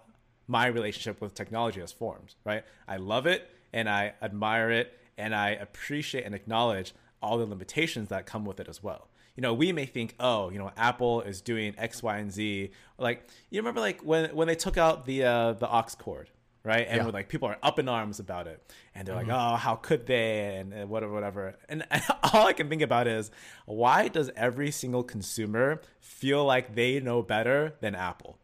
my 0.47 0.67
relationship 0.67 1.21
with 1.21 1.33
technology 1.33 1.79
has 1.79 1.91
formed. 1.91 2.35
Right, 2.43 2.63
I 2.87 2.97
love 2.97 3.25
it 3.25 3.49
and 3.73 3.89
I 3.89 4.13
admire 4.21 4.71
it 4.71 4.97
and 5.17 5.33
I 5.35 5.49
appreciate 5.51 6.25
and 6.25 6.35
acknowledge 6.35 6.93
all 7.21 7.37
the 7.37 7.45
limitations 7.45 8.09
that 8.09 8.25
come 8.25 8.45
with 8.45 8.59
it 8.59 8.67
as 8.67 8.83
well. 8.83 9.07
You 9.35 9.41
know, 9.41 9.53
we 9.53 9.71
may 9.73 9.85
think, 9.85 10.15
oh, 10.19 10.49
you 10.49 10.57
know, 10.59 10.71
Apple 10.77 11.21
is 11.21 11.41
doing 11.41 11.73
X, 11.77 12.01
Y, 12.01 12.17
and 12.17 12.31
Z. 12.31 12.71
Like, 12.97 13.27
you 13.49 13.59
remember, 13.59 13.81
like 13.81 14.01
when 14.01 14.33
when 14.35 14.47
they 14.47 14.55
took 14.55 14.77
out 14.77 15.05
the 15.05 15.23
uh, 15.25 15.53
the 15.53 15.67
aux 15.67 15.83
cord, 15.99 16.29
right? 16.63 16.85
And 16.87 17.03
Yeah. 17.03 17.07
like, 17.11 17.27
people 17.27 17.49
are 17.49 17.57
up 17.61 17.77
in 17.77 17.89
arms 17.89 18.19
about 18.19 18.47
it, 18.47 18.61
and 18.93 19.05
they're 19.07 19.15
like, 19.15 19.27
oh, 19.29 19.55
how 19.57 19.75
could 19.75 20.05
they, 20.05 20.55
and 20.57 20.73
uh, 20.73 20.85
whatever, 20.87 21.11
whatever. 21.13 21.55
And, 21.67 21.85
and 21.91 22.01
all 22.33 22.47
I 22.47 22.53
can 22.53 22.69
think 22.69 22.81
about 22.81 23.07
is, 23.07 23.29
why 23.65 24.07
does 24.07 24.31
every 24.37 24.71
single 24.71 25.03
consumer 25.03 25.81
feel 25.99 26.45
like 26.45 26.73
they 26.75 26.99
know 27.01 27.21
better 27.21 27.75
than 27.81 27.93
Apple? 27.95 28.37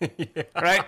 right? 0.54 0.84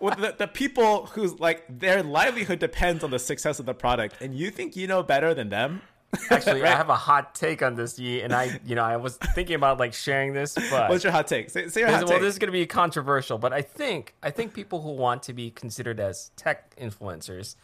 With 0.00 0.16
the, 0.18 0.34
the 0.36 0.48
people 0.48 1.06
whose 1.06 1.38
like 1.38 1.64
their 1.68 2.02
livelihood 2.02 2.58
depends 2.58 3.04
on 3.04 3.10
the 3.10 3.18
success 3.18 3.58
of 3.58 3.66
the 3.66 3.74
product, 3.74 4.16
and 4.20 4.34
you 4.34 4.50
think 4.50 4.76
you 4.76 4.86
know 4.86 5.02
better 5.02 5.34
than 5.34 5.48
them? 5.48 5.82
Actually, 6.30 6.62
I 6.62 6.68
have 6.68 6.88
a 6.88 6.96
hot 6.96 7.34
take 7.34 7.62
on 7.62 7.74
this, 7.74 7.98
Yi, 7.98 8.22
and 8.22 8.32
I, 8.32 8.60
you 8.64 8.74
know, 8.74 8.84
I 8.84 8.96
was 8.96 9.16
thinking 9.16 9.56
about 9.56 9.78
like 9.78 9.92
sharing 9.92 10.32
this, 10.32 10.54
but 10.70 10.88
What's 10.88 11.04
your 11.04 11.12
hot 11.12 11.26
take? 11.26 11.50
Say, 11.50 11.68
say 11.68 11.80
your 11.80 11.90
hot 11.90 12.04
well, 12.04 12.12
take. 12.12 12.20
this 12.20 12.34
is 12.34 12.38
going 12.38 12.48
to 12.48 12.52
be 12.52 12.66
controversial, 12.66 13.38
but 13.38 13.52
I 13.52 13.62
think 13.62 14.14
I 14.22 14.30
think 14.30 14.54
people 14.54 14.82
who 14.82 14.92
want 14.92 15.22
to 15.24 15.32
be 15.32 15.50
considered 15.50 16.00
as 16.00 16.30
tech 16.36 16.76
influencers, 16.76 17.56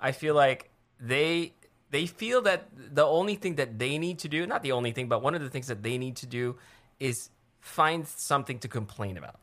I 0.00 0.12
feel 0.12 0.34
like 0.34 0.70
they 1.00 1.54
they 1.90 2.06
feel 2.06 2.42
that 2.42 2.68
the 2.74 3.04
only 3.04 3.36
thing 3.36 3.54
that 3.56 3.78
they 3.78 3.98
need 3.98 4.18
to 4.20 4.28
do, 4.28 4.46
not 4.46 4.62
the 4.62 4.72
only 4.72 4.92
thing, 4.92 5.08
but 5.08 5.22
one 5.22 5.34
of 5.34 5.42
the 5.42 5.50
things 5.50 5.68
that 5.68 5.82
they 5.82 5.96
need 5.96 6.16
to 6.16 6.26
do 6.26 6.56
is 6.98 7.30
find 7.60 8.06
something 8.06 8.58
to 8.58 8.68
complain 8.68 9.16
about. 9.16 9.36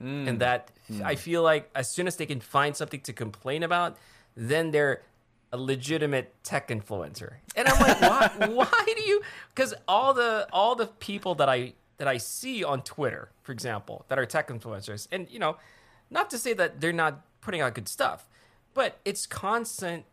And 0.00 0.40
that 0.40 0.70
I 1.04 1.16
feel 1.16 1.42
like 1.42 1.70
as 1.74 1.90
soon 1.90 2.06
as 2.06 2.16
they 2.16 2.26
can 2.26 2.40
find 2.40 2.76
something 2.76 3.00
to 3.00 3.12
complain 3.12 3.62
about, 3.64 3.96
then 4.36 4.70
they're 4.70 5.02
a 5.52 5.56
legitimate 5.56 6.32
tech 6.44 6.68
influencer. 6.68 7.34
And 7.56 7.66
I'm 7.68 7.80
like, 7.80 8.00
why, 8.00 8.46
why 8.52 8.84
do 8.86 9.02
you? 9.02 9.22
Because 9.48 9.74
all 9.86 10.14
the 10.14 10.46
all 10.52 10.74
the 10.74 10.86
people 10.86 11.34
that 11.36 11.48
I 11.48 11.72
that 11.96 12.06
I 12.06 12.18
see 12.18 12.62
on 12.62 12.82
Twitter, 12.82 13.30
for 13.42 13.52
example, 13.52 14.04
that 14.08 14.18
are 14.18 14.26
tech 14.26 14.48
influencers, 14.48 15.08
and 15.10 15.28
you 15.30 15.38
know, 15.38 15.56
not 16.10 16.30
to 16.30 16.38
say 16.38 16.52
that 16.54 16.80
they're 16.80 16.92
not 16.92 17.22
putting 17.40 17.60
out 17.60 17.74
good 17.74 17.88
stuff, 17.88 18.28
but 18.74 18.98
it's 19.04 19.26
constant 19.26 20.04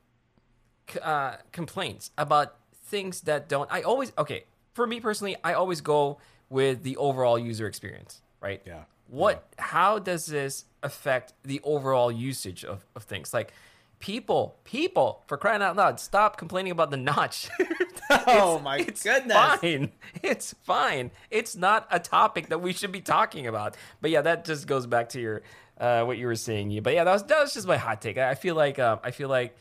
uh, 1.02 1.38
complaints 1.52 2.12
about 2.18 2.56
things 2.74 3.22
that 3.22 3.48
don't. 3.48 3.72
I 3.72 3.82
always 3.82 4.12
okay 4.18 4.46
for 4.74 4.88
me 4.88 5.00
personally. 5.00 5.36
I 5.44 5.54
always 5.54 5.82
go 5.82 6.18
with 6.50 6.84
the 6.84 6.98
overall 6.98 7.38
user 7.38 7.68
experience, 7.68 8.22
right? 8.42 8.62
Yeah. 8.66 8.84
What? 9.08 9.48
How 9.58 10.00
does 10.00 10.26
this 10.26 10.66
affect 10.84 11.34
the 11.44 11.62
overall 11.64 12.12
usage 12.12 12.64
of, 12.66 12.86
of 12.96 13.04
things? 13.04 13.34
Like 13.34 13.54
people, 14.00 14.58
people, 14.64 15.24
for 15.28 15.38
crying 15.38 15.62
out 15.62 15.76
loud, 15.76 16.00
stop 16.00 16.38
complaining 16.38 16.72
about 16.72 16.92
the 16.92 16.98
notch. 16.98 17.50
oh 18.28 18.60
my 18.60 18.78
goodness. 18.78 18.90
it's 18.90 19.04
goodness. 19.04 19.38
Fine. 19.38 19.92
It's 20.22 20.56
fine. 20.64 21.12
It's 21.32 21.56
not 21.56 21.88
a 21.92 22.00
topic 22.00 22.50
that 22.50 22.62
we 22.62 22.74
should 22.74 22.92
be 22.92 23.02
talking 23.02 23.48
about. 23.48 23.76
But 24.02 24.12
yeah, 24.12 24.22
that 24.22 24.46
just 24.46 24.68
goes 24.68 24.86
back 24.86 25.10
to 25.10 25.20
your 25.20 25.42
uh, 25.80 26.04
what 26.04 26.18
you 26.18 26.28
were 26.28 26.36
saying. 26.36 26.72
You 26.72 26.82
but 26.82 26.94
yeah, 26.94 27.04
that 27.04 27.14
was 27.14 27.24
that 27.24 27.42
was 27.42 27.54
just 27.54 27.68
my 27.68 27.78
hot 27.78 28.02
take. 28.02 28.18
I 28.18 28.36
feel 28.36 28.56
like 28.56 28.80
um, 28.80 29.00
I 29.04 29.12
feel 29.12 29.30
like 29.30 29.56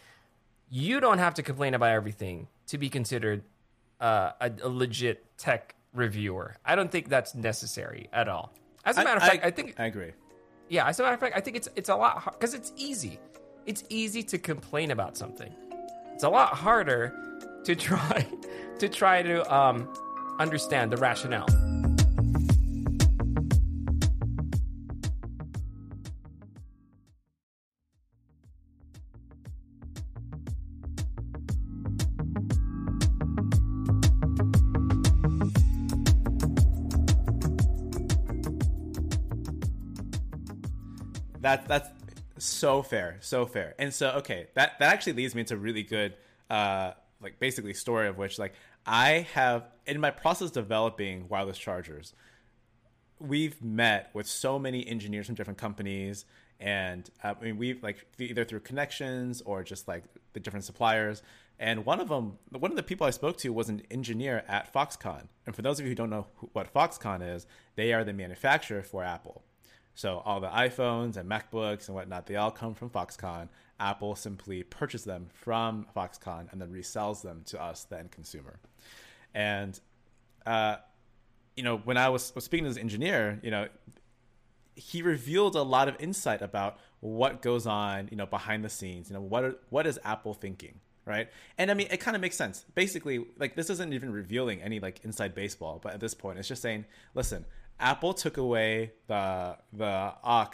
you 0.71 1.01
don't 1.01 1.19
have 1.19 1.35
to 1.35 1.43
complain 1.43 1.75
about 1.75 1.91
everything 1.91 2.49
to 2.67 2.79
be 2.79 2.89
considered 2.89 3.43
uh, 4.01 4.33
a, 4.41 4.53
a 4.63 4.69
legit 4.69 5.25
tech 5.39 5.75
reviewer. 5.93 6.57
I 6.65 6.75
don't 6.77 6.91
think 6.91 7.09
that's 7.09 7.35
necessary 7.35 8.09
at 8.13 8.29
all. 8.29 8.53
As 8.87 8.97
a 8.97 9.01
I- 9.01 9.05
matter 9.05 9.17
of 9.17 9.23
fact, 9.23 9.45
I- 9.45 9.49
I 9.49 9.51
think 9.51 9.75
I 9.79 9.87
agree. 9.87 10.13
yeah, 10.69 10.87
as 10.89 10.99
a 11.01 11.03
matter 11.03 11.15
of 11.15 11.21
fact, 11.21 11.37
I 11.37 11.41
think 11.41 11.57
it's 11.57 11.69
it's 11.77 11.89
a 11.89 11.97
lot 11.97 12.25
because 12.39 12.55
it's 12.55 12.73
easy. 12.77 13.19
It's 13.67 13.83
easy 13.89 14.23
to 14.25 14.39
complain 14.39 14.91
about 14.91 15.17
something. 15.17 15.53
It's 16.15 16.25
a 16.25 16.29
lot 16.29 16.55
harder 16.55 17.13
to 17.65 17.75
try 17.75 18.27
to 18.79 18.89
try 18.89 19.23
to 19.23 19.55
um, 19.55 19.89
understand 20.39 20.93
the 20.93 20.97
rationale. 20.99 21.47
That 41.45 41.69
that's 41.69 41.91
so 42.39 42.83
fair, 42.83 43.19
so 43.21 43.45
fair. 43.45 43.75
And 43.79 43.93
so 43.93 44.13
okay, 44.13 44.47
that 44.55 44.79
that 44.79 44.93
actually 44.95 45.13
leads 45.13 45.35
me 45.35 45.41
into 45.41 45.55
a 45.55 45.59
really 45.59 45.83
good 45.83 46.15
uh 46.49 46.93
like 47.21 47.39
basically 47.39 47.75
story 47.75 48.09
of 48.09 48.17
which 48.17 48.39
like 48.39 48.55
I 48.87 49.27
have 49.35 49.65
in 49.87 50.01
my 50.01 50.11
process 50.11 50.51
developing 50.51 51.29
wireless 51.29 51.59
chargers, 51.59 52.15
we've 53.19 53.63
met 53.63 54.09
with 54.15 54.27
so 54.27 54.59
many 54.59 54.89
engineers 54.89 55.27
from 55.27 55.35
different 55.35 55.59
companies 55.59 56.25
and 56.61 57.11
uh, 57.23 57.35
I 57.39 57.45
mean 57.45 57.59
we've 57.59 57.83
like 57.83 58.07
either 58.19 58.47
through 58.47 58.61
connections 58.61 59.43
or 59.43 59.63
just 59.63 59.87
like 59.87 60.05
the 60.33 60.41
different 60.41 60.65
suppliers. 60.65 61.23
And 61.59 61.85
one 61.85 62.01
of 62.01 62.09
them 62.09 62.39
one 62.59 62.71
of 62.71 62.77
the 62.79 62.83
people 62.83 63.07
I 63.07 63.11
spoke 63.11 63.37
to 63.39 63.53
was 63.53 63.69
an 63.69 63.83
engineer 63.91 64.45
at 64.49 64.73
Foxconn. 64.73 65.29
And 65.45 65.55
for 65.55 65.61
those 65.61 65.79
of 65.79 65.85
you 65.85 65.91
who 65.91 65.95
don't 65.95 66.09
know 66.09 66.29
who, 66.37 66.49
what 66.55 66.73
Foxconn 66.73 67.35
is 67.37 67.47
they 67.77 67.93
are 67.93 68.03
the 68.03 68.15
manufacturer 68.15 68.83
for 68.83 69.05
Apple 69.05 69.45
so 69.95 70.23
all 70.25 70.41
the 70.41 70.49
iPhones 70.49 71.17
and 71.17 71.29
MacBooks 71.31 71.87
and 71.87 71.95
whatnot, 71.95 72.27
they 72.27 72.37
all 72.37 72.51
come 72.51 72.75
from 72.75 72.91
Foxconn. 72.91 73.49
Apple 73.79 74.17
simply 74.17 74.63
purchases 74.63 75.05
them 75.05 75.29
from 75.33 75.87
Foxconn 75.97 76.51
and 76.53 76.61
then 76.61 76.73
resells 76.73 77.23
them 77.23 77.43
to 77.47 77.61
us, 77.61 77.85
the 77.85 77.99
end 77.99 78.11
consumer. 78.11 78.59
And 79.35 79.79
uh, 80.47 80.77
you 81.57 81.63
know, 81.63 81.79
when 81.79 81.97
I 81.97 82.09
was, 82.09 82.35
was 82.35 82.45
speaking 82.45 82.65
to 82.65 82.71
this 82.71 82.79
engineer, 82.79 83.39
you 83.43 83.51
know, 83.51 83.69
he 84.75 85.03
revealed 85.03 85.55
a 85.55 85.63
lot 85.63 85.89
of 85.89 85.97
insight 86.01 86.43
about 86.43 86.79
what 87.01 87.43
goes 87.43 87.67
on, 87.67 88.09
you 88.11 88.17
know, 88.17 88.27
behind 88.27 88.65
the 88.65 88.69
scenes. 88.69 89.09
You 89.09 89.15
know, 89.15 89.21
what 89.21 89.45
are, 89.45 89.57
what 89.71 89.87
is 89.87 90.01
Apple 90.05 90.35
thinking, 90.35 90.81
right? 91.05 91.29
And 91.59 91.71
I 91.71 91.75
mean, 91.75 91.87
it 91.91 91.99
kind 91.99 92.17
of 92.17 92.21
makes 92.21 92.37
sense. 92.37 92.65
Basically, 92.75 93.25
like 93.39 93.55
this 93.55 93.71
isn't 93.71 93.93
even 93.93 94.13
revealing 94.13 94.63
any 94.63 94.81
like 94.81 95.01
inside 95.05 95.35
baseball, 95.35 95.79
but 95.83 95.95
at 95.95 96.01
this 96.01 96.15
point, 96.15 96.39
it's 96.39 96.49
just 96.49 96.63
saying, 96.63 96.87
listen, 97.15 97.45
Apple 97.81 98.15
took 98.15 98.37
away 98.37 98.93
the 99.09 99.57
the 99.73 100.13
aux, 100.25 100.51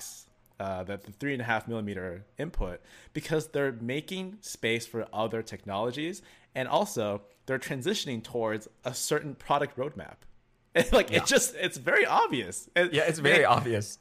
uh, 0.58 0.82
the, 0.84 0.96
the 0.98 1.12
three 1.12 1.32
and 1.32 1.42
a 1.42 1.44
half 1.44 1.68
millimeter 1.68 2.24
input 2.38 2.80
because 3.12 3.48
they're 3.48 3.72
making 3.80 4.38
space 4.40 4.86
for 4.86 5.06
other 5.12 5.42
technologies, 5.42 6.22
and 6.54 6.68
also 6.68 7.22
they're 7.46 7.58
transitioning 7.58 8.22
towards 8.22 8.68
a 8.84 8.94
certain 8.94 9.34
product 9.34 9.76
roadmap. 9.76 10.16
And 10.74 10.90
like 10.98 11.10
Yeah. 11.10 11.18
it's 11.18 11.30
just 11.30 11.54
it's 11.56 11.78
very 11.78 12.06
obvious. 12.06 12.68
And 12.76 12.92
Yeah, 12.92 13.02
it's 13.06 13.18
very 13.18 13.38
they- 13.38 13.44
obvious. 13.44 13.98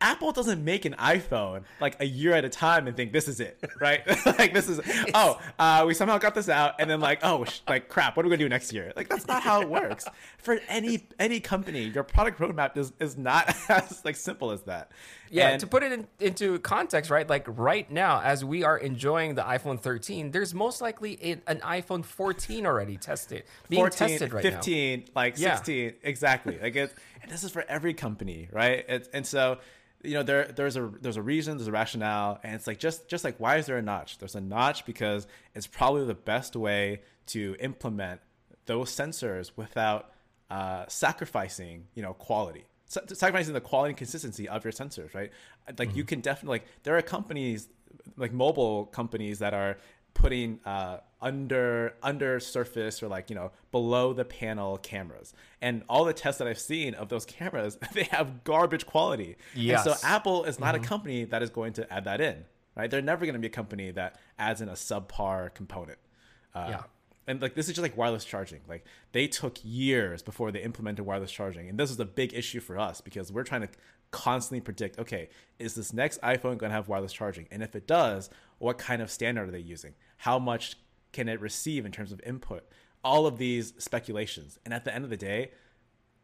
Apple 0.00 0.32
doesn't 0.32 0.64
make 0.64 0.84
an 0.84 0.94
iPhone 0.94 1.62
like 1.80 1.96
a 2.00 2.04
year 2.06 2.32
at 2.32 2.44
a 2.44 2.48
time 2.48 2.86
and 2.86 2.96
think 2.96 3.12
this 3.12 3.28
is 3.28 3.40
it, 3.40 3.62
right? 3.80 4.00
like 4.38 4.54
this 4.54 4.68
is 4.68 4.80
oh, 5.14 5.40
uh, 5.58 5.84
we 5.86 5.94
somehow 5.94 6.18
got 6.18 6.34
this 6.34 6.48
out, 6.48 6.74
and 6.78 6.88
then 6.88 7.00
like 7.00 7.20
oh, 7.22 7.44
sh- 7.44 7.60
like 7.68 7.88
crap, 7.88 8.16
what 8.16 8.24
are 8.24 8.28
we 8.28 8.36
gonna 8.36 8.44
do 8.44 8.48
next 8.48 8.72
year? 8.72 8.92
Like 8.96 9.08
that's 9.08 9.26
not 9.26 9.42
how 9.42 9.60
it 9.60 9.68
works. 9.68 10.06
For 10.38 10.58
any 10.68 11.06
any 11.18 11.40
company, 11.40 11.82
your 11.84 12.02
product 12.04 12.38
roadmap 12.38 12.76
is 12.76 12.92
is 12.98 13.16
not 13.18 13.54
as 13.68 14.04
like 14.04 14.16
simple 14.16 14.50
as 14.50 14.62
that. 14.62 14.90
Yeah, 15.30 15.50
And- 15.50 15.60
to 15.60 15.66
put 15.66 15.82
it 15.82 15.92
in, 15.92 16.08
into 16.18 16.58
context, 16.58 17.10
right? 17.10 17.28
Like 17.28 17.46
right 17.46 17.88
now, 17.90 18.20
as 18.20 18.44
we 18.44 18.64
are 18.64 18.76
enjoying 18.78 19.36
the 19.36 19.42
iPhone 19.42 19.78
13, 19.78 20.32
there's 20.32 20.52
most 20.54 20.80
likely 20.80 21.18
a, 21.22 21.32
an 21.46 21.60
iPhone 21.60 22.04
14 22.04 22.66
already 22.66 22.96
tested, 22.96 23.44
being 23.68 23.80
14, 23.82 24.08
tested 24.08 24.32
right 24.32 24.42
15, 24.42 25.04
like 25.14 25.38
Yeah. 25.38 25.54
16, 25.54 25.92
exactly. 26.02 26.58
Like 26.60 26.74
it, 26.74 26.92
and 27.22 27.30
this 27.30 27.44
is 27.44 27.52
for 27.52 27.64
every 27.68 27.94
company, 27.94 28.48
right? 28.50 28.84
It's, 28.88 29.08
and 29.12 29.24
so, 29.24 29.58
you 30.02 30.14
know, 30.14 30.22
there 30.22 30.44
there's 30.46 30.76
a 30.76 30.90
there's 31.00 31.16
a 31.16 31.22
reason, 31.22 31.56
there's 31.56 31.68
a 31.68 31.72
rationale, 31.72 32.40
and 32.42 32.54
it's 32.54 32.66
like 32.66 32.78
just 32.78 33.08
just 33.08 33.24
like 33.24 33.38
why 33.38 33.56
is 33.56 33.66
there 33.66 33.76
a 33.76 33.82
notch? 33.82 34.18
There's 34.18 34.34
a 34.34 34.40
notch 34.40 34.86
because 34.86 35.26
it's 35.54 35.66
probably 35.66 36.04
the 36.06 36.14
best 36.14 36.56
way 36.56 37.02
to 37.26 37.56
implement 37.60 38.20
those 38.66 38.90
sensors 38.90 39.52
without 39.56 40.10
uh, 40.50 40.84
sacrificing, 40.88 41.86
you 41.94 42.02
know, 42.02 42.14
quality. 42.14 42.64
Sa- 42.86 43.00
Sacrificing 43.06 43.54
the 43.54 43.60
quality 43.60 43.90
and 43.90 43.98
consistency 43.98 44.48
of 44.48 44.64
your 44.64 44.72
sensors, 44.72 45.14
right? 45.14 45.30
Like 45.78 45.94
you 45.94 46.04
can 46.04 46.20
definitely 46.20 46.58
like 46.60 46.66
there 46.82 46.96
are 46.96 47.02
companies 47.02 47.68
like 48.16 48.32
mobile 48.32 48.86
companies 48.86 49.38
that 49.40 49.54
are 49.54 49.76
putting 50.14 50.60
uh, 50.64 50.98
under 51.20 51.94
under 52.02 52.40
surface 52.40 53.02
or 53.02 53.08
like 53.08 53.30
you 53.30 53.36
know 53.36 53.52
below 53.72 54.12
the 54.12 54.24
panel 54.24 54.78
cameras. 54.78 55.32
And 55.60 55.82
all 55.88 56.04
the 56.04 56.12
tests 56.12 56.38
that 56.38 56.48
i've 56.48 56.58
seen 56.58 56.94
of 56.94 57.08
those 57.08 57.24
cameras 57.24 57.78
they 57.94 58.04
have 58.04 58.44
garbage 58.44 58.86
quality. 58.86 59.36
Yes. 59.54 59.86
and 59.86 59.94
so 59.96 60.06
apple 60.06 60.44
is 60.44 60.58
not 60.58 60.74
a 60.74 60.78
company 60.78 61.24
that 61.24 61.42
is 61.42 61.50
going 61.50 61.74
to 61.74 61.92
add 61.92 62.04
that 62.04 62.20
in 62.20 62.44
right? 62.76 62.90
They're 62.90 63.02
never 63.02 63.26
going 63.26 63.34
to 63.34 63.40
be 63.40 63.48
a 63.48 63.50
company 63.50 63.90
that 63.90 64.18
adds 64.38 64.60
in 64.60 64.68
a 64.68 64.72
subpar 64.74 65.52
component. 65.54 65.98
Uh, 66.54 66.66
Yeah. 66.70 66.82
and 67.26 67.42
like 67.42 67.54
this 67.54 67.68
is 67.68 67.74
just 67.74 67.82
like 67.82 67.96
wireless 67.96 68.24
charging. 68.24 68.60
Like 68.68 68.84
they 69.12 69.26
took 69.26 69.58
years 69.62 70.22
before 70.22 70.50
they 70.52 70.62
implemented 70.62 71.04
wireless 71.04 71.30
charging. 71.32 71.68
And 71.68 71.78
this 71.78 71.90
is 71.90 72.00
a 72.00 72.04
big 72.04 72.32
issue 72.32 72.60
for 72.60 72.78
us 72.78 73.00
because 73.00 73.32
we're 73.32 73.44
trying 73.44 73.62
to 73.62 73.68
constantly 74.12 74.60
predict 74.60 74.98
okay 74.98 75.28
is 75.60 75.76
this 75.76 75.92
next 75.92 76.20
iphone 76.22 76.58
going 76.58 76.70
to 76.70 76.70
have 76.70 76.88
wireless 76.88 77.12
charging? 77.12 77.46
And 77.50 77.62
if 77.62 77.76
it 77.76 77.86
does 77.86 78.30
what 78.60 78.78
kind 78.78 79.02
of 79.02 79.10
standard 79.10 79.48
are 79.48 79.52
they 79.52 79.58
using 79.58 79.94
how 80.18 80.38
much 80.38 80.76
can 81.12 81.28
it 81.28 81.40
receive 81.40 81.84
in 81.84 81.90
terms 81.90 82.12
of 82.12 82.20
input 82.24 82.64
all 83.02 83.26
of 83.26 83.38
these 83.38 83.72
speculations 83.78 84.58
and 84.64 84.72
at 84.72 84.84
the 84.84 84.94
end 84.94 85.02
of 85.02 85.10
the 85.10 85.16
day 85.16 85.50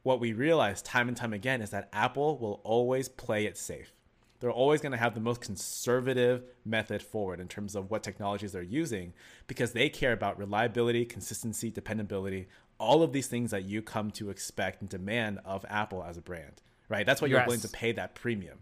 what 0.04 0.20
we 0.20 0.32
realize 0.32 0.80
time 0.82 1.08
and 1.08 1.16
time 1.16 1.32
again 1.32 1.60
is 1.60 1.70
that 1.70 1.88
apple 1.92 2.38
will 2.38 2.60
always 2.62 3.08
play 3.08 3.44
it 3.46 3.56
safe 3.58 3.92
they're 4.38 4.50
always 4.50 4.80
going 4.82 4.92
to 4.92 4.98
have 4.98 5.14
the 5.14 5.20
most 5.20 5.40
conservative 5.40 6.44
method 6.64 7.02
forward 7.02 7.40
in 7.40 7.48
terms 7.48 7.74
of 7.74 7.90
what 7.90 8.02
technologies 8.02 8.52
they're 8.52 8.62
using 8.62 9.14
because 9.46 9.72
they 9.72 9.88
care 9.88 10.12
about 10.12 10.38
reliability, 10.38 11.06
consistency, 11.06 11.70
dependability, 11.70 12.46
all 12.78 13.02
of 13.02 13.12
these 13.14 13.28
things 13.28 13.50
that 13.50 13.64
you 13.64 13.80
come 13.80 14.10
to 14.10 14.28
expect 14.28 14.82
and 14.82 14.90
demand 14.90 15.40
of 15.46 15.64
Apple 15.70 16.04
as 16.04 16.18
a 16.18 16.20
brand, 16.20 16.60
right? 16.90 17.06
That's 17.06 17.22
why 17.22 17.28
you're 17.28 17.38
Yes. 17.38 17.46
willing 17.46 17.60
to 17.62 17.68
pay 17.68 17.92
that 17.92 18.14
premium. 18.14 18.58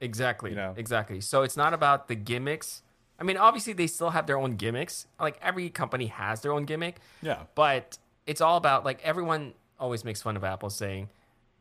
Exactly. 0.00 0.50
You 0.50 0.56
know? 0.56 0.74
Exactly. 0.76 1.20
So 1.20 1.42
it's 1.42 1.56
not 1.56 1.72
about 1.72 2.08
the 2.08 2.16
gimmicks. 2.16 2.82
I 3.18 3.22
mean, 3.24 3.36
obviously 3.36 3.72
they 3.72 3.86
still 3.86 4.10
have 4.10 4.26
their 4.26 4.38
own 4.38 4.56
gimmicks. 4.56 5.06
Like 5.20 5.38
every 5.40 5.70
company 5.70 6.06
has 6.06 6.40
their 6.40 6.52
own 6.52 6.64
gimmick. 6.64 6.96
Yeah. 7.22 7.42
But 7.54 7.98
it's 8.26 8.40
all 8.40 8.56
about 8.56 8.84
like 8.84 9.00
everyone 9.04 9.54
always 9.78 10.04
makes 10.04 10.22
fun 10.22 10.36
of 10.36 10.44
Apple 10.44 10.70
saying 10.70 11.08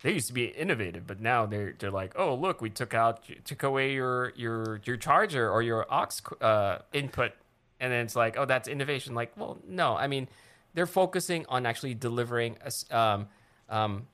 they 0.01 0.11
used 0.11 0.27
to 0.27 0.33
be 0.33 0.45
innovative, 0.45 1.07
but 1.07 1.21
now 1.21 1.45
they're 1.45 1.73
they're 1.77 1.91
like, 1.91 2.13
oh 2.17 2.35
look, 2.35 2.61
we 2.61 2.69
took 2.69 2.93
out 2.93 3.21
took 3.45 3.63
away 3.63 3.93
your 3.93 4.33
your 4.35 4.81
your 4.83 4.97
charger 4.97 5.49
or 5.49 5.61
your 5.61 5.85
aux 5.89 6.09
uh, 6.41 6.79
input, 6.91 7.31
and 7.79 7.91
then 7.93 8.05
it's 8.05 8.15
like, 8.15 8.37
oh, 8.37 8.45
that's 8.45 8.67
innovation. 8.67 9.15
Like, 9.15 9.31
well, 9.37 9.57
no, 9.67 9.95
I 9.95 10.07
mean, 10.07 10.27
they're 10.73 10.85
focusing 10.87 11.45
on 11.47 11.65
actually 11.65 11.93
delivering 11.93 12.57
a 12.65 12.97
um, 12.97 13.27
um, 13.69 14.07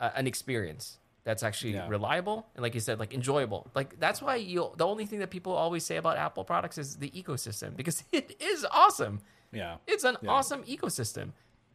a- 0.00 0.16
an 0.16 0.26
experience 0.26 0.98
that's 1.30 1.42
actually 1.48 1.74
Yeah. 1.74 1.88
reliable 1.96 2.38
and 2.54 2.62
like 2.64 2.74
you 2.74 2.80
said 2.88 2.98
like 2.98 3.12
enjoyable 3.20 3.62
like 3.78 3.90
that's 4.04 4.20
why 4.24 4.34
you 4.36 4.72
the 4.76 4.86
only 4.92 5.06
thing 5.06 5.20
that 5.22 5.30
people 5.30 5.52
always 5.64 5.84
say 5.90 5.96
about 5.96 6.16
apple 6.26 6.44
products 6.52 6.76
is 6.78 6.88
the 7.04 7.10
ecosystem 7.20 7.70
because 7.80 7.98
it 8.18 8.26
is 8.52 8.66
awesome 8.82 9.14
Yeah. 9.52 9.76
it's 9.92 10.04
an 10.10 10.16
Yeah. 10.22 10.30
awesome 10.34 10.62
ecosystem 10.64 11.26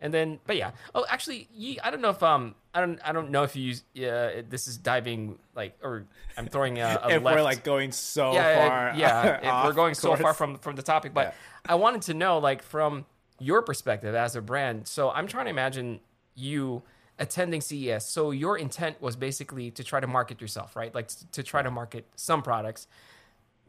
and 0.02 0.14
then 0.14 0.40
but 0.48 0.56
yeah 0.58 0.72
oh 0.94 1.06
actually 1.16 1.48
you, 1.64 1.78
i 1.86 1.90
don't 1.92 2.02
know 2.02 2.10
if 2.10 2.22
um 2.22 2.54
i 2.76 2.82
don't 2.82 3.00
i 3.08 3.12
don't 3.16 3.30
know 3.32 3.44
if 3.44 3.56
you 3.56 3.64
use 3.72 3.80
yeah 3.94 4.42
this 4.54 4.68
is 4.68 4.76
diving 4.78 5.40
like 5.56 5.74
or 5.82 5.94
i'm 6.38 6.48
throwing 6.48 6.76
a, 6.80 7.00
a 7.04 7.10
if 7.16 7.24
left 7.24 7.38
we're 7.38 7.42
like 7.52 7.64
going 7.64 7.92
so 7.94 8.34
yeah, 8.34 8.68
far, 8.68 8.94
yeah. 9.00 9.60
if 9.60 9.66
we're 9.66 9.74
going 9.84 9.94
so 9.96 10.16
far 10.18 10.34
from 10.34 10.58
from 10.58 10.76
the 10.76 10.84
topic, 10.94 11.14
but 11.14 11.28
Yeah. 11.28 11.74
I 11.74 11.76
wanted 11.76 12.02
to 12.10 12.14
know, 12.14 12.34
like, 12.50 12.62
from 12.62 13.06
your 13.40 13.62
perspective 13.64 14.14
as 14.26 14.36
a 14.36 14.42
brand. 14.52 14.78
So 14.88 15.10
I'm 15.10 15.26
trying 15.34 15.46
to 15.46 15.50
imagine 15.58 16.00
you 16.36 16.84
attending 17.18 17.62
CES. 17.62 18.08
So 18.08 18.32
your 18.32 18.58
intent 18.58 19.02
was 19.02 19.16
basically 19.16 19.72
to 19.72 19.84
try 19.84 20.00
to 20.00 20.08
market 20.08 20.42
yourself, 20.42 20.76
right? 20.76 20.94
Like 20.94 21.10
to 21.32 21.44
try 21.44 21.62
to 21.62 21.72
market 21.72 22.06
some 22.16 22.42
products, 22.42 22.88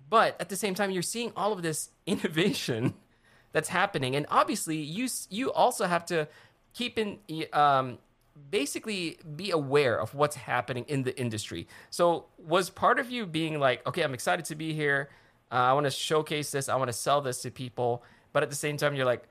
but 0.09 0.37
at 0.41 0.49
the 0.49 0.57
same 0.57 0.75
time, 0.75 0.91
you're 0.91 1.03
seeing 1.03 1.33
all 1.37 1.53
of 1.53 1.63
this 1.63 1.91
innovation 2.07 2.95
that's 3.53 3.69
happening, 3.69 4.15
and 4.17 4.27
obviously, 4.31 4.77
you 4.77 5.09
you 5.31 5.53
also 5.53 5.87
have 5.87 6.05
to 6.07 6.29
keep 6.75 6.99
in 6.99 7.19
um, 7.53 7.99
basically 8.51 9.19
be 9.35 9.51
aware 9.51 9.99
of 9.99 10.15
what's 10.15 10.37
happening 10.37 10.85
in 10.89 11.05
the 11.05 11.19
industry. 11.19 11.67
So, 11.91 12.27
was 12.39 12.71
part 12.71 12.99
of 12.99 13.11
you 13.11 13.27
being 13.27 13.59
like, 13.59 13.87
okay, 13.87 14.03
I'm 14.03 14.15
excited 14.15 14.45
to 14.47 14.55
be 14.55 14.75
here. 14.75 15.09
Uh, 15.51 15.55
I 15.55 15.73
want 15.73 15.87
to 15.87 15.91
showcase 15.91 16.51
this. 16.51 16.69
I 16.69 16.77
want 16.77 16.89
to 16.89 16.93
sell 16.93 17.21
this 17.21 17.43
to 17.43 17.51
people, 17.51 18.03
but 18.33 18.43
at 18.43 18.51
the 18.51 18.57
same 18.57 18.77
time, 18.77 18.95
you're 18.95 19.07
like, 19.07 19.25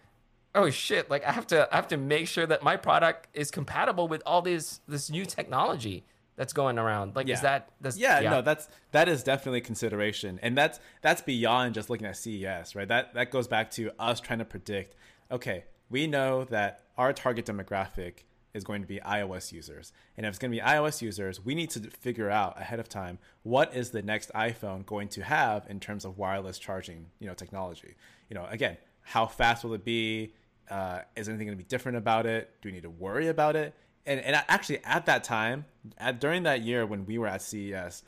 oh 0.55 0.69
shit! 0.69 1.09
Like 1.09 1.23
I 1.25 1.31
have 1.31 1.45
to 1.47 1.67
I 1.71 1.75
have 1.75 1.87
to 1.89 1.97
make 1.97 2.27
sure 2.27 2.47
that 2.47 2.63
my 2.63 2.77
product 2.77 3.27
is 3.33 3.51
compatible 3.51 4.07
with 4.07 4.23
all 4.25 4.41
this 4.41 4.79
this 4.87 5.09
new 5.09 5.25
technology 5.25 6.05
that's 6.35 6.53
going 6.53 6.77
around. 6.77 7.15
Like, 7.15 7.29
is 7.29 7.41
that 7.41 7.69
that's, 7.81 7.97
yeah, 7.97 8.19
no, 8.19 8.41
that's 8.41 8.67
that 8.91 9.07
is 9.07 9.23
definitely 9.23 9.61
consideration, 9.61 10.39
and 10.41 10.57
that's 10.57 10.79
that's 11.01 11.21
beyond 11.21 11.73
just 11.73 11.89
looking 11.89 12.07
at 12.07 12.17
CES, 12.17 12.75
right? 12.75 12.87
That 12.87 13.13
that 13.13 13.31
goes 13.31 13.47
back 13.47 13.71
to 13.71 13.91
us 13.99 14.19
trying 14.19 14.39
to 14.39 14.45
predict. 14.45 14.95
Okay, 15.31 15.65
we 15.89 16.07
know 16.07 16.43
that 16.45 16.81
our 16.97 17.13
target 17.13 17.45
demographic 17.45 18.23
is 18.53 18.63
going 18.63 18.81
to 18.81 18.87
be 18.87 18.99
iOS 18.99 19.51
users, 19.51 19.93
and 20.17 20.25
if 20.25 20.31
it's 20.31 20.39
going 20.39 20.51
to 20.51 20.57
be 20.57 20.63
iOS 20.63 21.01
users, 21.01 21.43
we 21.43 21.55
need 21.55 21.69
to 21.71 21.79
figure 21.91 22.29
out 22.29 22.59
ahead 22.59 22.79
of 22.79 22.89
time 22.89 23.17
what 23.43 23.73
is 23.73 23.91
the 23.91 24.01
next 24.01 24.31
iPhone 24.33 24.85
going 24.85 25.07
to 25.09 25.23
have 25.23 25.65
in 25.69 25.79
terms 25.79 26.05
of 26.05 26.17
wireless 26.17 26.59
charging, 26.59 27.07
you 27.19 27.27
know, 27.27 27.33
technology. 27.33 27.95
You 28.29 28.35
know, 28.35 28.45
again, 28.49 28.77
how 29.01 29.25
fast 29.25 29.63
will 29.63 29.73
it 29.73 29.85
be? 29.85 30.33
Uh, 30.69 31.01
is 31.15 31.29
anything 31.29 31.47
going 31.47 31.57
to 31.57 31.63
be 31.63 31.67
different 31.67 31.97
about 31.97 32.25
it? 32.25 32.49
Do 32.61 32.69
we 32.69 32.73
need 32.73 32.83
to 32.83 32.89
worry 32.89 33.27
about 33.27 33.55
it? 33.55 33.73
And, 34.05 34.19
and 34.19 34.35
actually, 34.47 34.83
at 34.83 35.05
that 35.07 35.23
time, 35.23 35.65
at, 35.97 36.19
during 36.19 36.43
that 36.43 36.61
year 36.61 36.85
when 36.85 37.05
we 37.05 37.17
were 37.17 37.27
at 37.27 37.41
CES, 37.41 38.03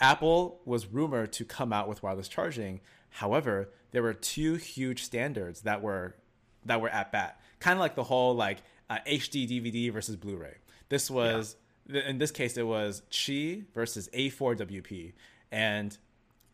Apple 0.00 0.60
was 0.64 0.86
rumored 0.86 1.32
to 1.34 1.44
come 1.44 1.72
out 1.72 1.88
with 1.88 2.02
wireless 2.02 2.28
charging. 2.28 2.80
However, 3.10 3.70
there 3.90 4.02
were 4.02 4.14
two 4.14 4.54
huge 4.54 5.02
standards 5.02 5.62
that 5.62 5.82
were 5.82 6.14
that 6.64 6.80
were 6.80 6.88
at 6.88 7.12
bat. 7.12 7.40
Kind 7.58 7.74
of 7.74 7.80
like 7.80 7.94
the 7.94 8.04
whole 8.04 8.34
like 8.34 8.58
uh, 8.88 8.98
HD 9.06 9.48
DVD 9.48 9.92
versus 9.92 10.16
Blu-ray. 10.16 10.56
This 10.88 11.10
was 11.10 11.56
th- 11.90 12.04
in 12.04 12.18
this 12.18 12.30
case 12.30 12.56
it 12.56 12.66
was 12.66 13.02
Qi 13.10 13.64
versus 13.74 14.08
A4WP, 14.12 15.12
and 15.50 15.96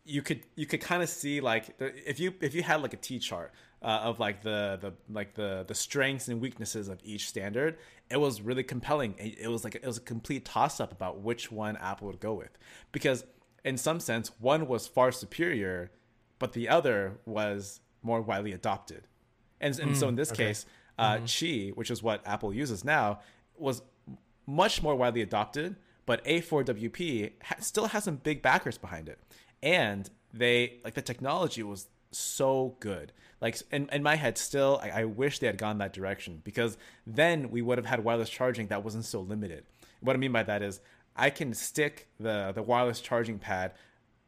you 0.05 0.21
could 0.21 0.41
you 0.55 0.65
could 0.65 0.81
kind 0.81 1.03
of 1.03 1.09
see 1.09 1.41
like 1.41 1.75
if 1.79 2.19
you 2.19 2.33
if 2.41 2.55
you 2.55 2.63
had 2.63 2.81
like 2.81 2.93
a 2.93 2.97
T 2.97 3.19
chart 3.19 3.51
uh, 3.81 4.01
of 4.03 4.19
like 4.19 4.41
the 4.41 4.77
the 4.81 4.93
like 5.11 5.35
the 5.35 5.65
the 5.67 5.75
strengths 5.75 6.27
and 6.27 6.41
weaknesses 6.41 6.87
of 6.87 6.99
each 7.03 7.27
standard, 7.27 7.77
it 8.09 8.17
was 8.17 8.41
really 8.41 8.63
compelling. 8.63 9.15
It, 9.17 9.39
it 9.41 9.47
was 9.47 9.63
like 9.63 9.75
it 9.75 9.85
was 9.85 9.97
a 9.97 10.01
complete 10.01 10.45
toss 10.45 10.79
up 10.79 10.91
about 10.91 11.21
which 11.21 11.51
one 11.51 11.77
Apple 11.77 12.07
would 12.07 12.19
go 12.19 12.33
with 12.33 12.57
because 12.91 13.25
in 13.63 13.77
some 13.77 13.99
sense 13.99 14.31
one 14.39 14.67
was 14.67 14.87
far 14.87 15.11
superior, 15.11 15.91
but 16.39 16.53
the 16.53 16.69
other 16.69 17.19
was 17.25 17.81
more 18.01 18.21
widely 18.21 18.53
adopted. 18.53 19.03
And, 19.59 19.77
and 19.79 19.97
so 19.97 20.07
in 20.07 20.15
this 20.15 20.31
case, 20.31 20.65
uh, 20.99 21.17
Qi, 21.17 21.75
which 21.75 21.89
is 21.91 22.03
what 22.03 22.21
Apple 22.25 22.53
uses 22.53 22.85
now, 22.85 23.19
was 23.57 23.81
much 24.45 24.81
more 24.81 24.95
widely 24.95 25.21
adopted, 25.21 25.75
but 26.05 26.23
A4WP 26.25 27.31
ha- 27.43 27.55
still 27.59 27.87
has 27.87 28.03
some 28.03 28.17
big 28.17 28.41
backers 28.41 28.77
behind 28.77 29.09
it. 29.09 29.19
And 29.61 30.09
they, 30.33 30.79
like, 30.83 30.93
the 30.93 31.01
technology 31.01 31.63
was 31.63 31.87
so 32.11 32.75
good. 32.79 33.11
Like, 33.41 33.57
in, 33.71 33.89
in 33.91 34.03
my 34.03 34.15
head, 34.15 34.37
still, 34.37 34.79
I, 34.81 35.01
I 35.01 35.05
wish 35.05 35.39
they 35.39 35.47
had 35.47 35.57
gone 35.57 35.77
that 35.79 35.93
direction 35.93 36.41
because 36.43 36.77
then 37.05 37.51
we 37.51 37.61
would 37.61 37.77
have 37.77 37.85
had 37.85 38.03
wireless 38.03 38.29
charging 38.29 38.67
that 38.67 38.83
wasn't 38.83 39.05
so 39.05 39.21
limited. 39.21 39.65
What 40.01 40.15
I 40.15 40.19
mean 40.19 40.31
by 40.31 40.43
that 40.43 40.61
is, 40.61 40.79
I 41.15 41.29
can 41.29 41.53
stick 41.53 42.07
the, 42.19 42.51
the 42.53 42.63
wireless 42.63 43.01
charging 43.01 43.39
pad 43.39 43.73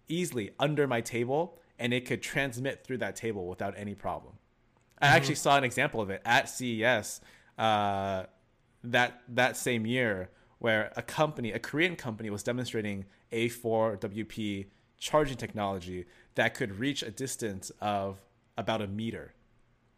easily 0.07 0.51
under 0.59 0.87
my 0.87 1.01
table 1.01 1.59
and 1.77 1.93
it 1.93 2.05
could 2.05 2.21
transmit 2.21 2.83
through 2.83 2.97
that 2.97 3.15
table 3.15 3.47
without 3.47 3.73
any 3.77 3.95
problem. 3.95 4.33
I 5.01 5.07
actually 5.07 5.35
saw 5.35 5.57
an 5.57 5.63
example 5.63 6.01
of 6.01 6.09
it 6.09 6.21
at 6.25 6.49
CES 6.49 7.21
uh, 7.57 8.23
that 8.83 9.21
that 9.29 9.55
same 9.55 9.85
year, 9.85 10.29
where 10.59 10.91
a 10.97 11.01
company, 11.01 11.53
a 11.53 11.59
Korean 11.59 11.95
company, 11.95 12.29
was 12.29 12.43
demonstrating 12.43 13.05
A4WP 13.31 14.67
charging 14.97 15.37
technology 15.37 16.05
that 16.39 16.53
could 16.55 16.79
reach 16.79 17.03
a 17.03 17.11
distance 17.11 17.69
of 17.81 18.21
about 18.57 18.81
a 18.81 18.87
meter, 18.87 19.33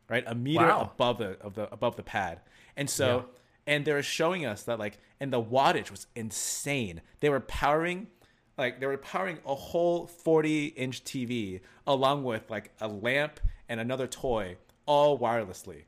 right? 0.10 0.24
A 0.28 0.34
meter 0.36 0.66
Wow. 0.66 0.92
above 0.94 1.18
the 1.20 1.38
of 1.40 1.54
the 1.54 1.72
above 1.72 1.96
the 1.96 2.04
pad, 2.04 2.42
and 2.76 2.90
so 2.90 3.26
and 3.68 3.86
they're 3.86 4.02
showing 4.04 4.44
us 4.46 4.64
that 4.64 4.80
like, 4.80 4.98
and 5.20 5.32
the 5.32 5.42
wattage 5.42 5.92
was 5.92 6.08
insane. 6.16 7.02
They 7.20 7.30
were 7.30 7.40
powering 7.40 8.08
like 8.58 8.80
they 8.80 8.88
were 8.88 8.98
powering 8.98 9.38
a 9.46 9.54
whole 9.56 10.08
40 10.08 10.66
inch 10.68 11.04
TV 11.04 11.62
along 11.86 12.24
with 12.24 12.50
like 12.50 12.72
a 12.82 12.88
lamp 12.88 13.40
and 13.70 13.80
another 13.80 14.08
toy 14.08 14.58
all 14.88 15.18
wirelessly. 15.20 15.84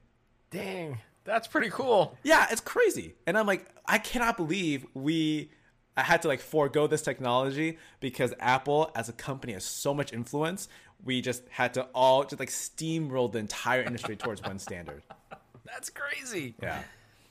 dang, 0.51 0.99
that's 1.24 1.47
pretty 1.47 1.70
cool. 1.72 2.16
Yeah, 2.24 2.45
it's 2.51 2.62
crazy. 2.62 3.16
And 3.26 3.38
I'm 3.38 3.47
like, 3.47 3.66
I 3.88 3.97
cannot 3.97 4.38
believe 4.38 4.86
we 4.93 5.49
I 5.96 6.04
had 6.04 6.22
to 6.24 6.28
like 6.28 6.39
forego 6.39 6.88
this 6.88 7.02
technology 7.02 7.78
because 8.00 8.34
Apple 8.39 8.91
as 8.96 9.10
a 9.10 9.14
company 9.14 9.54
has 9.54 9.64
so 9.64 9.94
much 9.94 10.12
influence. 10.12 10.68
We 11.04 11.22
just 11.22 11.44
had 11.50 11.74
to 11.76 11.84
all 11.94 12.24
just 12.24 12.39
like 12.39 12.50
steamroll 12.50 13.32
the 13.32 13.39
entire 13.39 13.82
industry 13.82 14.16
towards 14.16 14.41
one 14.41 14.58
standard. 14.60 15.04
That's 15.66 15.89
crazy. 15.89 16.56
Yeah. 16.62 16.82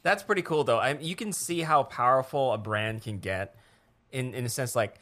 That's 0.03 0.23
pretty 0.23 0.43
cool, 0.43 0.65
though. 0.65 0.79
I 0.79 0.99
you 0.99 1.15
can 1.15 1.33
see 1.33 1.61
how 1.61 1.85
powerful 1.85 2.53
a 2.53 2.59
brand 2.59 3.03
can 3.03 3.19
get, 3.19 3.57
in 4.11 4.35
in 4.35 4.45
a 4.45 4.49
sense, 4.49 4.75
like 4.75 4.97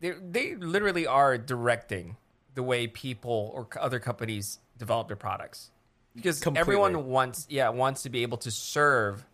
they 0.00 0.12
they 0.12 0.54
literally 0.54 1.06
are 1.06 1.36
directing 1.38 2.16
the 2.54 2.62
way 2.62 2.86
people 2.86 3.50
or 3.54 3.66
other 3.80 3.98
companies 3.98 4.60
develop 4.78 5.08
their 5.08 5.16
products, 5.16 5.70
because 6.14 6.40
Completely. 6.40 6.60
everyone 6.60 7.06
wants 7.06 7.46
yeah 7.50 7.68
wants 7.68 8.02
to 8.04 8.10
be 8.10 8.22
able 8.22 8.38
to 8.38 8.50
serve 8.50 9.24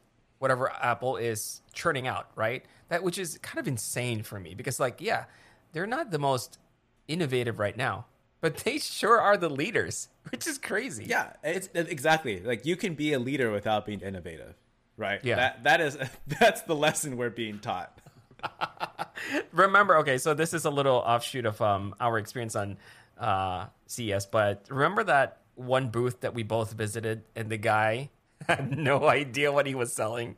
whatever 0.43 0.70
Apple 0.82 1.16
is 1.16 1.62
churning 1.72 2.07
out, 2.09 2.28
right? 2.34 2.64
That 2.88 3.03
which 3.05 3.16
is 3.16 3.38
kind 3.38 3.61
of 3.61 3.68
insane 3.68 4.22
for 4.24 4.38
me 4.40 4.55
because 4.55 4.80
like 4.80 5.01
yeah, 5.01 5.24
they're 5.72 5.86
not 5.86 6.11
the 6.11 6.18
most 6.18 6.59
innovative 7.07 7.59
right 7.61 7.76
now, 7.76 8.07
but 8.40 8.57
they 8.59 8.78
sure 8.78 9.20
are 9.20 9.36
the 9.36 9.49
leaders, 9.49 10.09
which 10.30 10.47
is 10.49 10.59
crazy. 10.59 11.05
Yeah, 11.07 11.32
it's 11.45 11.68
it- 11.74 11.88
exactly. 11.88 12.40
Like 12.40 12.66
you 12.66 12.74
can 12.76 12.95
be 12.95 13.12
a 13.12 13.18
leader 13.20 13.53
without 13.53 13.86
being 13.86 14.01
innovative, 14.01 14.55
right? 14.97 15.20
Yeah. 15.24 15.36
That 15.36 15.62
that 15.64 15.80
is 15.80 15.97
that's 16.26 16.62
the 16.62 16.74
lesson 16.74 17.16
we're 17.16 17.30
being 17.30 17.61
taught. 17.61 17.97
remember 19.53 19.99
okay 19.99 20.18
so 20.18 20.34
this 20.34 20.53
is 20.53 20.64
a 20.64 20.70
little 20.70 20.97
offshoot 20.97 21.47
of 21.47 21.61
um 21.62 21.95
our 22.01 22.18
experience 22.18 22.57
on 22.57 22.76
uh 23.18 23.66
CES 23.86 24.26
but 24.26 24.66
remember 24.68 25.05
that 25.05 25.43
one 25.55 25.90
booth 25.90 26.20
that 26.22 26.34
we 26.34 26.43
both 26.43 26.72
visited 26.72 27.22
and 27.36 27.49
the 27.51 27.57
guy 27.57 28.11
had 28.49 28.76
no 28.76 29.09
idea 29.09 29.51
what 29.53 29.66
he 29.66 29.74
was 29.74 29.93
selling 29.93 30.36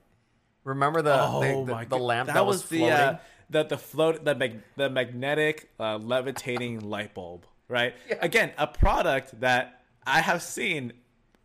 remember 0.64 1.02
the 1.02 1.10
the, 1.16 1.64
the, 1.74 1.86
the 1.90 1.98
lamp 1.98 2.28
that, 2.28 2.44
was, 2.46 2.62
the 2.62 2.78
floating 2.78 2.92
uh, 2.92 3.18
the 3.50 3.64
the 3.64 3.78
float 3.78 4.24
the 4.24 4.34
mag- 4.34 4.62
the 4.76 4.88
magnetic 4.90 5.70
uh, 5.78 5.98
levitating 5.98 6.80
light 6.88 7.14
bulb, 7.14 7.46
right? 7.68 7.94
Again, 8.20 8.52
a 8.58 8.66
product 8.66 9.38
that 9.40 9.82
I 10.06 10.20
have 10.22 10.42
seen 10.42 10.94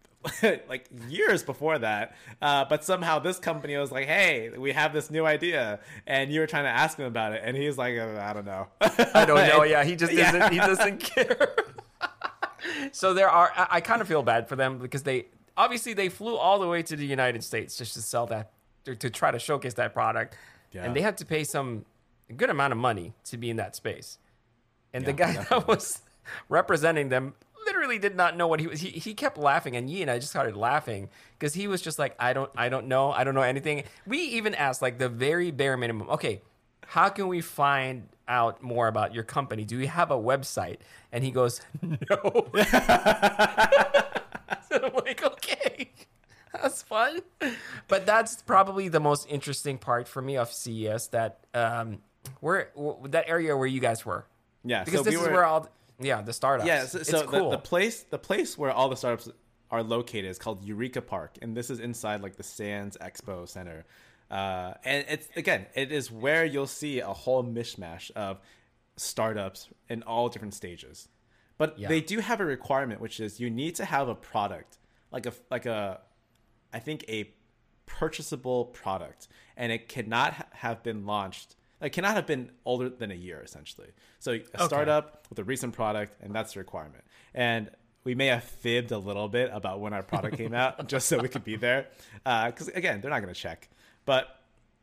like 0.69 0.85
years 1.07 1.43
before 1.43 1.79
that, 1.79 2.15
uh, 2.41 2.65
but 2.65 2.83
somehow 2.83 3.19
this 3.19 3.39
company 3.39 3.75
was 3.77 3.91
like, 3.91 4.05
"Hey, 4.07 4.49
we 4.49 4.71
have 4.71 4.93
this 4.93 5.09
new 5.11 5.25
idea," 5.25 5.79
and 6.07 6.31
you 6.31 6.39
were 6.39 6.47
trying 6.47 6.63
to 6.65 6.69
ask 6.69 6.97
him 6.97 7.05
about 7.05 7.33
it, 7.33 7.41
and 7.43 7.55
he's 7.57 7.77
like, 7.77 7.97
uh, 7.97 8.19
"I 8.21 8.33
don't 8.33 8.45
know." 8.45 8.67
i 9.13 9.25
don't 9.25 9.47
know 9.47 9.63
yeah 9.63 9.83
he 9.83 9.95
just 9.95 10.13
Yeah. 10.13 10.31
doesn't 10.31 10.53
he 10.53 10.59
doesn't 10.59 10.99
care 10.99 11.55
so 12.91 13.13
there 13.13 13.29
are 13.29 13.51
I, 13.55 13.67
I 13.71 13.81
kind 13.81 14.01
of 14.01 14.07
feel 14.07 14.23
bad 14.23 14.47
for 14.49 14.55
them 14.55 14.79
because 14.79 15.03
they 15.03 15.27
obviously 15.59 15.93
they 15.93 16.09
flew 16.09 16.35
all 16.35 16.57
the 16.59 16.67
way 16.67 16.81
to 16.81 16.95
the 16.95 17.05
united 17.05 17.43
states 17.43 17.77
just 17.77 17.93
to 17.93 18.01
sell 18.01 18.25
that 18.25 18.51
to, 18.85 18.95
to 18.95 19.09
try 19.09 19.29
to 19.29 19.37
showcase 19.39 19.75
that 19.75 19.93
product 19.93 20.35
Yeah. 20.71 20.85
and 20.85 20.95
they 20.95 21.01
had 21.01 21.17
to 21.17 21.25
pay 21.25 21.43
some 21.43 21.85
good 22.35 22.49
amount 22.49 22.71
of 22.73 22.79
money 22.79 23.13
to 23.25 23.37
be 23.37 23.49
in 23.49 23.57
that 23.57 23.75
space 23.75 24.17
and 24.93 25.05
the 25.05 25.11
Yeah, 25.11 25.33
guy 25.33 25.33
that 25.49 25.67
was 25.67 26.01
representing 26.47 27.09
them 27.09 27.33
literally 27.65 27.69
literally 27.79 27.99
did 27.99 28.15
not 28.15 28.35
know 28.35 28.47
what 28.47 28.59
he 28.59 28.65
was. 28.67 28.79
He, 28.81 28.89
he 28.89 29.13
kept 29.13 29.37
laughing, 29.37 29.75
and 29.75 29.89
Yi 29.89 30.01
and 30.01 30.09
I 30.09 30.17
just 30.17 30.31
started 30.31 30.55
laughing 30.57 31.07
because 31.37 31.53
he 31.53 31.67
was 31.67 31.81
just 31.83 31.99
like, 31.99 32.15
I 32.19 32.33
don't, 32.33 32.49
I 32.57 32.67
don't 32.67 32.87
know, 32.87 33.11
I 33.11 33.23
don't 33.23 33.35
know 33.35 33.43
anything. 33.43 33.83
We 34.07 34.17
even 34.39 34.55
asked 34.55 34.81
like 34.81 34.97
the 34.97 35.07
very 35.07 35.51
bare 35.51 35.77
minimum. 35.77 36.09
Okay, 36.09 36.41
how 36.87 37.09
can 37.09 37.27
we 37.27 37.41
find 37.41 38.07
out 38.27 38.61
more 38.63 38.87
about 38.87 39.13
your 39.13 39.23
company? 39.23 39.65
Do 39.65 39.77
you 39.79 39.87
have 39.87 40.09
a 40.11 40.17
website? 40.17 40.77
And 41.11 41.23
he 41.23 41.29
goes, 41.31 41.61
No. 41.83 41.97
so 44.67 44.79
I'm 44.83 44.93
like, 45.05 45.23
okay. 45.23 45.89
That's 46.61 46.81
fun. 46.81 47.19
But 47.87 48.05
that's 48.05 48.41
probably 48.41 48.87
the 48.87 48.99
most 48.99 49.27
interesting 49.29 49.77
part 49.77 50.07
for 50.07 50.21
me 50.21 50.37
of 50.37 50.51
CES 50.51 51.07
that 51.09 51.39
um 51.53 51.99
where 52.41 52.69
that 53.05 53.25
area 53.27 53.55
where 53.55 53.67
you 53.67 53.79
guys 53.79 54.05
were. 54.05 54.25
Yeah, 54.63 54.83
Because 54.83 54.99
so 54.99 55.03
this 55.03 55.13
we 55.15 55.21
is 55.21 55.27
were- 55.27 55.33
where 55.33 55.45
all 55.45 55.69
yeah, 55.99 56.21
the 56.21 56.33
startups. 56.33 56.67
Yeah, 56.67 56.85
so, 56.85 56.99
it's 56.99 57.09
so 57.09 57.25
cool. 57.27 57.49
the, 57.51 57.57
the 57.57 57.61
place 57.61 58.03
the 58.03 58.17
place 58.19 58.57
where 58.57 58.71
all 58.71 58.89
the 58.89 58.95
startups 58.95 59.29
are 59.71 59.83
located 59.83 60.25
is 60.25 60.39
called 60.39 60.63
Eureka 60.63 61.01
Park, 61.01 61.37
and 61.41 61.55
this 61.55 61.69
is 61.69 61.79
inside 61.79 62.21
like 62.21 62.35
the 62.35 62.43
Sands 62.43 62.97
Expo 63.01 63.47
Center. 63.47 63.85
Uh, 64.31 64.73
and 64.85 65.05
it's 65.09 65.27
again, 65.35 65.65
it 65.75 65.91
is 65.91 66.11
where 66.11 66.45
you'll 66.45 66.67
see 66.67 66.99
a 66.99 67.13
whole 67.13 67.43
mishmash 67.43 68.09
of 68.11 68.39
startups 68.97 69.69
in 69.89 70.03
all 70.03 70.29
different 70.29 70.53
stages. 70.53 71.07
But 71.57 71.77
Yeah. 71.77 71.89
they 71.89 72.01
do 72.01 72.19
have 72.19 72.39
a 72.39 72.45
requirement, 72.45 73.01
which 73.01 73.19
is 73.19 73.39
you 73.39 73.49
need 73.49 73.75
to 73.75 73.85
have 73.85 74.07
a 74.07 74.15
product, 74.15 74.77
like 75.11 75.25
a 75.25 75.33
like 75.51 75.65
a, 75.65 75.99
I 76.73 76.79
think 76.79 77.05
a 77.07 77.31
purchasable 77.85 78.65
product, 78.65 79.27
and 79.57 79.71
it 79.71 79.89
cannot 79.89 80.33
ha- 80.33 80.45
have 80.51 80.83
been 80.83 81.05
launched. 81.05 81.55
It 81.81 81.89
cannot 81.91 82.15
have 82.15 82.25
been 82.27 82.51
older 82.65 82.89
than 82.89 83.11
a 83.11 83.15
year, 83.15 83.41
essentially. 83.43 83.87
So 84.19 84.39
a 84.53 84.65
startup 84.65 85.27
with 85.29 85.39
a 85.39 85.43
recent 85.43 85.73
product, 85.73 86.15
and 86.21 86.33
that's 86.33 86.53
the 86.53 86.59
requirement. 86.59 87.03
And 87.33 87.69
we 88.03 88.15
may 88.15 88.27
have 88.27 88.43
fibbed 88.43 88.91
a 88.91 88.97
little 88.97 89.27
bit 89.27 89.49
about 89.53 89.79
when 89.79 89.93
our 89.93 90.03
product 90.03 90.37
came 90.37 90.53
out, 90.53 90.87
just 90.87 91.07
so 91.07 91.19
we 91.19 91.29
could 91.29 91.43
be 91.43 91.55
there. 91.55 91.87
Uh, 92.25 92.47
because 92.47 92.67
again, 92.69 93.01
they're 93.01 93.11
not 93.11 93.21
going 93.21 93.33
to 93.33 93.39
check. 93.39 93.69
But 94.05 94.27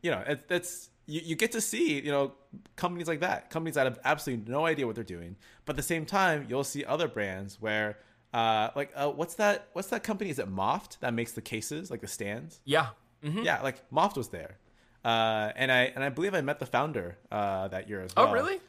you 0.01 0.11
know, 0.11 0.23
it, 0.27 0.45
it's 0.49 0.89
you, 1.05 1.21
you 1.23 1.35
get 1.35 1.51
to 1.53 1.61
see 1.61 1.99
you 1.99 2.11
know 2.11 2.33
companies 2.75 3.07
like 3.07 3.21
that, 3.21 3.49
companies 3.49 3.75
that 3.75 3.85
have 3.85 3.99
absolutely 4.03 4.51
no 4.51 4.65
idea 4.65 4.85
what 4.85 4.95
they're 4.95 5.03
doing. 5.03 5.35
But 5.65 5.73
at 5.73 5.77
the 5.77 5.83
same 5.83 6.05
time, 6.05 6.45
you'll 6.49 6.63
see 6.63 6.83
other 6.83 7.07
brands 7.07 7.61
where. 7.61 7.97
Uh, 8.33 8.69
like 8.75 8.91
uh, 8.95 9.09
what's 9.09 9.35
that? 9.35 9.69
What's 9.73 9.87
that 9.89 10.03
company? 10.03 10.29
Is 10.29 10.39
it 10.39 10.53
Moft 10.53 10.99
that 10.99 11.13
makes 11.13 11.31
the 11.31 11.41
cases, 11.41 11.89
like 11.89 12.01
the 12.01 12.07
stands? 12.07 12.59
yeah. 12.65 12.87
Mhm. 13.23 13.43
Yeah, 13.43 13.61
like 13.63 13.89
Moft 13.89 14.15
was 14.15 14.29
there, 14.29 14.57
uh, 15.03 15.51
and 15.55 15.71
I 15.71 15.85
and 15.95 16.03
I 16.03 16.09
believe 16.09 16.35
I 16.35 16.41
met 16.41 16.59
the 16.59 16.67
founder 16.67 17.17
uh, 17.31 17.67
that 17.69 17.89
year 17.89 18.01
as 18.01 18.15
well. 18.15 18.27
Oh, 18.27 18.31
really? 18.31 18.59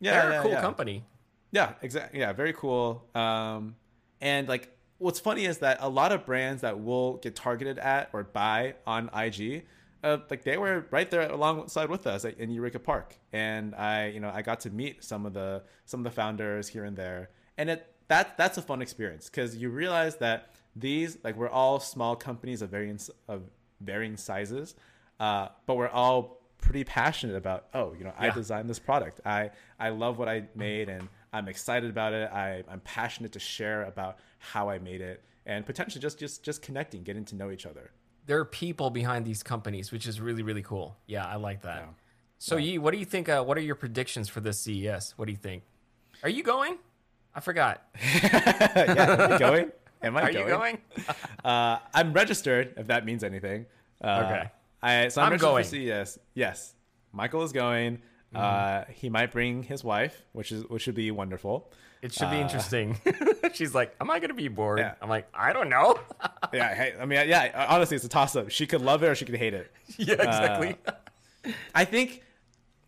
Yeah, 0.00 0.22
They're 0.22 0.30
yeah, 0.30 0.38
a 0.38 0.42
cool 0.42 0.50
yeah. 0.52 0.60
company. 0.62 1.04
Yeah, 1.52 1.74
exactly. 1.82 2.20
Yeah, 2.20 2.32
very 2.32 2.54
cool. 2.54 3.04
Um, 3.14 3.76
and 4.22 4.48
like, 4.48 4.74
what's 4.98 5.20
funny 5.20 5.44
is 5.44 5.58
that 5.58 5.78
a 5.80 5.88
lot 5.90 6.12
of 6.12 6.24
brands 6.24 6.62
that 6.62 6.80
will 6.80 7.18
get 7.18 7.36
targeted 7.36 7.78
at 7.78 8.08
or 8.14 8.22
buy 8.24 8.76
on 8.86 9.10
IG, 9.14 9.66
uh, 10.02 10.18
like 10.30 10.44
they 10.44 10.56
were 10.56 10.86
right 10.90 11.10
there 11.10 11.28
alongside 11.30 11.90
with 11.90 12.06
us 12.06 12.24
in 12.24 12.50
Eureka 12.50 12.78
Park, 12.78 13.16
and 13.34 13.74
I, 13.74 14.06
you 14.06 14.20
know, 14.20 14.30
I 14.32 14.40
got 14.40 14.60
to 14.60 14.70
meet 14.70 15.04
some 15.04 15.26
of 15.26 15.34
the 15.34 15.62
some 15.84 16.00
of 16.00 16.04
the 16.04 16.10
founders 16.12 16.68
here 16.68 16.84
and 16.84 16.96
there, 16.96 17.28
and 17.58 17.68
it 17.68 17.86
that 18.10 18.36
that's 18.36 18.58
a 18.58 18.62
fun 18.62 18.82
experience 18.82 19.30
because 19.30 19.56
you 19.56 19.70
realize 19.70 20.16
that 20.16 20.50
these 20.76 21.16
like 21.24 21.36
we're 21.36 21.48
all 21.48 21.80
small 21.80 22.14
companies 22.16 22.60
of 22.60 22.70
varying 22.70 22.98
of 23.28 23.42
varying 23.80 24.16
sizes, 24.16 24.74
uh, 25.18 25.48
but 25.66 25.76
we're 25.76 25.88
all 25.88 26.42
pretty 26.58 26.84
passionate 26.84 27.36
about 27.36 27.68
oh 27.72 27.94
you 27.98 28.04
know 28.04 28.12
i 28.18 28.28
designed 28.28 28.68
this 28.68 28.78
product 28.78 29.18
i 29.24 29.48
i 29.78 29.88
love 29.88 30.18
what 30.18 30.28
i 30.28 30.42
made 30.54 30.90
and 30.90 31.08
i'm 31.32 31.48
excited 31.48 31.88
about 31.88 32.12
it 32.12 32.30
I, 32.30 32.62
i'm 32.68 32.80
passionate 32.80 33.32
to 33.32 33.38
share 33.38 33.84
about 33.84 34.18
how 34.38 34.68
i 34.68 34.78
made 34.78 35.00
it 35.00 35.24
and 35.46 35.64
potentially 35.64 36.02
just 36.02 36.18
just 36.18 36.44
just 36.44 36.60
connecting 36.60 37.02
getting 37.02 37.24
to 37.24 37.34
know 37.34 37.50
each 37.50 37.64
other 37.64 37.92
There 38.26 38.38
are 38.38 38.44
people 38.44 38.90
behind 38.90 39.24
these 39.24 39.42
companies, 39.42 39.90
which 39.90 40.06
is 40.06 40.20
really, 40.20 40.42
really 40.42 40.62
cool. 40.62 40.96
Yeah, 41.06 41.26
I 41.26 41.36
like 41.36 41.62
that. 41.62 41.78
Yeah. 41.78 41.86
So, 42.38 42.56
Yi, 42.58 42.78
what 42.78 42.92
do 42.92 42.98
you 42.98 43.04
think? 43.04 43.28
Uh, 43.28 43.42
what 43.42 43.56
are 43.58 43.62
your 43.62 43.74
predictions 43.74 44.28
for 44.28 44.40
this 44.40 44.60
CES? 44.60 45.14
What 45.16 45.24
do 45.26 45.32
you 45.32 45.38
think? 45.38 45.64
Are 46.22 46.28
you 46.28 46.42
going? 46.42 46.78
I 47.34 47.40
forgot. 47.40 47.82
yeah 48.22 49.24
am 49.26 49.32
i 49.32 49.38
going 49.38 49.72
am 50.02 50.16
i 50.16 50.22
Are 50.22 50.32
going, 50.32 50.46
you 50.48 50.52
going? 50.52 50.78
uh 51.44 51.78
i'm 51.94 52.12
registered 52.12 52.74
if 52.76 52.86
that 52.88 53.04
means 53.04 53.22
anything 53.24 53.66
uh, 54.02 54.22
Okay. 54.26 54.50
i 54.82 55.08
so 55.08 55.22
i'm, 55.22 55.32
I'm 55.32 55.38
going. 55.38 55.64
for 55.64 55.70
ces 55.76 56.18
yes 56.34 56.74
michael 57.12 57.42
is 57.42 57.52
going 57.52 58.00
uh 58.34 58.84
he 58.88 59.08
might 59.10 59.30
bring 59.32 59.62
his 59.62 59.82
wife 59.84 60.22
which 60.32 60.52
is 60.52 60.64
which 60.68 60.82
should 60.82 60.94
be 60.94 61.10
wonderful 61.10 61.70
It 62.02 62.12
should 62.14 62.30
be 62.30 62.38
Uh, 62.38 62.46
interesting. 62.46 62.96
She's 63.52 63.74
like, 63.74 63.90
"Am 64.00 64.08
I 64.10 64.20
going 64.20 64.30
to 64.30 64.40
be 64.46 64.48
bored?" 64.48 64.78
Yeah. 64.78 64.94
I'm 65.02 65.10
like, 65.10 65.26
"I 65.34 65.52
don't 65.52 65.68
know." 65.68 65.98
yeah 66.52 66.72
hey, 66.74 66.94
i 66.98 67.04
mean 67.04 67.28
yeah 67.28 67.66
honestly 67.68 67.94
it's 67.96 68.06
a 68.06 68.08
toss-up 68.08 68.48
she 68.50 68.64
could 68.66 68.80
love 68.80 69.02
it 69.04 69.08
or 69.08 69.14
she 69.14 69.26
could 69.26 69.36
hate 69.36 69.52
it 69.52 69.70
yeah, 69.98 70.14
exactly. 70.14 70.76
I 71.74 71.84
think 71.84 72.22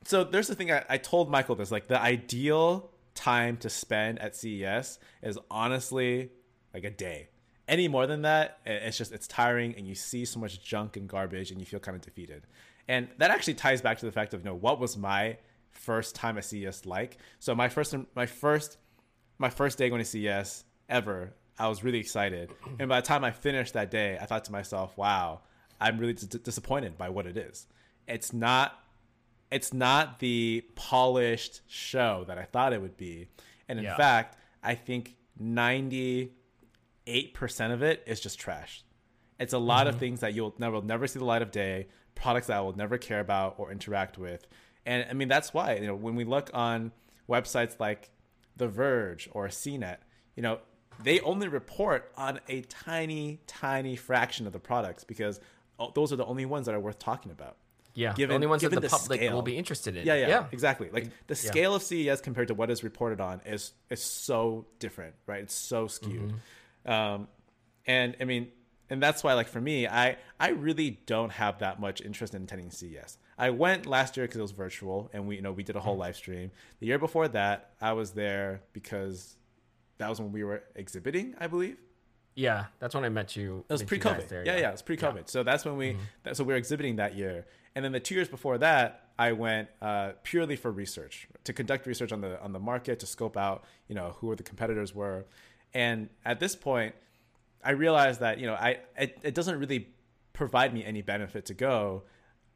so. 0.04 0.24
There's 0.24 0.46
the 0.48 0.54
thing 0.54 0.70
I, 0.72 0.84
I 0.88 0.98
told 0.98 1.30
Michael 1.30 1.56
this 1.56 1.70
like 1.70 1.88
the 1.88 2.00
ideal 2.00 2.91
time 3.22 3.56
to 3.56 3.70
spend 3.70 4.18
at 4.18 4.34
CES 4.34 4.98
is 5.22 5.38
honestly 5.48 6.30
like 6.74 6.82
a 6.82 6.90
day. 6.90 7.28
Any 7.68 7.86
more 7.86 8.08
than 8.08 8.22
that, 8.22 8.58
it's 8.66 8.98
just 8.98 9.12
it's 9.12 9.28
tiring 9.28 9.74
and 9.76 9.86
you 9.86 9.94
see 9.94 10.24
so 10.24 10.40
much 10.40 10.62
junk 10.62 10.96
and 10.96 11.08
garbage 11.08 11.52
and 11.52 11.60
you 11.60 11.66
feel 11.66 11.78
kind 11.78 11.94
of 11.94 12.02
defeated. 12.02 12.42
And 12.88 13.08
that 13.18 13.30
actually 13.30 13.54
ties 13.54 13.80
back 13.80 13.98
to 13.98 14.06
the 14.06 14.12
fact 14.12 14.34
of 14.34 14.40
you 14.40 14.46
know 14.46 14.56
what 14.56 14.80
was 14.80 14.96
my 14.96 15.38
first 15.70 16.16
time 16.16 16.36
at 16.36 16.44
CES 16.44 16.84
like. 16.84 17.18
So 17.38 17.54
my 17.54 17.68
first 17.68 17.94
my 18.16 18.26
first 18.26 18.78
my 19.38 19.50
first 19.50 19.78
day 19.78 19.88
going 19.88 20.02
to 20.02 20.04
CES 20.04 20.64
ever, 20.88 21.32
I 21.56 21.68
was 21.68 21.84
really 21.84 22.00
excited. 22.00 22.52
And 22.80 22.88
by 22.88 23.00
the 23.00 23.06
time 23.06 23.22
I 23.22 23.30
finished 23.30 23.74
that 23.74 23.92
day, 23.92 24.18
I 24.20 24.26
thought 24.26 24.44
to 24.46 24.52
myself, 24.52 24.98
"Wow, 24.98 25.42
I'm 25.80 25.98
really 25.98 26.14
dis- 26.14 26.24
disappointed 26.24 26.98
by 26.98 27.08
what 27.08 27.26
it 27.26 27.36
is. 27.36 27.68
It's 28.08 28.32
not 28.32 28.81
it's 29.52 29.72
not 29.72 30.18
the 30.18 30.64
polished 30.74 31.60
show 31.66 32.24
that 32.26 32.38
I 32.38 32.44
thought 32.44 32.72
it 32.72 32.80
would 32.80 32.96
be. 32.96 33.28
And 33.68 33.78
in 33.78 33.84
Yeah. 33.84 33.96
fact, 33.96 34.36
I 34.62 34.74
think 34.74 35.16
98% 35.40 37.72
of 37.72 37.82
it 37.82 38.02
is 38.06 38.20
just 38.20 38.38
trash. 38.38 38.84
It's 39.38 39.52
a 39.52 39.58
lot 39.58 39.86
of 39.86 39.94
mm-hmm. 39.94 40.00
things 40.00 40.20
that 40.20 40.34
you'll 40.34 40.54
never 40.58 40.80
never 40.80 41.06
see 41.06 41.18
the 41.18 41.24
light 41.24 41.42
of 41.42 41.50
day, 41.50 41.88
products 42.14 42.46
that 42.46 42.58
I 42.58 42.60
will 42.60 42.76
never 42.76 42.98
care 42.98 43.20
about 43.20 43.54
or 43.58 43.72
interact 43.72 44.18
with. 44.18 44.46
And 44.86 45.06
I 45.08 45.14
mean 45.14 45.28
that's 45.28 45.52
why, 45.52 45.76
you 45.76 45.86
know, 45.86 45.96
when 45.96 46.14
we 46.14 46.24
look 46.24 46.50
on 46.54 46.92
websites 47.28 47.80
like 47.80 48.10
The 48.56 48.68
Verge 48.68 49.28
or 49.32 49.48
CNET, 49.48 49.98
you 50.36 50.42
know, 50.42 50.60
they 51.02 51.20
only 51.20 51.48
report 51.48 52.12
on 52.16 52.40
a 52.48 52.62
tiny 52.62 53.40
tiny 53.46 53.96
fraction 53.96 54.46
of 54.46 54.52
the 54.52 54.60
products 54.60 55.04
because 55.04 55.40
oh, 55.78 55.90
those 55.94 56.12
are 56.12 56.16
the 56.16 56.26
only 56.26 56.46
ones 56.46 56.66
that 56.66 56.74
are 56.74 56.80
worth 56.80 56.98
talking 56.98 57.32
about. 57.32 57.56
Yeah, 57.94 58.12
given- 58.14 58.28
the 58.30 58.34
only 58.36 58.46
ones 58.46 58.62
that 58.62 58.70
the 58.70 58.80
the 58.80 58.88
public 58.88 59.20
scale. 59.20 59.34
will 59.34 59.42
be 59.42 59.56
interested 59.56 59.96
in. 59.96 60.06
Yeah, 60.06 60.14
yeah, 60.14 60.28
yeah. 60.28 60.46
exactly. 60.52 60.88
Like 60.90 61.04
the 61.26 61.34
Yeah. 61.34 61.50
scale 61.50 61.74
of 61.74 61.82
CES 61.82 62.20
compared 62.20 62.48
to 62.48 62.54
what 62.54 62.70
is 62.70 62.82
reported 62.84 63.20
on 63.20 63.40
is 63.46 63.72
is 63.90 64.02
so 64.02 64.66
different, 64.78 65.14
right? 65.26 65.42
It's 65.42 65.54
so 65.54 65.86
skewed. 65.86 66.32
Mm-hmm. 66.86 66.90
Um, 66.90 67.28
and 67.86 68.16
I 68.20 68.24
mean, 68.24 68.48
and 68.90 69.02
that's 69.02 69.22
why, 69.24 69.34
like 69.34 69.48
for 69.48 69.60
me, 69.60 69.86
I 69.86 70.16
I 70.40 70.48
really 70.50 71.00
don't 71.06 71.30
have 71.32 71.58
that 71.60 71.80
much 71.80 72.00
interest 72.00 72.34
in 72.34 72.42
attending 72.44 72.70
CES. 72.70 73.18
I 73.38 73.50
went 73.50 73.86
last 73.86 74.16
year 74.16 74.24
because 74.26 74.38
it 74.38 74.42
was 74.42 74.52
virtual, 74.52 75.10
and 75.12 75.26
we 75.26 75.36
you 75.36 75.42
know 75.42 75.52
we 75.52 75.62
did 75.62 75.76
a 75.76 75.78
Mm-hmm. 75.78 75.86
whole 75.88 75.96
live 75.96 76.16
stream. 76.16 76.50
The 76.80 76.86
year 76.86 76.98
before 76.98 77.28
that, 77.28 77.72
I 77.80 77.92
was 77.94 78.12
there 78.12 78.62
because 78.72 79.36
that 79.98 80.08
was 80.08 80.20
when 80.20 80.32
we 80.32 80.44
were 80.44 80.62
exhibiting, 80.74 81.34
I 81.38 81.46
believe. 81.46 81.76
Yeah, 82.34 82.66
that's 82.78 82.94
when 82.94 83.04
I 83.04 83.08
met 83.10 83.36
you. 83.36 83.64
It 83.68 83.72
was 83.72 83.82
pre-COVID. 83.82 84.28
there, 84.28 84.44
yeah, 84.44 84.56
yeah, 84.56 84.68
it 84.68 84.72
was 84.72 84.82
pre-COVID. 84.82 85.28
So 85.28 85.42
that's 85.42 85.64
when 85.64 85.76
we. 85.76 85.96
That, 86.22 86.36
so 86.36 86.44
we 86.44 86.52
were 86.52 86.58
exhibiting 86.58 86.96
that 86.96 87.14
year, 87.16 87.46
and 87.74 87.84
then 87.84 87.92
the 87.92 88.00
two 88.00 88.14
years 88.14 88.28
before 88.28 88.58
that, 88.58 89.10
I 89.18 89.32
went 89.32 89.68
uh, 89.82 90.12
purely 90.22 90.56
for 90.56 90.70
research 90.70 91.28
to 91.44 91.52
conduct 91.52 91.86
research 91.86 92.10
on 92.10 92.20
the 92.22 92.40
on 92.40 92.52
the 92.52 92.58
market 92.58 93.00
to 93.00 93.06
scope 93.06 93.36
out, 93.36 93.64
you 93.88 93.94
know, 93.94 94.16
who 94.18 94.34
the 94.34 94.42
competitors 94.42 94.94
were, 94.94 95.26
and 95.74 96.08
at 96.24 96.40
this 96.40 96.56
point, 96.56 96.94
I 97.62 97.72
realized 97.72 98.20
that 98.20 98.38
you 98.38 98.46
know 98.46 98.54
I 98.54 98.78
it, 98.96 99.18
it 99.22 99.34
doesn't 99.34 99.58
really 99.58 99.88
provide 100.32 100.72
me 100.72 100.84
any 100.84 101.02
benefit 101.02 101.46
to 101.46 101.54
go 101.54 102.04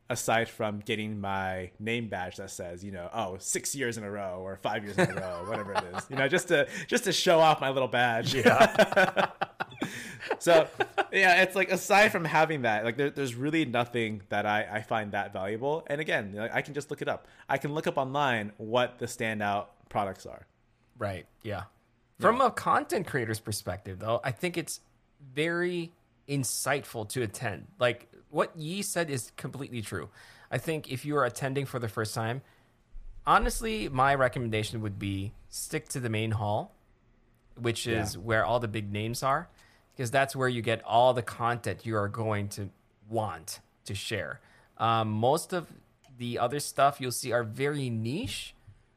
aside 0.09 0.49
from 0.49 0.81
getting 0.81 1.21
my 1.21 1.71
name 1.79 2.09
badge 2.09 2.37
that 2.37 2.51
says 2.51 2.85
you 2.85 2.93
know 2.93 3.09
oh 3.13 3.37
six 3.39 3.75
years 3.75 3.99
in 3.99 4.05
a 4.05 4.11
row 4.11 4.41
or 4.41 4.57
five 4.57 4.85
years 4.85 4.97
in 4.97 5.11
a 5.11 5.15
row 5.15 5.45
whatever 5.47 5.73
it 5.73 5.85
is 5.97 6.07
you 6.09 6.17
know 6.17 6.29
just 6.29 6.49
to 6.49 6.67
just 6.87 7.05
to 7.05 7.13
show 7.13 7.41
off 7.41 7.61
my 7.61 7.71
little 7.71 7.89
badge 7.89 8.33
yeah 8.33 9.27
so 10.39 10.67
yeah 11.13 11.43
it's 11.43 11.55
like 11.55 11.71
aside 11.71 12.11
from 12.13 12.25
having 12.25 12.63
that 12.63 12.85
like 12.85 12.97
there, 12.97 13.11
there's 13.11 13.35
really 13.35 13.65
nothing 13.65 14.23
that 14.29 14.47
I, 14.47 14.67
I 14.71 14.81
find 14.83 15.13
that 15.13 15.33
valuable 15.33 15.85
and 15.89 16.01
again 16.01 16.39
i 16.53 16.63
can 16.63 16.75
just 16.75 16.91
look 16.91 17.03
it 17.03 17.09
up 17.09 17.27
i 17.49 17.59
can 17.59 17.73
look 17.75 17.87
up 17.87 17.97
online 17.97 18.53
what 18.59 18.99
the 18.99 19.07
standout 19.07 19.67
products 19.89 20.27
are 20.27 20.47
Right. 20.99 21.27
Yeah. 21.43 21.65
From 22.19 22.41
a 22.41 22.51
content 22.51 23.07
creator's 23.07 23.39
perspective, 23.41 23.99
though, 23.99 24.19
I 24.25 24.31
think 24.31 24.57
it's 24.57 24.81
very 25.35 25.93
insightful 26.27 27.07
to 27.11 27.21
attend. 27.23 27.67
Like 27.79 28.09
what 28.31 28.57
Yi 28.57 28.81
said 28.81 29.11
is 29.11 29.31
completely 29.37 29.83
true. 29.83 30.09
I 30.51 30.57
think 30.57 30.91
if 30.91 31.05
you 31.05 31.17
are 31.19 31.27
attending 31.27 31.67
for 31.67 31.79
the 31.79 31.89
first 31.89 32.15
time, 32.15 32.41
honestly, 33.27 33.91
my 33.91 34.15
recommendation 34.15 34.81
would 34.81 34.99
be 34.99 35.33
stick 35.51 35.89
to 35.91 36.01
the 36.01 36.09
main 36.09 36.31
hall 36.33 36.73
which 37.61 37.87
is 37.87 38.15
Yeah. 38.15 38.21
where 38.23 38.45
all 38.45 38.61
the 38.61 38.69
big 38.69 38.93
names 38.93 39.23
are, 39.23 39.49
because 39.97 40.11
that's 40.11 40.37
where 40.37 40.49
you 40.49 40.63
get 40.63 40.85
all 40.85 41.15
the 41.15 41.23
content 41.23 41.87
you 41.87 41.97
are 41.97 42.09
going 42.09 42.49
to 42.49 42.69
want 43.09 43.61
to 43.87 43.95
share. 43.95 44.41
Um, 44.79 45.09
most 45.11 45.53
of 45.53 45.67
the 46.19 46.39
other 46.39 46.61
stuff 46.61 47.01
you'll 47.01 47.13
see 47.13 47.33
are 47.33 47.43
very 47.43 47.89
niche. 47.89 48.55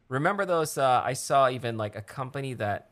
Remember 0.09 0.45
those? 0.45 0.77
Uh, 0.77 1.01
I 1.03 1.13
saw 1.13 1.49
even 1.49 1.77
like 1.77 1.95
a 1.95 2.01
company 2.01 2.53
that 2.55 2.89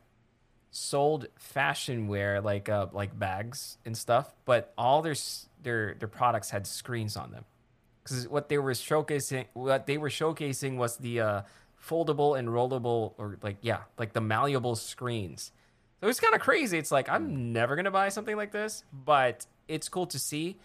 sold 0.70 1.26
fashion 1.36 2.08
wear, 2.08 2.40
like 2.40 2.68
uh, 2.68 2.86
like 2.92 3.18
bags 3.18 3.78
and 3.84 3.96
stuff, 3.96 4.34
but 4.44 4.72
all 4.78 5.02
their 5.02 5.16
their 5.62 5.94
their 5.94 6.08
products 6.08 6.50
had 6.50 6.66
screens 6.66 7.16
on 7.16 7.30
them 7.32 7.44
because 8.08 8.28
what 8.28 8.48
they 8.48 8.58
were 8.58 8.72
showcasing 8.72 9.46
what 9.52 9.86
they 9.86 9.98
were 9.98 10.08
showcasing 10.08 10.76
was 10.76 10.96
the 10.98 11.20
uh, 11.20 11.42
foldable 11.82 12.38
and 12.38 12.48
rollable 12.48 13.14
or 13.18 13.38
like 13.42 13.56
yeah 13.60 13.80
like 13.98 14.12
the 14.12 14.20
malleable 14.20 14.76
screens 14.76 15.52
so 16.00 16.08
it's 16.08 16.20
kind 16.20 16.34
of 16.34 16.40
crazy. 16.40 16.78
It's 16.78 16.90
like 16.90 17.08
i'm 17.08 17.52
never 17.52 17.76
gonna 17.76 17.90
buy 17.90 18.08
something 18.08 18.36
like 18.36 18.52
this 18.52 18.84
but 18.92 19.46
it's 19.66 19.88
cool 19.88 20.06
to 20.06 20.18
see. 20.18 20.56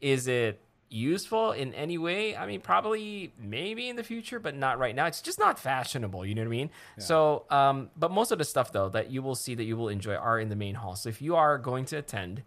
Is 0.00 0.26
it 0.28 0.60
useful 0.88 1.52
in 1.52 1.74
any 1.74 1.98
way? 1.98 2.36
I 2.36 2.46
mean 2.46 2.60
probably 2.60 3.32
maybe 3.38 3.88
in 3.88 3.96
the 3.96 4.04
future 4.04 4.40
but 4.40 4.56
not 4.56 4.78
right 4.78 4.94
now. 4.94 5.06
It's 5.06 5.20
just 5.20 5.38
not 5.38 5.58
fashionable 5.58 6.24
you 6.26 6.34
know 6.34 6.42
what 6.42 6.48
i 6.48 6.50
mean? 6.50 6.70
So 6.98 7.44
um 7.50 7.90
but 7.96 8.10
most 8.10 8.32
of 8.32 8.38
the 8.38 8.44
stuff 8.44 8.72
though 8.72 8.88
that 8.90 9.10
you 9.10 9.22
will 9.22 9.34
see 9.34 9.54
that 9.54 9.64
you 9.64 9.76
will 9.76 9.88
enjoy 9.88 10.14
are 10.14 10.38
in 10.38 10.48
the 10.48 10.56
main 10.56 10.74
hall. 10.76 10.96
So 10.96 11.08
if 11.08 11.20
you 11.20 11.36
are 11.36 11.58
going 11.58 11.84
to 11.86 11.96
attend 11.96 12.42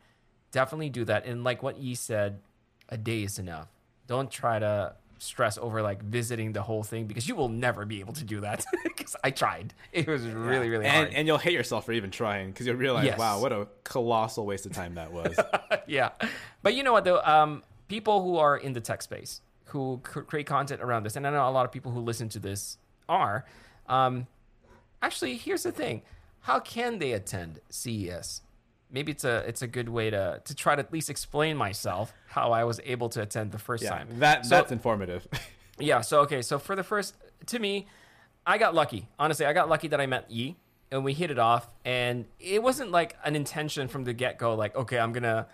definitely 0.53 0.89
do 0.89 1.03
that. 1.03 1.25
And 1.25 1.43
like 1.43 1.61
what 1.61 1.77
you 1.77 1.95
said 1.95 2.39
a 2.87 2.97
day 2.97 3.23
is 3.23 3.39
enough. 3.39 3.67
Don't 4.07 4.31
try 4.31 4.59
to 4.59 4.95
stress 5.23 5.57
over 5.57 5.81
like 5.81 6.03
visiting 6.03 6.51
the 6.53 6.61
whole 6.61 6.83
thing 6.83 7.05
because 7.05 7.27
you 7.27 7.35
will 7.35 7.49
never 7.49 7.85
be 7.85 7.99
able 8.01 8.13
to 8.13 8.23
do 8.23 8.41
that 8.41 8.65
because 8.83 9.15
i 9.23 9.31
tried. 9.31 9.73
It 9.91 10.07
was 10.07 10.23
really 10.27 10.69
really 10.69 10.85
and, 10.85 10.95
hard. 11.05 11.13
and 11.13 11.27
you'll 11.27 11.37
hate 11.37 11.53
yourself 11.53 11.85
for 11.85 11.93
even 11.93 12.11
trying 12.11 12.51
because 12.51 12.67
you'll 12.67 12.75
realize, 12.75 13.05
Yes. 13.05 13.17
wow, 13.17 13.39
what 13.39 13.51
a 13.51 13.67
colossal 13.83 14.45
waste 14.45 14.65
of 14.65 14.73
time 14.73 14.95
that 14.95 15.11
was. 15.11 15.35
yeah. 15.87 16.09
But 16.61 16.75
you 16.75 16.83
know 16.83 16.91
what 16.93 17.05
though? 17.05 17.21
Um 17.21 17.63
people 17.87 18.23
who 18.23 18.37
are 18.37 18.57
in 18.57 18.73
the 18.73 18.81
tech 18.81 19.01
space 19.01 19.41
who 19.65 19.99
create 20.03 20.45
content 20.45 20.81
around 20.81 21.03
this 21.03 21.15
and 21.15 21.25
i 21.25 21.29
know 21.31 21.47
a 21.47 21.49
lot 21.49 21.65
of 21.65 21.71
people 21.71 21.91
who 21.91 21.99
listen 21.99 22.29
to 22.29 22.39
this 22.39 22.77
are 23.09 23.43
um 23.87 24.27
actually 25.01 25.35
here's 25.37 25.63
the 25.63 25.71
thing. 25.71 26.01
How 26.41 26.59
can 26.59 26.99
they 26.99 27.13
attend 27.13 27.59
ces 27.69 28.41
maybe 28.93 29.11
it's 29.11 29.25
a 29.25 29.37
it's 29.47 29.61
a 29.61 29.67
good 29.67 29.89
way 29.89 30.09
to 30.09 30.41
to 30.45 30.55
try 30.55 30.75
to 30.75 30.79
at 30.79 30.93
least 30.93 31.09
explain 31.09 31.57
myself 31.57 32.13
how 32.27 32.53
i 32.53 32.63
was 32.63 32.79
able 32.85 33.09
to 33.09 33.21
attend 33.21 33.51
the 33.51 33.57
first 33.59 33.83
yeah, 33.83 33.89
time 33.89 34.07
that 34.19 34.45
So- 34.45 34.55
that's 34.55 34.71
informative. 34.71 35.27
yeah. 35.79 36.01
So 36.01 36.21
okay. 36.21 36.41
So 36.41 36.59
for 36.59 36.75
the 36.75 36.83
first, 36.83 37.15
to 37.47 37.59
me, 37.59 37.87
I 38.45 38.57
got 38.57 38.75
lucky. 38.75 39.07
Honestly, 39.17 39.45
I 39.45 39.53
got 39.53 39.67
lucky 39.69 39.87
that 39.89 39.99
I 39.99 40.05
met 40.05 40.29
Yi 40.29 40.55
and 40.93 41.03
we 41.03 41.13
hit 41.13 41.31
it 41.31 41.39
off. 41.39 41.67
And 41.83 42.25
it 42.39 42.61
wasn't 42.61 42.91
like 42.91 43.17
an 43.25 43.35
intention 43.35 43.87
from 43.87 44.03
the 44.03 44.13
get 44.13 44.37
go. 44.37 44.55
Like, 44.55 44.75
okay, 44.75 44.99
I'm 44.99 45.11
gonna, 45.11 45.47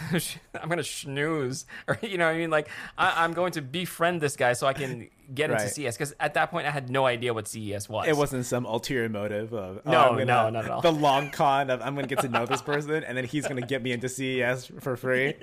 I'm 0.60 0.68
gonna 0.68 0.82
snooze, 0.82 1.66
or 1.88 1.98
you 2.02 2.18
know, 2.18 2.26
what 2.26 2.34
I 2.34 2.38
mean, 2.38 2.50
like, 2.50 2.68
I, 2.96 3.24
I'm 3.24 3.32
going 3.34 3.52
to 3.52 3.62
befriend 3.62 4.20
this 4.20 4.36
guy 4.36 4.54
so 4.54 4.66
I 4.66 4.72
can 4.72 5.08
get 5.34 5.50
into 5.50 5.64
Right. 5.64 5.72
CES. 5.72 5.96
Because 5.96 6.14
at 6.18 6.34
that 6.34 6.50
point, 6.50 6.66
I 6.66 6.70
had 6.70 6.88
no 6.90 7.06
idea 7.06 7.34
what 7.34 7.46
CES 7.46 7.88
was. 7.88 8.08
it 8.08 8.16
wasn't 8.16 8.46
some 8.46 8.64
ulterior 8.64 9.08
motive 9.08 9.52
of 9.52 9.80
oh, 9.84 9.90
No, 9.90 10.08
gonna- 10.10 10.24
no, 10.24 10.50
not 10.50 10.64
at 10.64 10.70
all. 10.70 10.80
The 10.80 10.92
long 10.92 11.30
con 11.30 11.70
of 11.70 11.80
I'm 11.82 11.94
to 11.96 12.14
get 12.14 12.20
to 12.22 12.28
know 12.28 12.46
this 12.46 12.62
person 12.62 13.04
and 13.04 13.16
then 13.16 13.24
he's 13.24 13.46
to 13.60 13.66
get 13.66 13.82
me 13.82 13.92
into 13.92 14.08
CES 14.08 14.66
for 14.80 14.96
free. 14.96 15.34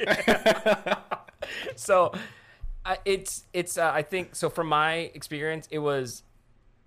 so 1.76 2.12
I 2.86 2.97
it's 3.06 3.43
it's 3.54 3.78
uh, 3.78 3.91
I 3.93 4.01
think 4.01 4.36
so 4.36 4.49
from 4.49 4.68
my 4.68 5.12
experience 5.14 5.68
it 5.72 5.80
was 5.80 6.24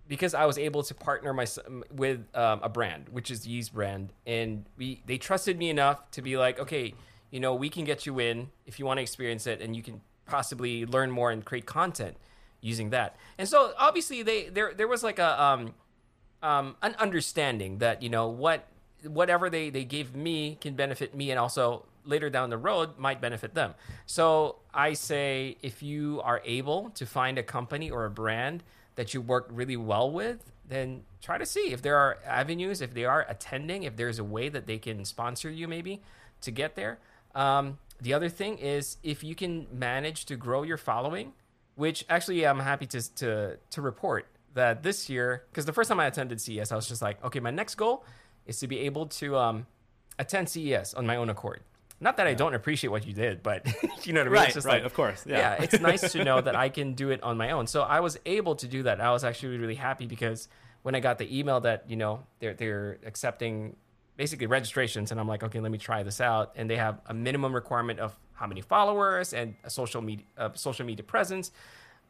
because 0.09 0.35
I 0.35 0.47
was 0.47 0.59
able 0.59 0.83
to 0.85 0.95
partner 0.95 1.33
my 1.33 1.47
with 1.91 2.27
um, 2.35 2.61
a 2.63 2.69
brand 2.69 3.09
which 3.11 3.31
is 3.31 3.47
Yi's 3.47 3.69
brand 3.69 4.13
and 4.27 4.67
we 4.77 5.03
they 5.07 5.19
trusted 5.19 5.59
me 5.59 5.71
enough 5.71 6.11
to 6.13 6.23
be 6.23 6.37
like 6.37 6.59
okay 6.61 6.95
you 7.31 7.41
know 7.41 7.55
we 7.55 7.69
can 7.69 7.85
get 7.85 8.07
you 8.07 8.19
in 8.19 8.51
if 8.67 8.79
you 8.79 8.87
want 8.87 8.99
to 8.99 9.03
experience 9.03 9.47
it 9.47 9.61
and 9.61 9.75
you 9.75 9.83
can 9.83 10.01
possibly 10.27 10.85
learn 10.85 11.11
more 11.11 11.31
and 11.31 11.45
create 11.45 11.67
content 11.67 12.17
using 12.61 12.91
that. 12.91 13.17
And 13.39 13.49
so 13.49 13.73
obviously 13.79 14.23
they 14.23 14.49
there 14.49 14.75
there 14.75 14.89
was 14.89 15.03
like 15.03 15.19
a 15.19 15.43
um 15.43 15.75
um, 16.43 16.77
an 16.83 16.95
understanding 16.99 17.79
that 17.79 18.03
you 18.03 18.11
know 18.11 18.29
what 18.29 18.69
whatever 19.05 19.49
they 19.49 19.71
they 19.71 19.85
gave 19.85 20.15
me 20.15 20.59
can 20.61 20.75
benefit 20.75 21.15
me 21.15 21.31
and 21.31 21.41
also 21.41 21.87
later 22.05 22.31
down 22.31 22.51
the 22.51 22.59
road 22.59 22.99
might 22.99 23.21
benefit 23.21 23.55
them. 23.55 23.75
So 24.05 24.57
i 24.75 24.93
say 24.93 25.57
if 25.63 25.83
you 25.83 26.21
are 26.23 26.43
able 26.45 26.91
to 26.91 27.07
find 27.07 27.39
a 27.39 27.43
company 27.43 27.91
or 27.91 28.05
a 28.05 28.11
brand 28.11 28.63
that 28.97 29.15
you 29.15 29.21
work 29.21 29.49
really 29.51 29.77
well 29.77 30.11
with 30.11 30.53
then 30.69 31.03
try 31.23 31.39
to 31.39 31.47
see 31.47 31.73
if 31.73 31.81
there 31.81 31.97
are 31.97 32.19
avenues 32.27 32.81
if 32.81 32.93
they 32.93 33.05
are 33.05 33.25
attending 33.29 33.85
if 33.85 33.97
there's 33.97 34.19
a 34.19 34.25
way 34.25 34.49
that 34.49 34.67
they 34.67 34.79
can 34.79 35.05
sponsor 35.05 35.49
you 35.49 35.69
maybe 35.69 36.03
to 36.41 36.51
get 36.51 36.75
there. 36.75 36.99
Um, 37.35 37.79
the 38.01 38.15
other 38.15 38.29
thing 38.29 38.59
is 38.59 38.97
if 39.03 39.23
you 39.23 39.35
can 39.35 39.67
manage 39.73 40.25
to 40.27 40.37
grow 40.37 40.63
your 40.63 40.77
following 40.77 41.33
which 41.75 42.05
actually 42.09 42.47
i'm 42.47 42.59
happy 42.59 42.87
to 42.87 43.15
to 43.15 43.57
to 43.71 43.81
report 43.81 44.27
that 44.55 44.83
this 44.83 45.09
year 45.09 45.45
because 45.51 45.67
the 45.67 45.73
first 45.73 45.89
time 45.89 46.01
i 46.01 46.07
attended 46.07 46.41
ces 46.41 46.73
i 46.73 46.77
was 46.77 46.89
just 46.89 47.03
like 47.03 47.23
okay 47.25 47.41
my 47.41 47.51
next 47.51 47.75
goal 47.77 48.05
is 48.47 48.59
to 48.59 48.67
be 48.67 48.81
able 48.81 49.07
to 49.07 49.37
um, 49.37 49.67
attend 50.19 50.49
ces 50.49 50.95
on 50.95 51.07
my 51.07 51.17
own 51.17 51.31
accord 51.31 51.61
not 52.01 52.17
that 52.19 52.27
i 52.27 52.35
don't 52.35 52.55
appreciate 52.55 52.91
what 52.91 53.07
you 53.07 53.13
did 53.13 53.43
but 53.43 53.67
you 54.07 54.13
know 54.13 54.21
what 54.21 54.27
i 54.27 54.31
mean? 54.31 54.33
Right, 54.33 54.45
it's 54.49 54.55
just 54.55 54.67
right, 54.67 54.75
like 54.75 54.85
of 54.85 54.95
course, 54.95 55.25
yeah. 55.27 55.57
yeah 55.57 55.63
it's 55.63 55.81
nice 55.81 56.13
to 56.13 56.25
know 56.25 56.41
that 56.41 56.55
i 56.67 56.69
can 56.69 56.95
do 56.95 57.11
it 57.11 57.23
on 57.23 57.37
my 57.37 57.51
own. 57.53 57.67
So 57.67 57.83
i 57.83 58.01
was 58.01 58.19
able 58.27 58.55
to 58.57 58.67
do 58.67 58.83
that. 58.85 59.01
I 59.01 59.11
was 59.13 59.25
actually 59.25 59.59
really 59.59 59.75
happy 59.77 60.07
because 60.07 60.49
when 60.83 60.95
i 60.95 61.01
got 61.01 61.19
the 61.19 61.39
email 61.39 61.61
that 61.61 61.85
you 61.89 61.97
know 61.97 62.23
they're 62.41 62.55
they're 62.55 62.99
accepting 63.05 63.77
basically 64.17 64.47
registrations 64.47 65.11
and 65.11 65.21
i'm 65.21 65.29
like 65.29 65.43
okay 65.43 65.61
let 65.61 65.71
me 65.73 65.79
try 65.79 66.03
this 66.03 66.21
out. 66.21 66.53
And 66.57 66.69
they 66.71 66.77
have 66.77 67.01
a 67.07 67.15
minimum 67.15 67.55
requirement 67.55 67.99
of 68.01 68.19
how 68.35 68.47
many 68.47 68.61
followers 68.61 69.33
and 69.33 69.55
a 69.65 69.71
social 69.71 70.03
media 70.03 70.25
uh, 70.39 70.51
social 70.55 70.85
media 70.87 71.03
presence. 71.05 71.51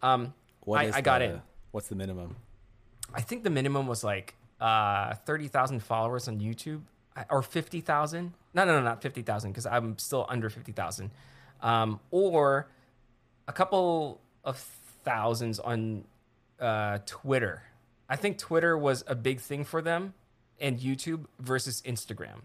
Um, 0.03 0.35
What 0.65 0.81
I, 0.81 0.85
is 0.85 0.95
I 0.97 1.01
got 1.01 1.19
the- 1.21 1.25
in. 1.27 1.43
What's 1.71 1.89
the 1.89 1.95
minimum? 1.95 2.37
I 3.15 3.21
think 3.21 3.45
the 3.45 3.51
minimum 3.51 3.87
was 3.87 4.03
like 4.03 4.35
uh, 4.61 5.15
30,000 5.25 5.81
followers 5.81 6.27
on 6.29 6.41
YouTube 6.41 6.83
I- 7.15 7.25
or 7.31 7.43
50,000. 7.43 8.35
No, 8.57 8.65
no, 8.65 8.73
no, 8.79 8.83
not 8.83 9.03
50,000 9.03 9.51
because 9.53 9.67
I'm 9.67 9.99
still 9.99 10.25
under 10.31 10.49
50,000. 10.49 11.11
Um, 11.61 12.01
or 12.11 12.69
a 13.47 13.53
couple 13.53 14.21
of 14.45 14.57
thousands 15.05 15.61
on 15.61 16.05
uh, 16.59 16.99
Twitter. 17.05 17.63
I 18.09 18.17
think 18.17 18.39
Twitter 18.39 18.77
was 18.79 19.05
a 19.07 19.15
big 19.15 19.41
thing 19.41 19.65
for 19.65 19.83
them 19.83 20.15
and 20.59 20.81
YouTube 20.81 21.27
versus 21.39 21.83
Instagram. 21.83 22.41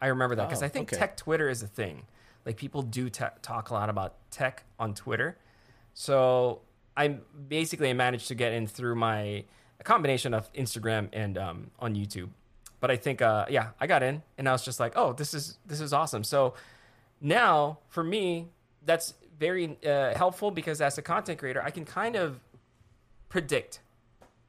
I 0.00 0.06
remember 0.08 0.36
that 0.36 0.48
because 0.48 0.62
Oh, 0.62 0.66
I 0.66 0.68
think 0.68 0.92
okay. 0.92 0.98
tech 1.00 1.16
Twitter 1.16 1.48
is 1.48 1.60
a 1.62 1.66
thing. 1.66 2.04
Like 2.44 2.56
people 2.56 2.82
do 2.82 3.10
te- 3.10 3.24
talk 3.42 3.70
a 3.70 3.74
lot 3.74 3.90
about 3.90 4.14
tech 4.30 4.62
on 4.78 4.94
Twitter. 4.94 5.36
So 5.92 6.60
I 6.96 7.08
basically 7.48 7.92
managed 7.94 8.28
to 8.28 8.36
get 8.36 8.52
in 8.52 8.68
through 8.68 8.94
my 8.94 9.44
a 9.80 9.84
combination 9.84 10.34
of 10.34 10.52
Instagram 10.52 11.08
and 11.12 11.36
um, 11.36 11.70
on 11.80 11.94
YouTube. 11.96 12.28
But 12.86 12.92
I 12.92 12.98
think, 12.98 13.20
uh, 13.20 13.46
yeah, 13.50 13.70
I 13.80 13.88
got 13.88 14.04
in, 14.04 14.22
and 14.38 14.48
I 14.48 14.52
was 14.52 14.64
just 14.64 14.78
like, 14.78 14.92
oh, 14.94 15.12
this 15.12 15.34
is 15.34 15.58
this 15.66 15.80
is 15.80 15.92
awesome. 15.92 16.22
So 16.22 16.54
now 17.20 17.80
for 17.88 18.04
me, 18.04 18.46
that's 18.84 19.14
very 19.40 19.76
uh, 19.84 20.14
helpful 20.14 20.52
because 20.52 20.80
as 20.80 20.96
a 20.96 21.02
content 21.02 21.40
creator, 21.40 21.60
I 21.60 21.70
can 21.70 21.84
kind 21.84 22.14
of 22.14 22.38
predict 23.28 23.80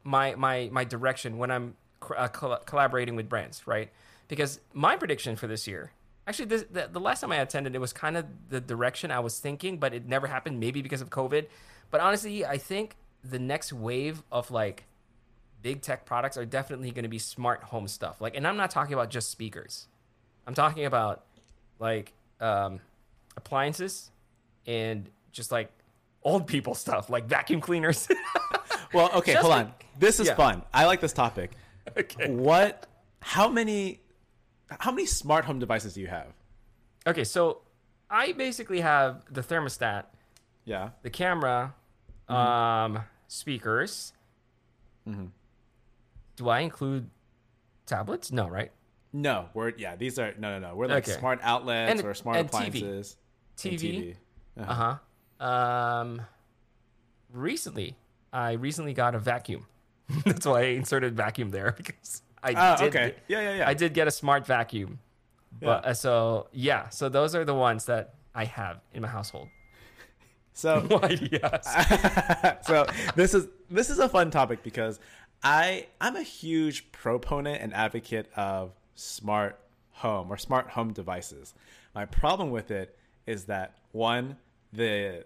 my 0.04 0.36
my 0.36 0.70
my 0.72 0.84
direction 0.84 1.40
when 1.40 1.50
I'm 1.50 1.78
uh, 2.16 2.28
coll- 2.28 2.62
collaborating 2.64 3.16
with 3.16 3.28
brands, 3.28 3.66
right? 3.66 3.90
Because 4.28 4.60
my 4.72 4.98
prediction 4.98 5.36
for 5.36 5.48
this 5.48 5.66
year, 5.66 5.92
actually, 6.28 6.46
this, 6.46 6.64
the, 6.70 6.90
the 6.92 7.00
last 7.00 7.22
time 7.22 7.32
I 7.32 7.38
attended, 7.38 7.74
it 7.74 7.82
was 7.82 7.92
kind 7.92 8.16
of 8.16 8.26
the 8.50 8.62
direction 8.62 9.10
I 9.10 9.22
was 9.22 9.40
thinking, 9.40 9.80
but 9.80 9.96
it 9.96 10.08
never 10.08 10.28
happened. 10.28 10.60
Maybe 10.60 10.84
because 10.84 11.02
of 11.02 11.10
COVID. 11.10 11.48
But 11.90 12.02
honestly, 12.02 12.46
I 12.46 12.60
think 12.60 12.98
the 13.24 13.40
next 13.40 13.74
wave 13.74 14.22
of 14.32 14.52
like 14.52 14.86
big 15.68 15.82
tech 15.82 16.06
products 16.06 16.38
are 16.38 16.46
definitely 16.46 16.92
going 16.92 17.04
to 17.04 17.10
be 17.10 17.20
smart 17.20 17.62
home 17.62 17.90
stuff. 17.90 18.22
Like, 18.22 18.38
and 18.38 18.48
I'm 18.48 18.56
not 18.56 18.72
talking 18.72 18.94
about 18.94 19.10
just 19.10 19.30
speakers. 19.30 19.90
I'm 20.48 20.54
talking 20.54 20.86
about 20.86 21.26
like 21.78 22.14
um, 22.40 22.80
appliances 23.36 24.10
and 24.66 25.10
just 25.34 25.52
like 25.52 25.70
old 26.24 26.48
people 26.48 26.74
stuff, 26.86 27.10
like 27.10 27.26
vacuum 27.28 27.60
cleaners. 27.62 28.08
Well, 28.94 29.12
okay, 29.16 29.34
Just 29.34 29.42
hold 29.46 29.54
on. 29.54 29.74
This 30.00 30.22
is 30.22 30.28
Yeah. 30.28 30.36
fun. 30.36 30.64
I 30.74 30.86
like 30.86 31.02
this 31.02 31.12
topic. 31.12 31.52
okay. 31.98 32.30
What? 32.32 32.88
How 33.20 33.50
many? 33.50 34.00
How 34.80 34.92
many 34.92 35.06
smart 35.06 35.44
home 35.44 35.60
devices 35.60 35.94
do 35.96 36.00
you 36.00 36.08
have? 36.08 36.28
Okay, 37.06 37.26
so 37.26 37.64
I 38.10 38.32
basically 38.32 38.80
have 38.80 39.26
the 39.30 39.42
thermostat, 39.42 40.06
Yeah. 40.64 40.92
the 41.02 41.10
camera, 41.10 41.76
um, 42.30 43.00
speakers. 43.28 44.14
Do 46.38 46.48
I 46.50 46.62
include 46.62 47.10
tablets? 47.86 48.32
No, 48.32 48.48
right? 48.48 48.72
No, 49.14 49.50
we're 49.54 49.74
yeah. 49.78 49.96
These 49.96 50.18
are 50.20 50.34
no, 50.40 50.58
no, 50.60 50.70
no. 50.70 50.76
We're 50.76 50.88
like 50.88 51.08
Okay. 51.08 51.20
smart 51.20 51.40
outlets 51.44 51.92
And- 51.92 52.04
or 52.08 52.14
smart 52.14 52.38
TV. 52.38 52.46
appliances. 52.46 53.18
and 53.64 53.74
TV. 53.80 54.16
Uh-huh. 54.58 54.72
Uh 54.72 54.96
huh. 55.40 55.46
Um, 55.46 56.22
recently, 57.32 57.96
I 58.34 58.54
recently 58.54 58.94
got 58.94 59.16
a 59.16 59.20
vacuum. 59.20 59.66
That's 60.26 60.46
why 60.46 60.62
I 60.62 60.66
inserted 60.66 61.16
vacuum 61.16 61.50
there 61.50 61.72
because 61.78 62.22
I 62.44 62.54
Oh, 62.56 62.78
did. 62.84 62.96
okay. 62.96 63.16
Yeah, 63.28 63.42
yeah, 63.42 63.56
yeah. 63.58 63.70
I 63.70 63.74
did 63.74 63.94
get 63.94 64.08
a 64.08 64.12
smart 64.12 64.46
vacuum, 64.46 65.00
but 65.60 65.84
Yeah. 65.84 65.92
uh, 65.92 65.94
so 65.94 66.48
yeah. 66.52 66.90
So 66.90 67.10
those 67.10 67.36
are 67.36 67.46
the 67.46 67.56
ones 67.56 67.86
that 67.86 68.14
I 68.36 68.46
have 68.46 68.80
in 68.94 69.02
my 69.02 69.08
household. 69.08 69.48
So 70.54 70.82
Why? 70.88 71.18
Yes. 71.32 72.66
so 72.66 72.86
this 73.16 73.34
is 73.34 73.48
this 73.70 73.90
is 73.90 74.00
a 74.00 74.10
fun 74.10 74.32
topic 74.32 74.64
because 74.64 75.00
I 75.44 75.88
I'm 76.02 76.16
a 76.16 76.24
huge 76.24 76.92
proponent 76.92 77.62
and 77.62 77.74
advocate 77.74 78.28
of 78.36 78.72
smart 78.96 79.60
home 79.92 80.32
or 80.32 80.38
smart 80.38 80.70
home 80.70 80.94
devices. 80.94 81.54
My 81.94 82.06
problem 82.06 82.52
with 82.52 82.72
it 82.72 82.98
is 83.26 83.46
that 83.46 83.78
one 83.92 84.38
the 84.74 85.26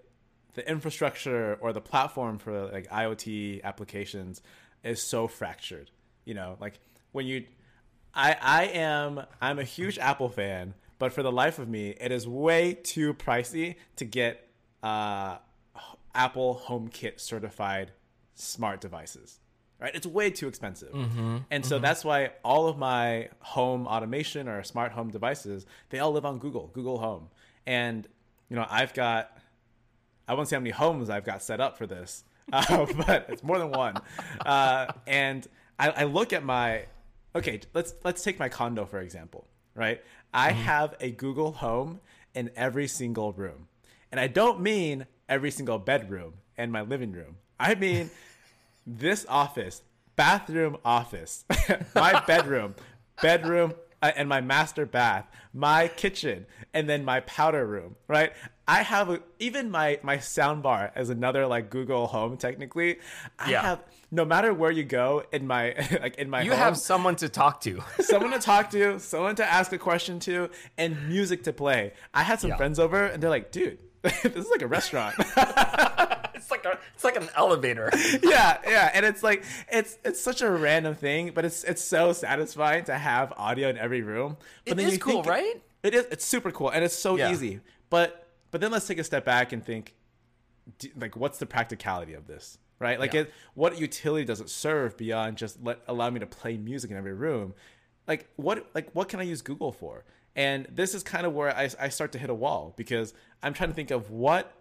the 0.53 0.69
infrastructure 0.69 1.57
or 1.61 1.73
the 1.73 1.81
platform 1.81 2.37
for 2.37 2.67
like 2.67 2.89
IoT 2.89 3.63
applications 3.63 4.41
is 4.83 5.01
so 5.01 5.27
fractured. 5.27 5.91
You 6.25 6.33
know, 6.33 6.57
like 6.59 6.79
when 7.11 7.25
you 7.25 7.45
I 8.13 8.35
I 8.41 8.63
am 8.65 9.23
I'm 9.41 9.59
a 9.59 9.63
huge 9.63 9.97
Apple 9.97 10.29
fan, 10.29 10.73
but 10.99 11.13
for 11.13 11.23
the 11.23 11.31
life 11.31 11.59
of 11.59 11.67
me, 11.67 11.95
it 11.99 12.11
is 12.11 12.27
way 12.27 12.73
too 12.73 13.13
pricey 13.13 13.75
to 13.95 14.05
get 14.05 14.47
uh, 14.83 15.37
Apple 16.13 16.61
HomeKit 16.65 17.19
certified 17.19 17.91
smart 18.35 18.81
devices. 18.81 19.40
Right? 19.81 19.95
It's 19.95 20.05
way 20.05 20.29
too 20.29 20.47
expensive. 20.47 20.93
and 21.49 21.65
so 21.65 21.79
that's 21.79 22.05
why 22.05 22.31
all 22.45 22.67
of 22.67 22.77
my 22.77 23.29
home 23.39 23.87
automation 23.87 24.47
or 24.47 24.61
smart 24.63 24.91
home 24.91 25.09
devices, 25.09 25.65
they 25.89 25.97
all 25.97 26.11
live 26.11 26.23
on 26.23 26.37
Google, 26.37 26.67
Google 26.67 26.99
Home. 26.99 27.29
And 27.65 28.07
you 28.47 28.55
know, 28.55 28.65
I've 28.69 28.93
got 28.93 29.35
I 30.27 30.33
won't 30.33 30.47
say 30.47 30.55
how 30.55 30.59
many 30.61 30.71
homes 30.71 31.09
I've 31.09 31.25
got 31.25 31.41
set 31.41 31.59
up 31.59 31.77
for 31.77 31.87
this, 31.87 32.23
uh, 32.53 32.85
but 33.05 33.25
it's 33.29 33.43
more 33.43 33.57
than 33.57 33.71
one. 33.71 33.95
Uh, 34.45 34.91
and 35.07 35.47
I, 35.79 35.89
I 35.89 36.03
look 36.05 36.31
at 36.31 36.43
my 36.43 36.85
okay. 37.35 37.61
Let's 37.73 37.93
let's 38.03 38.23
take 38.23 38.39
my 38.39 38.49
condo 38.49 38.85
for 38.85 38.99
example. 38.99 39.47
Right, 39.73 40.03
I 40.33 40.51
have 40.51 40.95
a 40.99 41.11
Google 41.11 41.53
Home 41.53 42.01
in 42.33 42.51
every 42.55 42.87
single 42.87 43.31
room, 43.33 43.67
and 44.11 44.19
I 44.19 44.27
don't 44.27 44.61
mean 44.61 45.05
every 45.27 45.49
single 45.49 45.79
bedroom 45.79 46.33
and 46.57 46.71
my 46.71 46.81
living 46.81 47.13
room. 47.13 47.37
I 47.59 47.75
mean 47.75 48.09
this 48.87 49.25
office, 49.29 49.81
bathroom, 50.15 50.77
office, 50.85 51.45
my 51.95 52.21
bedroom, 52.25 52.75
bedroom, 53.21 53.73
uh, 54.01 54.11
and 54.15 54.27
my 54.27 54.41
master 54.41 54.85
bath, 54.85 55.25
my 55.53 55.87
kitchen, 55.87 56.45
and 56.73 56.89
then 56.89 57.05
my 57.05 57.19
powder 57.21 57.65
room. 57.65 57.95
Right? 58.07 58.33
I 58.67 58.83
have 58.83 59.09
a, 59.09 59.19
even 59.39 59.69
my 59.69 59.99
my 60.01 60.17
sound 60.19 60.63
bar 60.63 60.91
as 60.95 61.09
another 61.09 61.45
like 61.45 61.69
Google 61.69 62.07
Home. 62.07 62.37
Technically, 62.37 62.97
I 63.37 63.51
Yeah. 63.51 63.61
have 63.61 63.83
no 64.09 64.25
matter 64.25 64.53
where 64.53 64.71
you 64.71 64.83
go 64.83 65.23
in 65.31 65.45
my 65.45 65.75
like 66.01 66.15
in 66.15 66.29
my 66.29 66.41
You 66.41 66.51
home, 66.51 66.59
have 66.59 66.77
someone 66.77 67.15
to 67.17 67.29
talk 67.29 67.61
to. 67.61 67.81
someone 67.99 68.31
to 68.31 68.39
talk 68.39 68.71
to, 68.71 68.99
someone 68.99 69.35
to 69.35 69.45
ask 69.45 69.71
a 69.73 69.77
question 69.77 70.19
to, 70.21 70.49
and 70.77 71.07
music 71.07 71.43
to 71.43 71.53
play. 71.53 71.93
I 72.13 72.23
had 72.23 72.39
some 72.39 72.51
Yeah. 72.51 72.57
friends 72.57 72.79
over, 72.79 73.05
and 73.05 73.21
they're 73.21 73.29
like, 73.29 73.51
"Dude, 73.51 73.77
this 74.01 74.23
is 74.25 74.49
like 74.49 74.61
a 74.63 74.67
restaurant." 74.67 75.15
It's 76.41 76.51
like 76.51 76.65
a, 76.65 76.77
it's 76.95 77.03
like 77.03 77.15
an 77.15 77.29
elevator. 77.35 77.89
yeah, 78.23 78.57
yeah, 78.67 78.91
and 78.93 79.05
it's 79.05 79.23
like 79.23 79.43
it's 79.71 79.97
it's 80.03 80.19
such 80.21 80.41
a 80.41 80.49
random 80.49 80.95
thing, 80.95 81.31
but 81.33 81.45
it's 81.45 81.63
it's 81.63 81.83
so 81.83 82.11
satisfying 82.13 82.83
to 82.85 82.97
have 82.97 83.31
audio 83.37 83.69
in 83.69 83.77
every 83.77 84.01
room. 84.01 84.37
But 84.65 84.73
It 84.73 84.75
then 84.77 84.87
is 84.87 84.97
cool, 84.97 85.23
right? 85.23 85.61
It 85.83 85.93
is. 85.93 86.05
It's 86.11 86.25
super 86.25 86.51
cool, 86.51 86.69
and 86.69 86.83
it's 86.83 86.95
so 86.95 87.15
Yeah. 87.17 87.31
easy. 87.31 87.61
But 87.89 88.27
but 88.51 88.59
then 88.61 88.71
let's 88.71 88.87
take 88.87 88.97
a 88.99 89.03
step 89.03 89.23
back 89.23 89.53
and 89.53 89.63
think, 89.65 89.93
like, 90.97 91.15
what's 91.15 91.37
the 91.37 91.45
practicality 91.45 92.13
of 92.13 92.27
this, 92.27 92.57
right? 92.79 92.99
Like, 92.99 93.13
Yeah. 93.13 93.21
it, 93.21 93.33
what 93.53 93.79
utility 93.79 94.25
does 94.25 94.41
it 94.41 94.49
serve 94.49 94.97
beyond 94.97 95.37
just 95.37 95.63
let 95.63 95.79
allow 95.87 96.09
me 96.09 96.19
to 96.19 96.25
play 96.27 96.57
music 96.57 96.91
in 96.91 96.97
every 96.97 97.13
room? 97.13 97.53
Like, 98.07 98.27
what 98.35 98.65
like 98.73 98.89
what 98.93 99.09
can 99.09 99.19
I 99.19 99.23
use 99.23 99.41
Google 99.41 99.71
for? 99.71 100.03
And 100.35 100.65
this 100.71 100.95
is 100.95 101.03
kind 101.03 101.25
of 101.25 101.33
where 101.33 101.55
I, 101.55 101.69
I 101.79 101.89
start 101.89 102.13
to 102.13 102.17
hit 102.17 102.29
a 102.29 102.33
wall 102.33 102.73
because 102.77 103.13
I'm 103.43 103.53
trying 103.53 103.69
to 103.69 103.75
think 103.75 103.91
of 103.91 104.11
what 104.11 104.53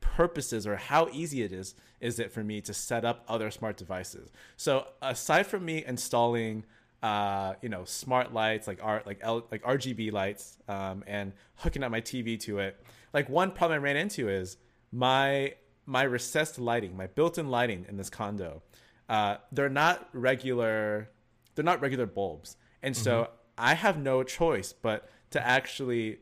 purposes 0.00 0.66
or 0.66 0.76
how 0.76 1.08
easy 1.12 1.42
it 1.42 1.52
is 1.52 1.74
is 2.00 2.18
it 2.18 2.32
for 2.32 2.42
me 2.42 2.60
to 2.62 2.72
set 2.72 3.04
up 3.04 3.24
other 3.28 3.50
smart 3.50 3.76
devices? 3.76 4.30
So 4.56 4.86
aside 5.02 5.46
from 5.46 5.64
me 5.64 5.84
installing 5.84 6.64
uh, 7.02 7.54
you 7.62 7.68
know 7.68 7.84
smart 7.84 8.34
lights 8.34 8.66
like 8.66 8.78
R, 8.82 9.02
like 9.06 9.18
L, 9.22 9.46
like 9.50 9.62
RGB 9.62 10.12
lights 10.12 10.58
um, 10.68 11.02
and 11.06 11.32
hooking 11.56 11.82
up 11.82 11.90
my 11.90 12.00
TV 12.00 12.38
to 12.40 12.58
it 12.58 12.78
like 13.14 13.28
one 13.28 13.52
problem 13.52 13.80
I 13.80 13.82
ran 13.82 13.96
into 13.96 14.28
is 14.28 14.58
my 14.92 15.54
my 15.86 16.02
recessed 16.02 16.58
lighting 16.58 16.94
my 16.94 17.06
built-in 17.06 17.48
lighting 17.48 17.86
in 17.88 17.96
this 17.96 18.10
condo 18.10 18.62
uh, 19.10 19.38
they're 19.50 19.68
not 19.68 20.08
regular 20.12 21.10
they're 21.54 21.64
not 21.64 21.82
regular 21.82 22.06
bulbs. 22.06 22.56
And 22.82 22.96
so 22.96 23.28
I 23.58 23.74
have 23.74 23.98
no 23.98 24.22
choice 24.22 24.72
but 24.72 25.10
to 25.32 25.44
actually 25.46 26.18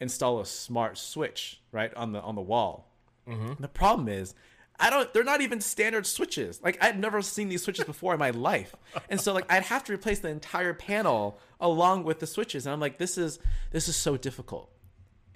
install 0.00 0.40
a 0.40 0.46
smart 0.46 0.96
switch 0.96 1.60
right 1.72 1.92
on 1.94 2.12
the 2.12 2.20
on 2.22 2.36
the 2.36 2.40
wall 2.40 2.87
Mm-hmm. 3.28 3.62
the 3.62 3.68
problem 3.68 4.08
is, 4.08 4.34
I 4.80 4.90
don't. 4.90 5.12
They're 5.12 5.24
not 5.24 5.40
even 5.40 5.60
standard 5.60 6.06
switches. 6.06 6.62
Like 6.62 6.78
I'd 6.82 6.98
never 6.98 7.20
seen 7.22 7.48
these 7.48 7.62
switches 7.64 7.84
before 7.84 8.12
in 8.14 8.18
my 8.20 8.30
life, 8.30 8.74
and 9.10 9.20
so 9.20 9.32
like 9.34 9.50
I'd 9.52 9.64
have 9.64 9.82
to 9.84 9.92
replace 9.92 10.20
the 10.20 10.28
entire 10.28 10.72
panel 10.72 11.38
along 11.60 12.04
with 12.04 12.20
the 12.20 12.26
switches, 12.28 12.64
and 12.66 12.72
I'm 12.72 12.80
like, 12.80 12.96
this 12.98 13.18
is 13.18 13.38
this 13.72 13.88
is 13.88 13.96
so 13.96 14.16
difficult. 14.16 14.70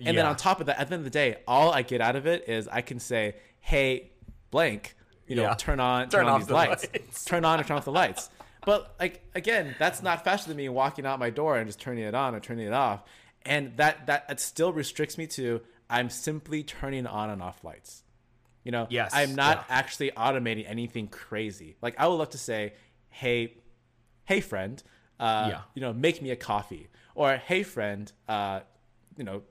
And 0.05 0.17
then 0.19 0.27
on 0.27 0.37
top 0.37 0.61
of 0.61 0.67
that, 0.67 0.81
at 0.81 0.89
the 0.89 0.95
end 0.95 1.01
of 1.01 1.05
the 1.05 1.11
day, 1.11 1.37
all 1.47 1.73
I 1.73 1.83
get 1.83 2.01
out 2.01 2.17
of 2.17 2.27
it 2.27 2.49
is 2.49 2.67
I 2.69 2.81
can 2.83 2.99
say, 2.99 3.37
"Hey, 3.61 4.11
blank, 4.51 4.97
you 5.29 5.37
know, 5.37 5.43
Yeah. 5.43 5.55
turn 5.55 5.79
on, 5.81 6.09
turn, 6.09 6.21
Turn 6.21 6.27
on 6.27 6.33
off 6.35 6.41
these 6.41 6.47
the 6.49 6.55
lights, 6.55 6.87
lights." 6.93 7.25
turn 7.25 7.45
on 7.45 7.59
and 7.59 7.67
turn 7.69 7.77
off 7.77 7.85
the 7.85 7.93
lights." 7.93 8.29
But 8.65 8.95
like 9.01 9.25
again, 9.35 9.75
that's 9.79 10.03
not 10.03 10.25
faster 10.25 10.49
than 10.49 10.57
me 10.57 10.69
walking 10.69 11.05
out 11.05 11.19
my 11.19 11.31
door 11.31 11.57
and 11.59 11.67
just 11.69 11.81
turning 11.81 12.05
it 12.05 12.15
on 12.15 12.35
or 12.35 12.41
turning 12.41 12.67
it 12.67 12.73
off, 12.73 13.03
and 13.45 13.77
that 13.77 14.07
that 14.07 14.27
it 14.29 14.39
still 14.41 14.73
restricts 14.73 15.19
me 15.19 15.27
to 15.29 15.61
I'm 15.93 16.11
simply 16.11 16.63
turning 16.65 17.07
on 17.07 17.31
and 17.31 17.41
off 17.43 17.63
lights. 17.63 18.03
You 18.65 18.73
know, 18.73 18.87
Yes, 18.91 19.11
I'm 19.15 19.35
not 19.35 19.59
yeah. 19.69 19.77
actually 19.77 20.11
automating 20.13 20.65
anything 20.69 21.09
crazy. 21.09 21.77
Like 21.83 21.95
I 21.99 22.07
would 22.09 22.15
love 22.17 22.31
to 22.31 22.39
say, 22.39 22.73
"Hey, 23.11 23.55
hey 24.25 24.41
friend, 24.41 24.83
uh, 25.21 25.47
Yeah. 25.51 25.61
you 25.75 25.83
know, 25.83 25.93
make 25.93 26.23
me 26.23 26.31
a 26.31 26.37
coffee," 26.37 26.89
or 27.15 27.37
"Hey 27.37 27.63
friend, 27.63 28.11
uh, 28.29 28.61
you 29.17 29.25
know, 29.25 29.43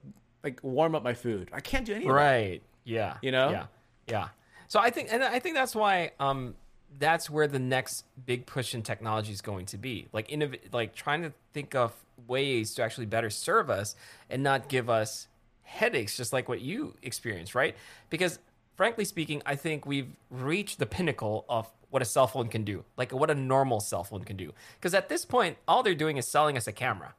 like 0.44 0.64
warm 0.64 0.96
up 0.96 1.04
my 1.04 1.14
food." 1.14 1.50
I 1.54 1.60
can't 1.62 1.86
do 1.86 1.94
anything. 1.94 2.12
Right. 2.12 2.62
Yeah. 2.86 3.18
You 3.22 3.32
know? 3.32 3.52
Yeah. 3.52 3.66
Yeah. 4.08 4.28
So 4.68 4.80
I 4.80 4.90
think, 4.90 5.10
and 5.12 5.24
I 5.24 5.40
think 5.40 5.56
that's 5.56 5.76
why, 5.76 6.12
um, 6.20 6.56
that's 6.98 7.30
where 7.30 7.48
the 7.48 7.60
next 7.60 8.06
big 8.26 8.46
push 8.46 8.74
in 8.74 8.82
technology 8.82 9.32
is 9.34 9.42
going 9.42 9.66
to 9.68 9.78
be. 9.78 10.08
Like, 10.14 10.30
innov- 10.30 10.74
like 10.74 10.96
trying 10.96 11.22
to 11.24 11.34
think 11.54 11.76
of 11.76 11.94
ways 12.28 12.74
to 12.76 12.84
actually 12.84 13.06
better 13.08 13.30
serve 13.30 13.70
us 13.70 13.96
and 14.30 14.42
not 14.42 14.68
give 14.70 14.90
us 14.90 15.28
headaches, 15.72 16.18
just 16.18 16.34
like 16.34 16.50
what 16.50 16.62
you 16.62 16.94
experienced, 17.02 17.56
right? 17.56 17.76
Because 18.10 18.40
frankly 18.76 19.06
speaking, 19.06 19.42
I 19.46 19.56
think 19.56 19.86
we've 19.86 20.10
reached 20.30 20.80
the 20.80 20.86
pinnacle 20.86 21.46
of 21.48 21.68
what 21.90 22.02
a 22.02 22.06
cell 22.06 22.28
phone 22.28 22.48
can 22.48 22.64
do, 22.64 22.84
like 22.98 23.12
what 23.12 23.30
a 23.30 23.36
normal 23.36 23.80
cell 23.80 24.04
phone 24.04 24.24
can 24.24 24.38
do. 24.38 24.54
Because 24.80 24.94
at 24.94 25.10
this 25.10 25.26
point, 25.26 25.58
all 25.68 25.84
they're 25.84 25.96
doing 25.96 26.18
is 26.18 26.28
selling 26.28 26.58
us 26.58 26.68
a 26.68 26.72
camera, 26.72 27.14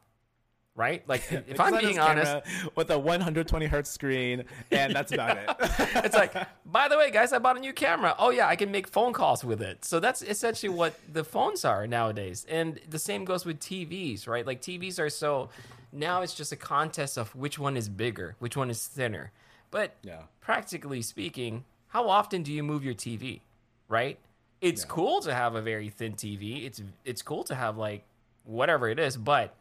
right? 0.74 1.06
Like, 1.08 1.22
if 1.30 1.48
It's 1.48 1.60
I'm 1.60 1.78
being 1.78 1.98
honest, 1.98 2.46
with 2.74 2.90
a 2.90 2.98
120 2.98 3.66
hertz 3.66 3.90
screen, 3.90 4.44
and 4.70 4.94
that's 4.94 5.12
about 5.12 5.36
it. 5.36 5.44
it's 6.04 6.14
like, 6.14 6.34
by 6.64 6.88
the 6.88 6.96
way, 6.96 7.10
guys, 7.10 7.32
I 7.32 7.38
bought 7.38 7.56
a 7.56 7.60
new 7.60 7.72
camera. 7.72 8.14
Oh 8.18 8.30
yeah, 8.30 8.48
I 8.48 8.56
can 8.56 8.70
make 8.70 8.86
phone 8.88 9.12
calls 9.12 9.44
with 9.44 9.60
it. 9.62 9.84
So 9.84 10.00
that's 10.00 10.22
essentially 10.22 10.70
what 10.70 10.98
the 11.12 11.24
phones 11.24 11.64
are 11.64 11.86
nowadays. 11.86 12.46
And 12.48 12.80
the 12.88 12.98
same 12.98 13.24
goes 13.24 13.44
with 13.44 13.60
TVs, 13.60 14.26
right? 14.26 14.46
Like 14.46 14.62
TVs 14.62 14.98
are 14.98 15.10
so 15.10 15.50
now 15.92 16.22
it's 16.22 16.34
just 16.34 16.52
a 16.52 16.56
contest 16.56 17.16
of 17.18 17.34
which 17.36 17.58
one 17.58 17.76
is 17.76 17.88
bigger, 17.88 18.34
which 18.38 18.56
one 18.56 18.70
is 18.70 18.86
thinner. 18.86 19.30
But 19.70 19.96
Yeah. 20.02 20.22
practically 20.40 21.02
speaking, 21.02 21.64
how 21.88 22.08
often 22.08 22.42
do 22.42 22.52
you 22.52 22.62
move 22.62 22.84
your 22.84 22.94
TV, 22.94 23.42
right? 23.88 24.18
It's 24.60 24.84
cool 24.84 25.20
to 25.22 25.34
have 25.34 25.54
a 25.54 25.60
very 25.62 25.90
thin 25.90 26.14
TV. 26.14 26.64
It's 26.64 26.80
it's 27.04 27.20
cool 27.20 27.42
to 27.44 27.54
have 27.54 27.76
like 27.76 28.04
whatever 28.44 28.88
it 28.88 28.98
is, 28.98 29.16
but 29.16 29.54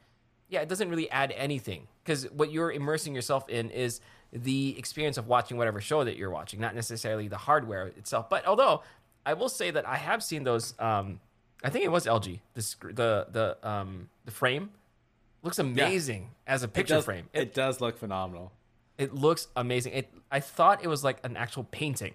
yeah, 0.47 0.61
it 0.61 0.69
doesn't 0.69 0.89
really 0.89 1.09
add 1.09 1.31
anything 1.35 1.87
because 2.03 2.29
what 2.31 2.51
you're 2.51 2.71
immersing 2.71 3.15
yourself 3.15 3.49
in 3.49 3.69
is 3.69 3.99
the 4.31 4.77
experience 4.77 5.17
of 5.17 5.27
watching 5.27 5.57
whatever 5.57 5.81
show 5.81 6.03
that 6.03 6.17
you're 6.17 6.29
watching, 6.29 6.59
not 6.59 6.75
necessarily 6.75 7.27
the 7.27 7.37
hardware 7.37 7.87
itself. 7.87 8.29
But 8.29 8.45
although 8.45 8.83
I 9.25 9.33
will 9.33 9.49
say 9.49 9.71
that 9.71 9.87
I 9.87 9.97
have 9.97 10.23
seen 10.23 10.43
those, 10.43 10.73
um, 10.79 11.19
I 11.63 11.69
think 11.69 11.83
it 11.83 11.91
was 11.91 12.05
LG. 12.05 12.39
The 12.53 12.75
the 12.93 13.27
the 13.31 13.67
um, 13.67 14.09
the 14.25 14.31
frame 14.31 14.71
looks 15.43 15.59
amazing 15.59 16.29
as 16.47 16.63
a 16.63 16.65
It 16.65 16.73
picture 16.73 16.95
does, 16.95 17.05
frame. 17.05 17.29
It, 17.33 17.41
It, 17.41 17.53
does 17.53 17.81
look 17.81 17.97
phenomenal. 17.97 18.51
it 18.97 19.13
looks 19.13 19.47
amazing. 19.55 19.93
It 19.93 20.13
I 20.31 20.39
thought 20.39 20.83
it 20.83 20.87
was 20.87 21.03
like 21.03 21.17
an 21.23 21.35
actual 21.37 21.63
painting, 21.65 22.13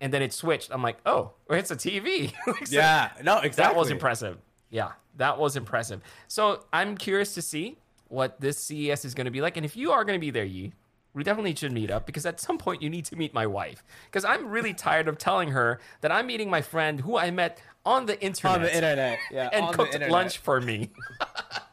and 0.00 0.12
then 0.12 0.22
it 0.22 0.32
switched. 0.32 0.70
I'm 0.72 0.82
like, 0.82 0.98
oh, 1.06 1.32
it's 1.50 1.70
a 1.70 1.76
TV. 1.76 2.32
Like, 2.46 2.66
so- 2.66 2.76
Yeah, 2.76 3.10
no, 3.22 3.38
exactly. 3.38 3.62
that 3.74 3.76
was 3.76 3.90
impressive. 3.90 4.38
Yeah, 4.70 4.92
that 5.16 5.38
was 5.38 5.56
impressive. 5.56 6.00
So 6.28 6.64
I'm 6.72 6.96
curious 6.96 7.34
to 7.34 7.42
see 7.42 7.78
what 8.08 8.40
this 8.40 8.58
CES 8.58 9.04
is 9.04 9.14
going 9.14 9.24
to 9.26 9.30
be 9.30 9.40
like, 9.40 9.56
and 9.56 9.64
if 9.64 9.76
you 9.76 9.92
are 9.92 10.04
going 10.04 10.18
to 10.18 10.20
be 10.20 10.30
there, 10.30 10.44
Yi, 10.44 10.72
we 11.14 11.22
definitely 11.24 11.54
should 11.54 11.72
meet 11.72 11.90
up 11.90 12.04
because 12.06 12.24
at 12.26 12.40
some 12.40 12.56
point 12.58 12.82
you 12.82 12.88
need 12.90 13.04
to 13.06 13.16
meet 13.16 13.32
my 13.34 13.46
wife 13.46 13.84
because 14.06 14.24
I'm 14.24 14.48
really 14.48 14.72
tired 14.74 15.08
of 15.08 15.16
telling 15.18 15.50
her 15.50 15.78
that 16.00 16.10
I'm 16.10 16.26
meeting 16.26 16.48
my 16.50 16.62
friend 16.62 17.00
who 17.00 17.16
I 17.18 17.30
met 17.30 17.60
on 17.84 18.06
the 18.06 18.18
internet 18.22 18.56
on 18.56 18.62
the 18.62 18.74
internet, 18.74 19.18
yeah, 19.30 19.48
and 19.52 19.74
cooked 19.74 19.94
internet. 19.94 20.10
lunch 20.10 20.38
for 20.38 20.60
me. 20.60 20.90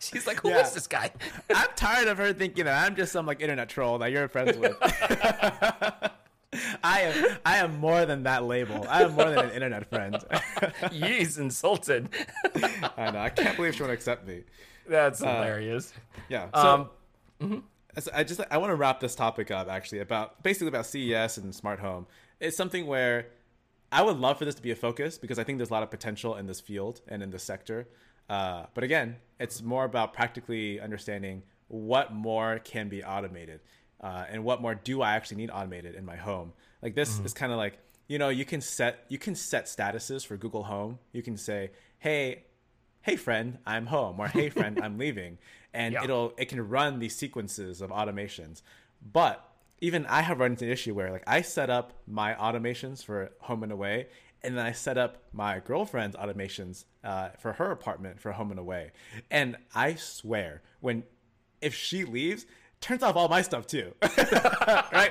She's 0.12 0.26
like, 0.26 0.40
"Who 0.40 0.48
is 0.48 0.54
Yeah. 0.68 0.70
this 0.74 0.86
guy?" 0.86 1.10
I'm 1.54 1.68
tired 1.76 2.08
of 2.08 2.18
her 2.18 2.32
thinking 2.32 2.64
that 2.64 2.86
I'm 2.86 2.96
just 2.96 3.12
some 3.12 3.26
like 3.26 3.40
internet 3.40 3.68
troll 3.68 3.98
that 3.98 4.10
you're 4.10 4.28
friends 4.28 4.56
with. 4.56 4.76
I 6.82 7.00
am 7.02 7.36
I 7.46 7.56
am 7.58 7.78
more 7.78 8.04
than 8.06 8.24
that 8.24 8.44
label. 8.44 8.84
I 8.88 9.02
am 9.04 9.12
more 9.12 9.30
than 9.30 9.38
an 9.38 9.50
internet 9.50 9.88
friend. 9.88 10.16
He's 10.90 11.38
insulted. 11.38 12.08
I 12.96 13.10
know. 13.12 13.20
I 13.20 13.28
can't 13.28 13.56
believe 13.56 13.74
she 13.76 13.82
won't 13.82 13.92
accept 13.92 14.26
me. 14.26 14.42
That's 14.88 15.20
hilarious. 15.20 15.92
Yeah. 16.28 16.48
So 16.54 16.90
Um, 17.40 17.64
as- 17.94 18.08
I 18.08 18.24
just 18.24 18.40
I 18.50 18.58
want 18.58 18.70
to 18.70 18.74
wrap 18.76 18.98
this 18.98 19.14
topic 19.14 19.50
up 19.52 19.68
actually 19.68 20.00
about 20.00 20.42
basically 20.42 20.68
about 20.68 20.86
CES 20.86 21.36
and 21.38 21.54
smart 21.54 21.78
home. 21.78 22.06
It's 22.40 22.56
something 22.56 22.86
where 22.86 23.26
I 23.92 24.02
would 24.02 24.16
love 24.16 24.38
for 24.38 24.44
this 24.44 24.54
to 24.56 24.62
be 24.62 24.72
a 24.72 24.76
focus 24.76 25.18
because 25.18 25.38
I 25.38 25.44
think 25.44 25.58
there's 25.58 25.70
a 25.70 25.72
lot 25.72 25.82
of 25.84 25.90
potential 25.90 26.34
in 26.34 26.46
this 26.46 26.60
field 26.60 27.00
and 27.06 27.22
in 27.22 27.30
this 27.30 27.44
sector. 27.44 27.86
Uh, 28.30 28.66
but 28.74 28.84
again, 28.84 29.16
it's 29.38 29.60
more 29.62 29.84
about 29.84 30.12
practically 30.14 30.80
understanding 30.80 31.42
what 31.68 32.12
more 32.12 32.60
can 32.72 32.88
be 32.88 33.02
automated 33.04 33.60
uh, 34.00 34.24
and 34.30 34.44
what 34.44 34.62
more 34.62 34.74
do 34.74 35.02
I 35.02 35.16
actually 35.16 35.38
need 35.38 35.50
automated 35.50 35.94
in 35.94 36.04
my 36.04 36.16
home. 36.16 36.52
Like 36.82 36.94
this 36.94 37.18
is 37.24 37.32
kind 37.34 37.52
of 37.52 37.58
like 37.58 37.78
you 38.06 38.18
know 38.18 38.28
you 38.28 38.44
can 38.44 38.60
set 38.60 39.04
you 39.08 39.18
can 39.18 39.34
set 39.34 39.66
statuses 39.66 40.24
for 40.26 40.36
Google 40.36 40.62
Home. 40.64 40.98
You 41.12 41.22
can 41.22 41.36
say, 41.36 41.70
hey, 41.98 42.44
hey 43.02 43.16
friend 43.16 43.56
i'm 43.64 43.86
home 43.86 44.20
or 44.20 44.28
hey 44.28 44.50
friend 44.50 44.78
i'm 44.82 44.98
leaving 45.04 45.38
and 45.72 45.94
Yeah. 45.94 46.04
it'll 46.04 46.34
it 46.36 46.50
can 46.50 46.60
run 46.68 46.98
these 46.98 47.16
sequences 47.16 47.80
of 47.80 47.88
automations 47.88 48.60
but 49.00 49.42
even 49.80 50.04
i 50.04 50.20
have 50.20 50.38
run 50.38 50.50
into 50.50 50.66
an 50.66 50.70
issue 50.70 50.92
where 50.94 51.10
like 51.10 51.24
i 51.26 51.40
set 51.40 51.70
up 51.70 51.94
my 52.06 52.34
automations 52.34 53.02
for 53.02 53.32
home 53.40 53.62
and 53.62 53.72
away 53.72 54.08
and 54.42 54.56
then 54.56 54.64
i 54.64 54.72
set 54.72 54.98
up 54.98 55.22
my 55.32 55.60
girlfriend's 55.60 56.16
automations 56.16 56.84
uh, 57.04 57.30
for 57.38 57.52
her 57.54 57.70
apartment 57.70 58.20
for 58.20 58.32
home 58.32 58.50
and 58.50 58.60
away. 58.60 58.92
And 59.30 59.56
i 59.74 59.94
swear 59.94 60.62
when 60.80 61.04
if 61.60 61.74
she 61.74 62.04
leaves 62.04 62.46
turns 62.80 63.02
off 63.02 63.14
all 63.16 63.28
my 63.28 63.42
stuff 63.42 63.66
too 63.66 63.92
right 64.02 65.10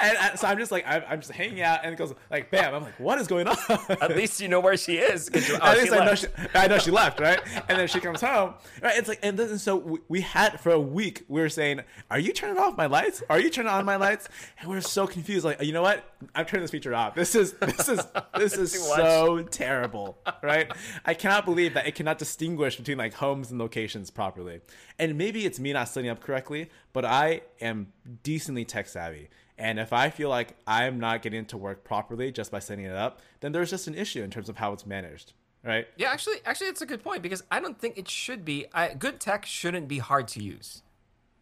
and, 0.00 0.16
and 0.18 0.38
so 0.38 0.46
i'm 0.46 0.56
just 0.56 0.70
like 0.70 0.84
I'm, 0.86 1.02
I'm 1.08 1.20
just 1.20 1.32
hanging 1.32 1.60
out 1.62 1.80
and 1.82 1.92
it 1.92 1.96
goes 1.96 2.14
like 2.30 2.50
bam 2.50 2.74
i'm 2.74 2.82
like 2.84 2.98
what 3.00 3.18
is 3.18 3.26
going 3.26 3.48
on 3.48 3.56
At 4.00 4.16
least 4.16 4.40
you 4.40 4.48
know 4.48 4.60
where 4.60 4.76
she 4.76 4.98
is. 4.98 5.28
you- 5.34 5.58
oh, 5.60 5.66
at 5.66 5.78
least 5.78 5.92
I 5.92 6.04
know 6.04 6.14
she, 6.14 6.26
I 6.54 6.66
know 6.68 6.78
she 6.78 6.90
left, 6.90 7.20
right? 7.20 7.40
And 7.68 7.78
then 7.78 7.88
she 7.88 8.00
comes 8.00 8.20
home, 8.20 8.54
right? 8.82 8.96
It's 8.96 9.08
like, 9.08 9.18
and 9.22 9.38
then 9.38 9.58
so 9.58 9.76
we, 9.76 9.98
we 10.08 10.20
had 10.20 10.60
for 10.60 10.70
a 10.70 10.80
week, 10.80 11.24
we 11.28 11.40
were 11.40 11.48
saying, 11.48 11.80
"Are 12.10 12.18
you 12.18 12.32
turning 12.32 12.58
off 12.58 12.76
my 12.76 12.86
lights? 12.86 13.22
Are 13.28 13.40
you 13.40 13.50
turning 13.50 13.70
on 13.70 13.84
my 13.84 13.96
lights?" 13.96 14.28
And 14.60 14.70
we 14.70 14.76
are 14.76 14.80
so 14.80 15.06
confused. 15.06 15.44
Like, 15.44 15.62
you 15.62 15.72
know 15.72 15.82
what? 15.82 16.04
I'm 16.34 16.44
turning 16.46 16.62
this 16.62 16.70
feature 16.70 16.94
off. 16.94 17.14
This 17.14 17.34
is 17.34 17.52
this 17.54 17.88
is 17.88 18.00
this 18.36 18.52
is 18.64 18.72
so 18.84 19.42
terrible, 19.42 20.18
right? 20.42 20.70
I 21.04 21.14
cannot 21.14 21.44
believe 21.44 21.74
that 21.74 21.86
it 21.86 21.94
cannot 21.94 22.18
distinguish 22.18 22.76
between 22.76 22.98
like 22.98 23.14
homes 23.14 23.50
and 23.50 23.58
locations 23.58 24.10
properly. 24.10 24.60
And 24.98 25.16
maybe 25.16 25.44
it's 25.46 25.58
me 25.60 25.72
not 25.72 25.88
setting 25.88 26.10
up 26.10 26.20
correctly, 26.20 26.70
but 26.92 27.04
I 27.08 27.42
am 27.60 27.92
decently 28.22 28.64
tech 28.64 28.88
savvy. 28.88 29.28
And 29.56 29.80
if 29.80 29.92
I 29.92 30.10
feel 30.10 30.28
like 30.28 30.56
I'm 30.66 31.00
not 31.00 31.22
getting 31.22 31.40
it 31.40 31.48
to 31.48 31.56
work 31.56 31.82
properly 31.82 32.30
just 32.30 32.52
by 32.52 32.60
setting 32.60 32.84
it 32.84 32.94
up, 32.94 33.20
then 33.40 33.50
there's 33.52 33.70
just 33.70 33.88
an 33.88 33.94
issue 33.94 34.22
in 34.22 34.30
terms 34.30 34.48
of 34.48 34.56
how 34.56 34.72
it's 34.72 34.86
managed, 34.86 35.32
right? 35.64 35.88
Yeah, 35.96 36.12
actually, 36.12 36.36
actually, 36.44 36.68
it's 36.68 36.80
a 36.80 36.86
good 36.86 37.02
point 37.02 37.22
because 37.22 37.42
I 37.50 37.58
don't 37.58 37.76
think 37.78 37.98
it 37.98 38.08
should 38.08 38.44
be. 38.44 38.66
I, 38.72 38.94
good 38.94 39.18
tech 39.18 39.44
shouldn't 39.44 39.88
be 39.88 39.98
hard 39.98 40.28
to 40.28 40.42
use. 40.42 40.82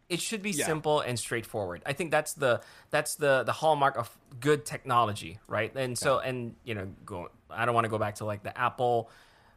It 0.09 0.19
should 0.21 0.41
be 0.41 0.51
Yeah. 0.51 0.65
simple 0.65 1.01
and 1.01 1.19
straightforward. 1.19 1.83
I 1.85 1.93
think 1.93 2.09
that's 2.11 2.33
the 2.33 2.61
that's 2.89 3.15
the 3.15 3.43
the 3.43 3.51
hallmark 3.51 3.97
of 3.97 4.17
good 4.39 4.65
technology, 4.65 5.37
right? 5.47 5.75
And 5.75 5.97
so, 5.97 6.19
and 6.19 6.55
you 6.63 6.73
know, 6.75 6.87
go. 7.05 7.29
I 7.51 7.65
don't 7.65 7.75
want 7.75 7.85
to 7.85 7.89
go 7.89 7.97
back 7.99 8.15
to 8.15 8.25
like 8.25 8.41
the 8.41 8.57
Apple 8.57 9.11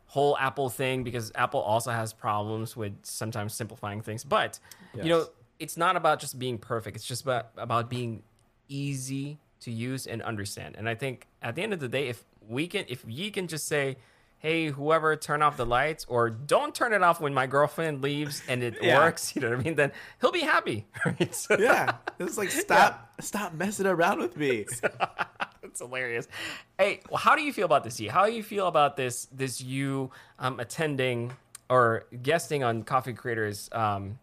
whole 0.07 0.37
Apple 0.39 0.69
thing 0.69 1.05
because 1.05 1.31
Apple 1.37 1.61
also 1.61 1.93
has 1.93 2.13
problems 2.13 2.77
with 2.77 2.93
sometimes 3.05 3.55
simplifying 3.55 4.03
things. 4.03 4.25
But 4.25 4.59
you 4.95 5.05
know, 5.05 5.19
Yes. 5.21 5.29
It's 5.61 5.77
not 5.77 5.95
about 5.95 6.19
just 6.19 6.39
being 6.39 6.59
perfect. 6.59 6.97
It's 6.97 7.07
just 7.07 7.23
about 7.23 7.51
about 7.57 7.89
being 7.89 8.23
easy 8.69 9.39
to 9.61 9.71
use 9.71 10.07
and 10.07 10.23
understand. 10.23 10.75
And 10.79 10.89
I 10.89 10.95
think 10.95 11.27
at 11.43 11.55
the 11.55 11.63
end 11.63 11.73
of 11.73 11.81
the 11.81 11.89
day, 11.89 12.09
if 12.09 12.25
we 12.49 12.67
can, 12.67 12.85
if 12.89 13.05
ye 13.07 13.31
can 13.31 13.47
just 13.47 13.69
say, 13.69 13.99
"Hey, 14.39 14.69
whoever, 14.69 15.15
turn 15.17 15.43
off 15.43 15.59
the 15.59 15.67
lights," 15.67 16.07
or 16.09 16.31
"Don't 16.31 16.75
turn 16.75 16.95
it 16.95 17.03
off 17.03 17.21
when 17.21 17.35
my 17.35 17.47
girlfriend 17.47 18.01
leaves," 18.03 18.43
and 18.49 18.63
it 18.63 18.79
Yeah. 18.83 18.99
works, 18.99 19.37
you 19.37 19.43
know 19.43 19.51
what 19.51 19.61
I 19.61 19.63
mean? 19.63 19.75
Then 19.75 19.93
he'll 20.21 20.33
be 20.33 20.41
happy. 20.41 20.87
Right? 21.05 21.35
So 21.35 21.57
Yeah, 21.59 21.97
it's 22.19 22.39
like 22.39 22.51
stop, 22.67 23.13
stop 23.21 23.53
messing 23.53 23.87
around 23.87 24.19
with 24.21 24.37
me. 24.39 24.65
it's 25.63 25.81
hilarious. 25.81 26.27
Hey, 26.79 27.01
well, 27.11 27.19
how 27.19 27.37
do 27.37 27.43
you 27.43 27.53
feel 27.53 27.67
about 27.67 27.85
this? 27.85 28.01
Yi? 28.01 28.09
How 28.09 28.25
do 28.27 28.33
you 28.33 28.43
feel 28.43 28.67
about 28.67 28.97
this? 28.97 29.27
This 29.31 29.61
you 29.61 30.11
um, 30.39 30.59
attending 30.59 31.33
or 31.69 32.07
guesting 32.23 32.65
on 32.65 32.83
Coffee 32.83 33.13
Creators 33.13 33.69
um, 33.73 34.19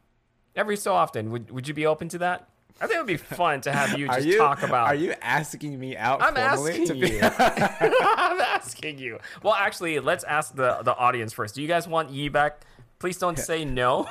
every 0.57 0.77
so 0.77 0.93
often? 0.93 1.31
Would 1.31 1.51
Would 1.51 1.67
you 1.67 1.73
be 1.73 1.85
open 1.85 2.09
to 2.09 2.17
that? 2.19 2.47
I 2.79 2.85
think 2.85 2.97
it 2.97 2.99
would 2.99 3.07
be 3.07 3.17
fun 3.35 3.61
to 3.61 3.71
have 3.71 3.97
you 3.97 4.07
just 4.07 4.27
you 4.27 4.37
talk 4.37 4.61
about. 4.63 4.87
Are 4.87 4.95
you 4.95 5.13
asking 5.21 5.79
me 5.79 5.97
out? 5.97 6.21
I'm 6.21 6.37
asking 6.37 6.99
be- 6.99 7.09
you. 7.09 7.19
I'm 7.39 8.39
asking 8.41 8.99
you. 8.99 9.19
Well, 9.41 9.53
actually, 9.53 9.99
let's 9.99 10.23
ask 10.23 10.55
the 10.55 10.79
the 10.83 10.95
audience 10.95 11.33
first. 11.33 11.55
Do 11.55 11.61
you 11.61 11.67
guys 11.67 11.87
want 11.87 12.11
Yi 12.11 12.29
back? 12.29 12.61
Please 12.99 13.17
don't 13.17 13.37
say 13.37 13.63
no. 13.63 14.07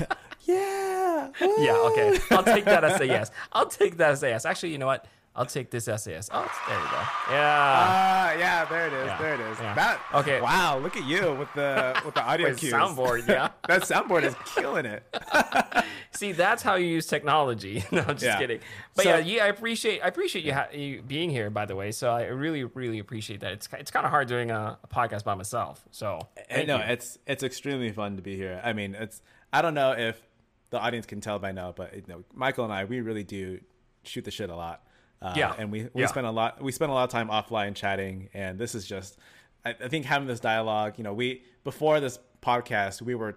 yeah. 0.42 1.30
yeah, 1.40 1.76
okay. 1.76 2.18
I'll 2.32 2.42
take 2.42 2.64
that 2.64 2.82
as 2.84 3.00
a 3.00 3.06
yes. 3.06 3.30
I'll 3.52 3.66
take 3.68 3.96
that 3.98 4.10
as 4.12 4.22
a 4.24 4.28
yes. 4.28 4.44
Actually, 4.44 4.72
you 4.72 4.78
know 4.78 4.86
what? 4.86 5.06
I'll 5.36 5.46
take 5.46 5.70
this 5.70 5.88
as 5.88 6.06
a 6.06 6.10
yes. 6.12 6.30
Oh, 6.32 6.48
there 6.68 6.78
you 6.78 6.84
go. 6.84 6.96
Yeah. 7.30 7.76
Ah, 7.76 8.32
yeah, 8.34 8.64
there 8.66 8.86
it 8.86 8.92
is. 8.92 9.06
Yeah, 9.06 9.18
There 9.18 9.34
it 9.34 9.40
is. 9.40 9.58
yeah. 9.60 9.74
That 9.74 10.00
Okay. 10.14 10.40
Wow, 10.40 10.78
look 10.78 10.96
at 10.96 11.04
you 11.04 11.34
with 11.34 11.52
the 11.54 12.00
with 12.04 12.14
the 12.14 12.22
audio 12.30 12.50
With 12.50 12.58
cues. 12.58 12.72
soundboard, 12.72 13.26
yeah. 13.28 13.48
that 13.68 13.82
soundboard 13.82 14.22
is 14.22 14.36
killing 14.54 14.86
it. 14.86 15.02
See, 16.12 16.30
that's 16.30 16.62
how 16.62 16.76
you 16.76 16.86
use 16.86 17.06
technology. 17.08 17.84
no, 17.90 18.02
I'm 18.02 18.14
just 18.14 18.22
Yeah. 18.24 18.38
kidding. 18.38 18.60
But 18.94 19.02
So- 19.04 19.10
yeah, 19.10 19.18
yeah, 19.18 19.44
I 19.44 19.48
appreciate 19.48 20.00
I 20.02 20.06
appreciate 20.06 20.44
you, 20.44 20.52
ha- 20.54 20.68
you 20.72 21.02
being 21.02 21.30
here. 21.30 21.50
By 21.50 21.64
the 21.66 21.74
way, 21.74 21.90
so 21.90 22.10
I 22.12 22.26
really 22.26 22.62
really 22.62 23.00
appreciate 23.00 23.40
that. 23.40 23.52
It's 23.52 23.68
it's 23.72 23.90
kind 23.90 24.06
of 24.06 24.10
hard 24.10 24.28
doing 24.28 24.52
a, 24.52 24.78
a 24.84 24.86
podcast 24.86 25.24
by 25.24 25.34
myself. 25.34 25.84
So 25.90 26.20
And 26.48 26.68
no, 26.68 26.76
you. 26.76 26.84
it's 26.84 27.18
it's 27.26 27.42
extremely 27.42 27.90
fun 27.90 28.14
to 28.16 28.22
be 28.22 28.36
here. 28.36 28.60
I 28.62 28.72
mean, 28.72 28.94
it's 28.94 29.20
I 29.52 29.62
don't 29.62 29.74
know 29.74 29.92
if 29.92 30.20
the 30.70 30.78
audience 30.78 31.06
can 31.06 31.20
tell 31.20 31.40
by 31.40 31.50
now, 31.50 31.72
but 31.76 31.92
you 31.96 32.02
know, 32.06 32.22
Michael 32.32 32.62
and 32.64 32.72
I 32.72 32.84
we 32.84 33.00
really 33.00 33.24
do 33.24 33.58
shoot 34.04 34.24
the 34.24 34.30
shit 34.30 34.50
a 34.50 34.54
lot. 34.56 34.83
Uh, 35.24 35.32
Yeah. 35.36 35.54
and 35.58 35.72
we 35.72 35.88
we 35.94 36.02
Yeah. 36.02 36.06
spend 36.08 36.26
a 36.26 36.30
lot 36.30 36.62
we 36.62 36.70
spend 36.72 36.90
a 36.90 36.94
lot 36.94 37.04
of 37.04 37.10
time 37.10 37.28
offline 37.28 37.74
chatting, 37.74 38.28
and 38.34 38.58
this 38.58 38.74
is 38.74 38.86
just 38.86 39.18
I, 39.64 39.70
I 39.70 39.88
think 39.88 40.04
having 40.04 40.28
this 40.28 40.40
dialogue. 40.40 40.94
You 40.98 41.04
know, 41.04 41.14
we 41.14 41.42
before 41.64 41.98
this 42.00 42.18
podcast 42.42 43.00
we 43.02 43.14
were 43.14 43.36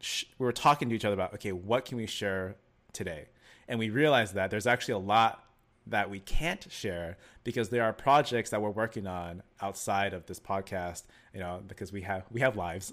sh- 0.00 0.24
we 0.38 0.46
were 0.46 0.52
talking 0.52 0.88
to 0.90 0.94
each 0.94 1.04
other 1.04 1.14
about 1.14 1.34
okay, 1.34 1.52
what 1.52 1.84
can 1.84 1.96
we 1.98 2.06
share 2.06 2.56
today, 2.92 3.26
and 3.68 3.78
we 3.78 3.90
realized 3.90 4.34
that 4.34 4.50
there's 4.50 4.66
actually 4.66 4.94
a 4.94 4.98
lot 4.98 5.40
that 5.86 6.08
we 6.08 6.18
can't 6.20 6.66
share 6.70 7.18
because 7.42 7.68
there 7.68 7.82
are 7.84 7.92
projects 7.92 8.48
that 8.48 8.62
we're 8.62 8.70
working 8.70 9.06
on 9.06 9.42
outside 9.60 10.14
of 10.14 10.24
this 10.24 10.40
podcast 10.40 11.02
you 11.34 11.40
know 11.40 11.60
because 11.68 11.92
we 11.92 12.00
have 12.00 12.24
we 12.30 12.40
have 12.40 12.56
lives 12.56 12.90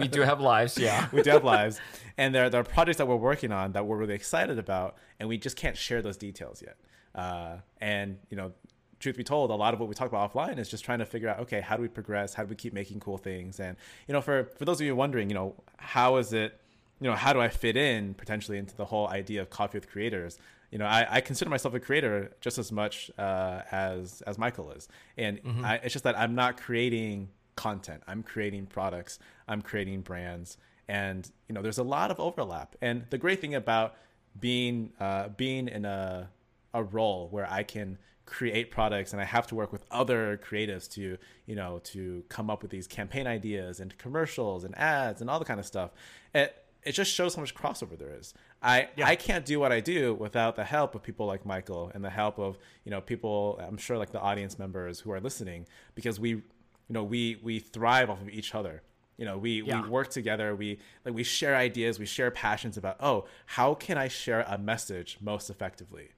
we 0.00 0.08
do 0.08 0.22
have 0.22 0.40
lives. 0.40 0.76
Yeah. 0.78 1.06
we 1.12 1.22
do 1.22 1.30
have 1.30 1.44
lives 1.44 1.78
and 2.16 2.34
there, 2.34 2.50
there 2.50 2.60
are 2.60 2.64
projects 2.64 2.98
that 2.98 3.06
we're 3.06 3.14
working 3.14 3.52
on 3.52 3.70
that 3.72 3.86
we're 3.86 3.96
really 3.98 4.14
excited 4.16 4.58
about 4.58 4.96
and 5.20 5.28
we 5.28 5.38
just 5.38 5.54
can't 5.56 5.76
share 5.76 6.02
those 6.02 6.16
details 6.16 6.60
yet 6.60 6.76
uh, 7.14 7.56
and 7.80 8.18
you 8.30 8.36
know 8.36 8.52
truth 9.00 9.16
be 9.16 9.22
told 9.22 9.50
a 9.50 9.54
lot 9.54 9.74
of 9.74 9.80
what 9.80 9.88
we 9.88 9.94
talk 9.94 10.08
about 10.08 10.32
offline 10.32 10.58
is 10.58 10.68
just 10.68 10.84
trying 10.84 10.98
to 10.98 11.04
figure 11.06 11.28
out 11.28 11.40
okay 11.40 11.60
how 11.60 11.76
do 11.76 11.82
we 11.82 11.88
progress? 11.88 12.34
How 12.34 12.42
do 12.42 12.48
we 12.48 12.56
keep 12.56 12.72
making 12.72 13.00
cool 13.00 13.18
things? 13.18 13.60
And 13.60 13.76
you 14.06 14.12
know 14.12 14.20
for 14.20 14.44
for 14.56 14.64
those 14.64 14.80
of 14.80 14.86
you 14.86 14.94
wondering 14.96 15.28
you 15.30 15.34
know 15.34 15.54
how 15.76 16.16
is 16.16 16.32
it 16.32 16.60
you 17.00 17.08
know 17.08 17.14
how 17.14 17.32
do 17.32 17.40
i 17.40 17.48
fit 17.48 17.76
in 17.76 18.14
potentially 18.14 18.58
into 18.58 18.74
the 18.76 18.84
whole 18.84 19.08
idea 19.08 19.40
of 19.40 19.50
coffee 19.50 19.78
with 19.78 19.88
creators? 19.90 20.38
You 20.70 20.78
know 20.78 20.86
i, 20.86 21.06
I 21.08 21.20
consider 21.20 21.50
myself 21.50 21.74
a 21.74 21.80
creator 21.80 22.32
just 22.40 22.58
as 22.58 22.70
much 22.72 23.10
uh, 23.18 23.62
as 23.70 24.22
as 24.26 24.38
michael 24.38 24.70
is. 24.72 24.88
And 25.16 25.40
I, 25.64 25.76
it's 25.76 25.92
just 25.92 26.04
that 26.04 26.18
i'm 26.18 26.34
not 26.34 26.60
creating 26.60 27.28
content. 27.58 28.04
I'm 28.06 28.22
creating 28.22 28.66
products. 28.66 29.18
I'm 29.48 29.62
creating 29.62 30.02
brands. 30.02 30.56
And 30.86 31.28
you 31.48 31.54
know 31.54 31.60
there's 31.60 31.78
a 31.78 31.82
lot 31.82 32.10
of 32.10 32.18
overlap. 32.20 32.76
And 32.80 33.04
the 33.10 33.18
great 33.18 33.40
thing 33.40 33.54
about 33.54 33.96
being 34.38 34.92
uh, 35.00 35.28
being 35.28 35.68
in 35.68 35.84
a 35.84 36.30
a 36.74 36.82
role 36.82 37.28
where 37.30 37.50
i 37.50 37.62
can 37.62 37.98
create 38.26 38.70
products 38.70 39.12
and 39.12 39.22
i 39.22 39.24
have 39.24 39.46
to 39.46 39.54
work 39.54 39.72
with 39.72 39.84
other 39.90 40.38
creatives 40.42 40.90
to 40.90 41.16
you 41.46 41.54
know 41.54 41.80
to 41.82 42.22
come 42.28 42.50
up 42.50 42.60
with 42.62 42.70
these 42.70 42.86
campaign 42.86 43.26
ideas 43.26 43.80
and 43.80 43.96
commercials 43.98 44.64
and 44.64 44.76
ads 44.78 45.20
and 45.20 45.30
all 45.30 45.38
the 45.38 45.44
kind 45.44 45.58
of 45.60 45.66
stuff 45.66 45.90
it 46.34 46.64
it 46.84 46.92
just 46.92 47.12
shows 47.12 47.34
how 47.34 47.40
much 47.40 47.54
crossover 47.54 47.98
there 47.98 48.14
is 48.14 48.34
i 48.62 48.88
i 49.02 49.16
can't 49.16 49.44
do 49.46 49.58
what 49.58 49.72
i 49.72 49.80
do 49.80 50.12
without 50.14 50.56
the 50.56 50.64
help 50.64 50.94
of 50.94 51.02
people 51.02 51.26
like 51.26 51.46
michael 51.46 51.90
and 51.94 52.04
the 52.04 52.10
help 52.10 52.38
of 52.38 52.58
you 52.84 52.90
know 52.90 53.00
people 53.00 53.58
i'm 53.66 53.78
sure 53.78 53.96
like 53.96 54.10
the 54.12 54.20
audience 54.20 54.58
members 54.58 55.00
who 55.00 55.10
are 55.10 55.20
listening 55.20 55.66
because 55.94 56.20
we 56.20 56.30
you 56.30 56.42
know 56.90 57.02
we 57.02 57.38
we 57.42 57.58
thrive 57.58 58.10
off 58.10 58.20
of 58.20 58.28
each 58.28 58.54
other 58.54 58.82
You 59.18 59.24
know, 59.24 59.36
we 59.36 59.62
Yeah. 59.62 59.82
we 59.82 59.88
work 59.88 60.08
together. 60.10 60.54
We 60.54 60.78
like 61.04 61.14
we 61.20 61.24
share 61.24 61.56
ideas. 61.56 61.98
We 61.98 62.06
share 62.06 62.30
passions 62.30 62.76
about 62.76 62.96
oh, 63.00 63.26
how 63.56 63.74
can 63.74 63.98
I 63.98 64.08
share 64.08 64.42
a 64.46 64.56
message 64.56 65.18
most 65.20 65.50
effectively? 65.50 66.10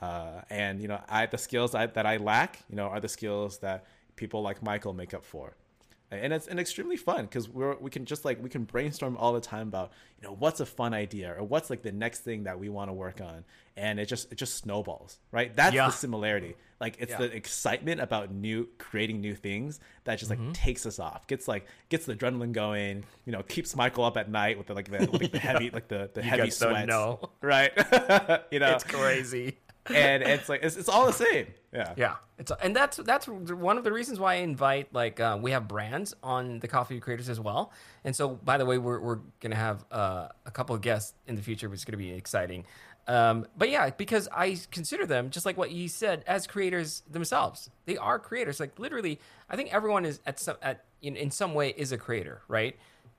Uh, 0.00 0.42
and 0.50 0.80
you 0.80 0.88
know, 0.88 1.00
I 1.08 1.26
the 1.26 1.38
skills 1.38 1.74
I, 1.74 1.86
that 1.86 2.06
I 2.06 2.18
lack, 2.18 2.60
you 2.70 2.76
know, 2.76 2.86
are 2.86 3.00
the 3.00 3.08
skills 3.08 3.58
that 3.58 3.84
people 4.16 4.42
like 4.42 4.62
Michael 4.62 4.92
make 4.92 5.14
up 5.14 5.24
for 5.24 5.54
and 6.10 6.32
it's 6.32 6.46
and 6.46 6.58
extremely 6.58 6.96
fun 6.96 7.26
because 7.26 7.50
we're 7.50 7.76
we 7.76 7.90
can 7.90 8.06
just 8.06 8.24
like 8.24 8.42
we 8.42 8.48
can 8.48 8.64
brainstorm 8.64 9.14
all 9.18 9.34
the 9.34 9.42
time 9.42 9.68
about 9.68 9.92
you 10.18 10.26
know 10.26 10.34
what's 10.38 10.58
a 10.58 10.64
fun 10.64 10.94
idea 10.94 11.34
or 11.36 11.44
what's 11.44 11.68
like 11.68 11.82
the 11.82 11.92
next 11.92 12.20
thing 12.20 12.44
that 12.44 12.58
we 12.58 12.70
want 12.70 12.88
to 12.88 12.94
work 12.94 13.20
on 13.20 13.44
and 13.76 14.00
it 14.00 14.06
just 14.06 14.32
it 14.32 14.36
just 14.36 14.56
snowballs 14.56 15.18
right 15.32 15.54
that's 15.54 15.74
Yeah. 15.74 15.84
the 15.84 15.92
similarity 15.92 16.54
like 16.80 16.96
it's 16.98 17.10
Yeah. 17.10 17.18
the 17.18 17.36
excitement 17.36 18.00
about 18.00 18.32
new 18.32 18.66
creating 18.78 19.20
new 19.20 19.34
things 19.34 19.80
that 20.04 20.18
just 20.18 20.30
like 20.30 20.38
Mm-hmm. 20.40 20.52
takes 20.52 20.86
us 20.86 20.98
off 20.98 21.26
gets 21.26 21.46
like 21.46 21.66
gets 21.90 22.06
the 22.06 22.14
adrenaline 22.16 22.52
going 22.52 23.04
you 23.26 23.32
know 23.34 23.42
keeps 23.42 23.76
michael 23.76 24.04
up 24.04 24.16
at 24.16 24.30
night 24.30 24.56
with 24.56 24.68
the 24.68 24.72
like 24.74 24.90
the, 24.90 25.10
like, 25.12 25.30
the 25.30 25.38
heavy 25.48 25.68
like 25.68 25.88
the, 25.88 26.08
the 26.14 26.22
heavy 26.22 26.44
guys 26.44 26.58
don't 26.58 26.70
sweats 26.88 27.26
right 27.42 27.72
you 28.50 28.60
know 28.60 28.72
It's 28.76 28.84
crazy. 28.84 29.58
And 29.94 30.22
it's 30.22 30.48
like 30.48 30.62
it's, 30.62 30.76
it's 30.76 30.88
all 30.88 31.06
the 31.06 31.12
same 31.12 31.46
yeah 31.72 31.92
Yeah, 31.96 32.14
it's 32.38 32.50
and 32.62 32.74
that's 32.74 32.96
that's 32.98 33.26
one 33.26 33.76
of 33.78 33.84
the 33.84 33.92
reasons 33.92 34.18
why 34.18 34.34
I 34.34 34.36
invite 34.36 34.92
like 34.94 35.20
uh, 35.20 35.38
we 35.40 35.50
have 35.50 35.68
brands 35.68 36.14
on 36.22 36.60
the 36.60 36.68
Coffee 36.68 36.98
Creators 36.98 37.28
as 37.28 37.38
well. 37.38 37.72
And 38.04 38.16
so, 38.16 38.28
by 38.28 38.56
the 38.56 38.64
way, 38.64 38.78
we're 38.78 39.00
we're 39.00 39.18
gonna 39.40 39.56
have 39.56 39.84
uh, 39.92 40.28
a 40.46 40.50
couple 40.50 40.74
of 40.74 40.80
guests 40.80 41.14
in 41.26 41.34
the 41.34 41.42
future, 41.42 41.68
which 41.68 41.80
is 41.80 41.84
gonna 41.84 41.98
be 41.98 42.10
exciting. 42.10 42.64
Um, 43.06 43.46
but 43.56 43.70
yeah, 43.70 43.90
because 43.90 44.28
I 44.32 44.58
consider 44.70 45.06
them 45.06 45.30
just 45.30 45.46
like 45.46 45.56
what 45.56 45.70
you 45.70 45.88
said 45.88 46.24
as 46.26 46.46
creators 46.46 47.02
themselves. 47.10 47.70
They 47.86 47.96
are 47.96 48.18
creators. 48.18 48.60
Like 48.60 48.78
literally, 48.78 49.18
I 49.48 49.56
think 49.56 49.72
everyone 49.72 50.04
is 50.04 50.20
at 50.26 50.38
some 50.38 50.56
at 50.62 50.84
in, 51.02 51.16
in 51.16 51.30
some 51.30 51.54
way 51.54 51.74
is 51.76 51.92
a 51.92 51.98
creator, 51.98 52.42
right? 52.48 52.76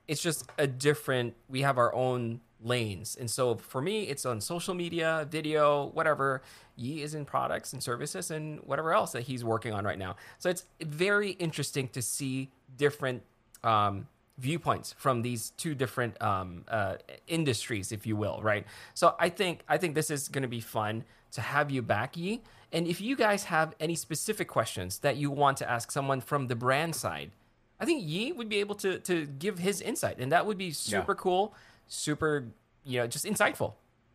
It's 0.08 0.22
just 0.22 0.48
a 0.58 0.66
different. 0.66 1.34
We 1.48 1.62
have 1.62 1.78
our 1.78 1.94
own 1.94 2.40
lanes, 2.62 3.16
and 3.18 3.30
so 3.30 3.56
for 3.56 3.80
me, 3.80 4.04
it's 4.04 4.26
on 4.26 4.40
social 4.40 4.74
media, 4.74 5.26
video, 5.30 5.86
whatever. 5.86 6.42
Yi 6.76 7.02
is 7.02 7.14
in 7.14 7.26
products 7.26 7.72
and 7.74 7.82
services 7.82 8.30
and 8.30 8.58
whatever 8.60 8.94
else 8.94 9.12
that 9.12 9.22
he's 9.22 9.44
working 9.44 9.74
on 9.74 9.84
right 9.84 9.98
now. 9.98 10.16
So 10.38 10.48
it's 10.48 10.64
very 10.80 11.32
interesting 11.32 11.88
to 11.88 12.00
see 12.00 12.50
different 12.78 13.22
um, 13.62 14.06
viewpoints 14.38 14.94
from 14.96 15.22
these 15.22 15.50
two 15.50 15.74
different 15.74 16.20
um, 16.22 16.64
uh, 16.68 16.96
industries, 17.28 17.92
if 17.92 18.06
you 18.06 18.16
will, 18.16 18.40
right? 18.42 18.64
So 18.94 19.14
I 19.18 19.28
think 19.28 19.60
I 19.68 19.76
think 19.76 19.94
this 19.94 20.10
is 20.10 20.28
going 20.28 20.42
to 20.42 20.48
be 20.48 20.60
fun 20.60 21.04
to 21.32 21.40
have 21.40 21.70
you 21.70 21.82
back, 21.82 22.16
Yi. 22.16 22.42
And 22.72 22.86
if 22.86 23.00
you 23.00 23.16
guys 23.16 23.44
have 23.44 23.74
any 23.80 23.94
specific 23.94 24.48
questions 24.48 24.98
that 25.00 25.16
you 25.16 25.30
want 25.30 25.58
to 25.58 25.70
ask 25.70 25.90
someone 25.90 26.20
from 26.20 26.46
the 26.46 26.56
brand 26.56 26.94
side, 26.94 27.30
I 27.78 27.84
think 27.84 28.02
Yi 28.04 28.32
would 28.32 28.48
be 28.48 28.58
able 28.60 28.74
to 28.76 28.98
to 29.00 29.26
give 29.26 29.58
his 29.58 29.80
insight, 29.80 30.18
and 30.18 30.32
that 30.32 30.46
would 30.46 30.58
be 30.58 30.70
super 30.70 31.14
cool, 31.14 31.54
super 31.90 32.46
you 32.84 32.98
know 33.00 33.06
just 33.06 33.26
insightful. 33.26 33.74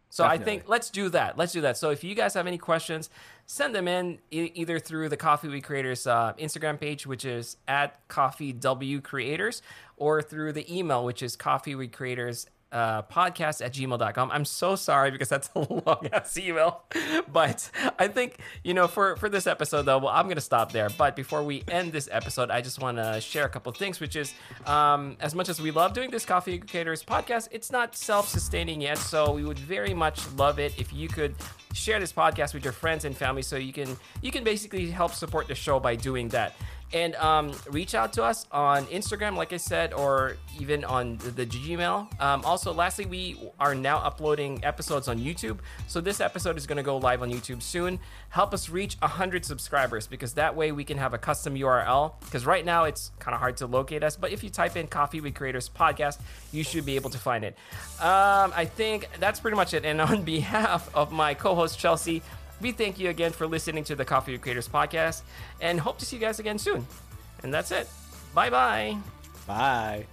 So 0.10 0.24
I 0.24 0.38
think 0.38 0.64
let's 0.70 0.90
do 0.90 1.10
that. 1.10 1.38
Let's 1.38 1.52
do 1.52 1.62
that. 1.62 1.76
So 1.78 1.90
if 1.90 2.02
you 2.02 2.16
guys 2.16 2.36
have 2.36 2.48
any 2.48 2.58
questions, 2.58 3.10
send 3.48 3.76
them 3.76 3.86
in 3.88 4.20
e- 4.32 4.50
either 4.54 4.80
through 4.80 5.10
the 5.10 5.18
Coffee 5.18 5.50
with 5.50 5.62
Creators 5.64 6.08
uh, 6.08 6.32
Instagram 6.40 6.80
page, 6.80 7.06
which 7.06 7.26
is 7.26 7.58
at 7.68 8.08
Coffee 8.08 8.54
W 8.54 9.02
Creators, 9.02 9.62
or 9.98 10.22
through 10.22 10.54
the 10.54 10.74
email, 10.74 11.04
which 11.04 11.22
is 11.22 11.36
Coffee 11.36 11.76
with 11.76 11.92
Creators 11.92 12.48
uh, 12.76 13.04
podcast 13.04 13.66
at 13.66 13.74
gmail.com. 13.74 14.32
I'm 14.32 14.44
so 14.44 14.76
sorry 14.76 15.10
because 15.10 15.30
that's 15.30 15.50
a 15.56 15.60
long 15.86 16.10
ass 16.12 16.38
email. 16.38 16.84
But 17.32 17.72
I 17.98 18.10
think, 18.10 18.40
you 18.66 18.74
know, 18.74 18.88
for, 18.88 19.16
for 19.16 19.30
this 19.30 19.48
episode, 19.48 19.84
though, 19.84 20.00
well, 20.00 20.14
I'm 20.14 20.26
going 20.26 20.36
to 20.36 20.42
stop 20.42 20.74
there. 20.74 20.90
But 20.90 21.16
before 21.16 21.42
we 21.42 21.64
end 21.70 21.94
this 21.94 22.10
episode, 22.12 22.52
I 22.52 22.60
just 22.60 22.82
want 22.82 22.98
to 22.98 23.22
share 23.22 23.46
a 23.46 23.50
couple 23.50 23.72
things, 23.72 24.02
which 24.02 24.18
is 24.18 24.34
um, 24.66 25.16
as 25.22 25.34
much 25.34 25.48
as 25.48 25.62
we 25.62 25.72
love 25.72 25.94
doing 25.94 26.12
this 26.12 26.26
Coffee 26.26 26.60
with 26.60 26.70
Creators 26.70 27.02
podcast, 27.02 27.48
it's 27.52 27.72
not 27.72 27.96
self 27.96 28.28
sustaining 28.28 28.82
yet. 28.82 28.98
So 28.98 29.32
we 29.32 29.46
would 29.46 29.60
very 29.60 29.94
much 29.94 30.30
love 30.34 30.60
it 30.60 30.78
if 30.78 30.92
you 30.92 31.08
could 31.08 31.34
share 31.74 32.00
this 32.00 32.12
podcast 32.12 32.54
with 32.54 32.64
your 32.64 32.74
friends 32.74 33.06
and 33.06 33.16
family 33.16 33.42
so 33.42 33.58
you 33.58 33.74
can 33.74 33.98
you 34.22 34.32
can 34.32 34.46
basically 34.46 34.90
help 34.90 35.12
support 35.12 35.46
the 35.48 35.56
show 35.56 35.78
by 35.78 35.94
doing 35.94 36.30
that 36.30 36.56
and 36.94 37.16
um, 37.16 37.52
reach 37.70 37.96
out 37.96 38.14
to 38.14 38.24
us 38.24 38.46
on 38.52 38.86
Instagram, 38.86 39.36
like 39.36 39.52
I 39.52 39.58
said, 39.58 39.94
or 39.94 40.38
even 40.60 40.84
on 40.84 41.18
the, 41.18 41.32
the 41.32 41.46
Gmail. 41.46 42.22
Um, 42.22 42.46
also, 42.46 42.74
lastly, 42.74 43.06
we 43.06 43.38
are 43.60 43.76
now 43.76 43.98
uploading 43.98 44.64
episodes 44.64 45.08
on 45.08 45.20
YouTube. 45.20 45.60
So 45.88 46.00
this 46.00 46.22
episode 46.22 46.58
is 46.58 46.68
going 46.68 46.78
to 46.78 46.84
go 46.84 46.98
live 46.98 47.22
on 47.22 47.32
YouTube 47.32 47.62
soon. 47.62 48.00
Help 48.30 48.54
us 48.54 48.70
reach 48.70 48.98
100 49.00 49.44
subscribers 49.44 50.08
because 50.08 50.34
that 50.34 50.56
way 50.56 50.72
we 50.72 50.84
can 50.84 50.98
have 50.98 51.14
a 51.14 51.18
custom 51.18 51.56
URL. 51.56 52.20
Because 52.22 52.46
right 52.46 52.64
now 52.64 52.84
it's 52.86 53.12
kind 53.20 53.34
of 53.34 53.42
hard 53.42 53.58
to 53.58 53.68
locate 53.68 54.04
us. 54.04 54.16
But 54.16 54.32
if 54.32 54.44
you 54.44 54.50
type 54.50 54.78
in 54.78 54.88
Coffee 54.88 55.22
with 55.22 55.34
Creators 55.34 55.70
podcast, 55.70 56.20
you 56.52 56.64
should 56.64 56.86
be 56.86 56.96
able 56.96 57.10
to 57.10 57.18
find 57.18 57.44
it. 57.44 57.58
Um, 58.00 58.54
I 58.56 58.66
think 58.66 59.10
that's 59.20 59.40
pretty 59.40 59.58
much 59.58 59.74
it. 59.74 59.86
And 59.86 60.00
on 60.00 60.24
behalf 60.36 60.90
of 60.96 61.12
my 61.12 61.34
co 61.34 61.56
host, 61.56 61.80
Chelsea, 61.80 62.22
we 62.62 62.72
thank 62.72 63.00
you 63.00 63.10
again 63.10 63.32
for 63.32 63.48
listening 63.48 63.84
to 63.86 63.96
the 63.96 64.06
Coffee 64.06 64.38
Creators 64.38 64.68
podcast 64.68 65.22
and 65.62 65.80
hope 65.80 65.98
to 66.00 66.06
see 66.06 66.16
you 66.16 66.22
guys 66.22 66.40
again 66.40 66.58
soon. 66.58 66.86
And 67.44 67.54
that's 67.54 67.72
it. 67.72 67.88
Bye 68.34 68.50
bye. 68.50 68.98
bye 69.48 70.06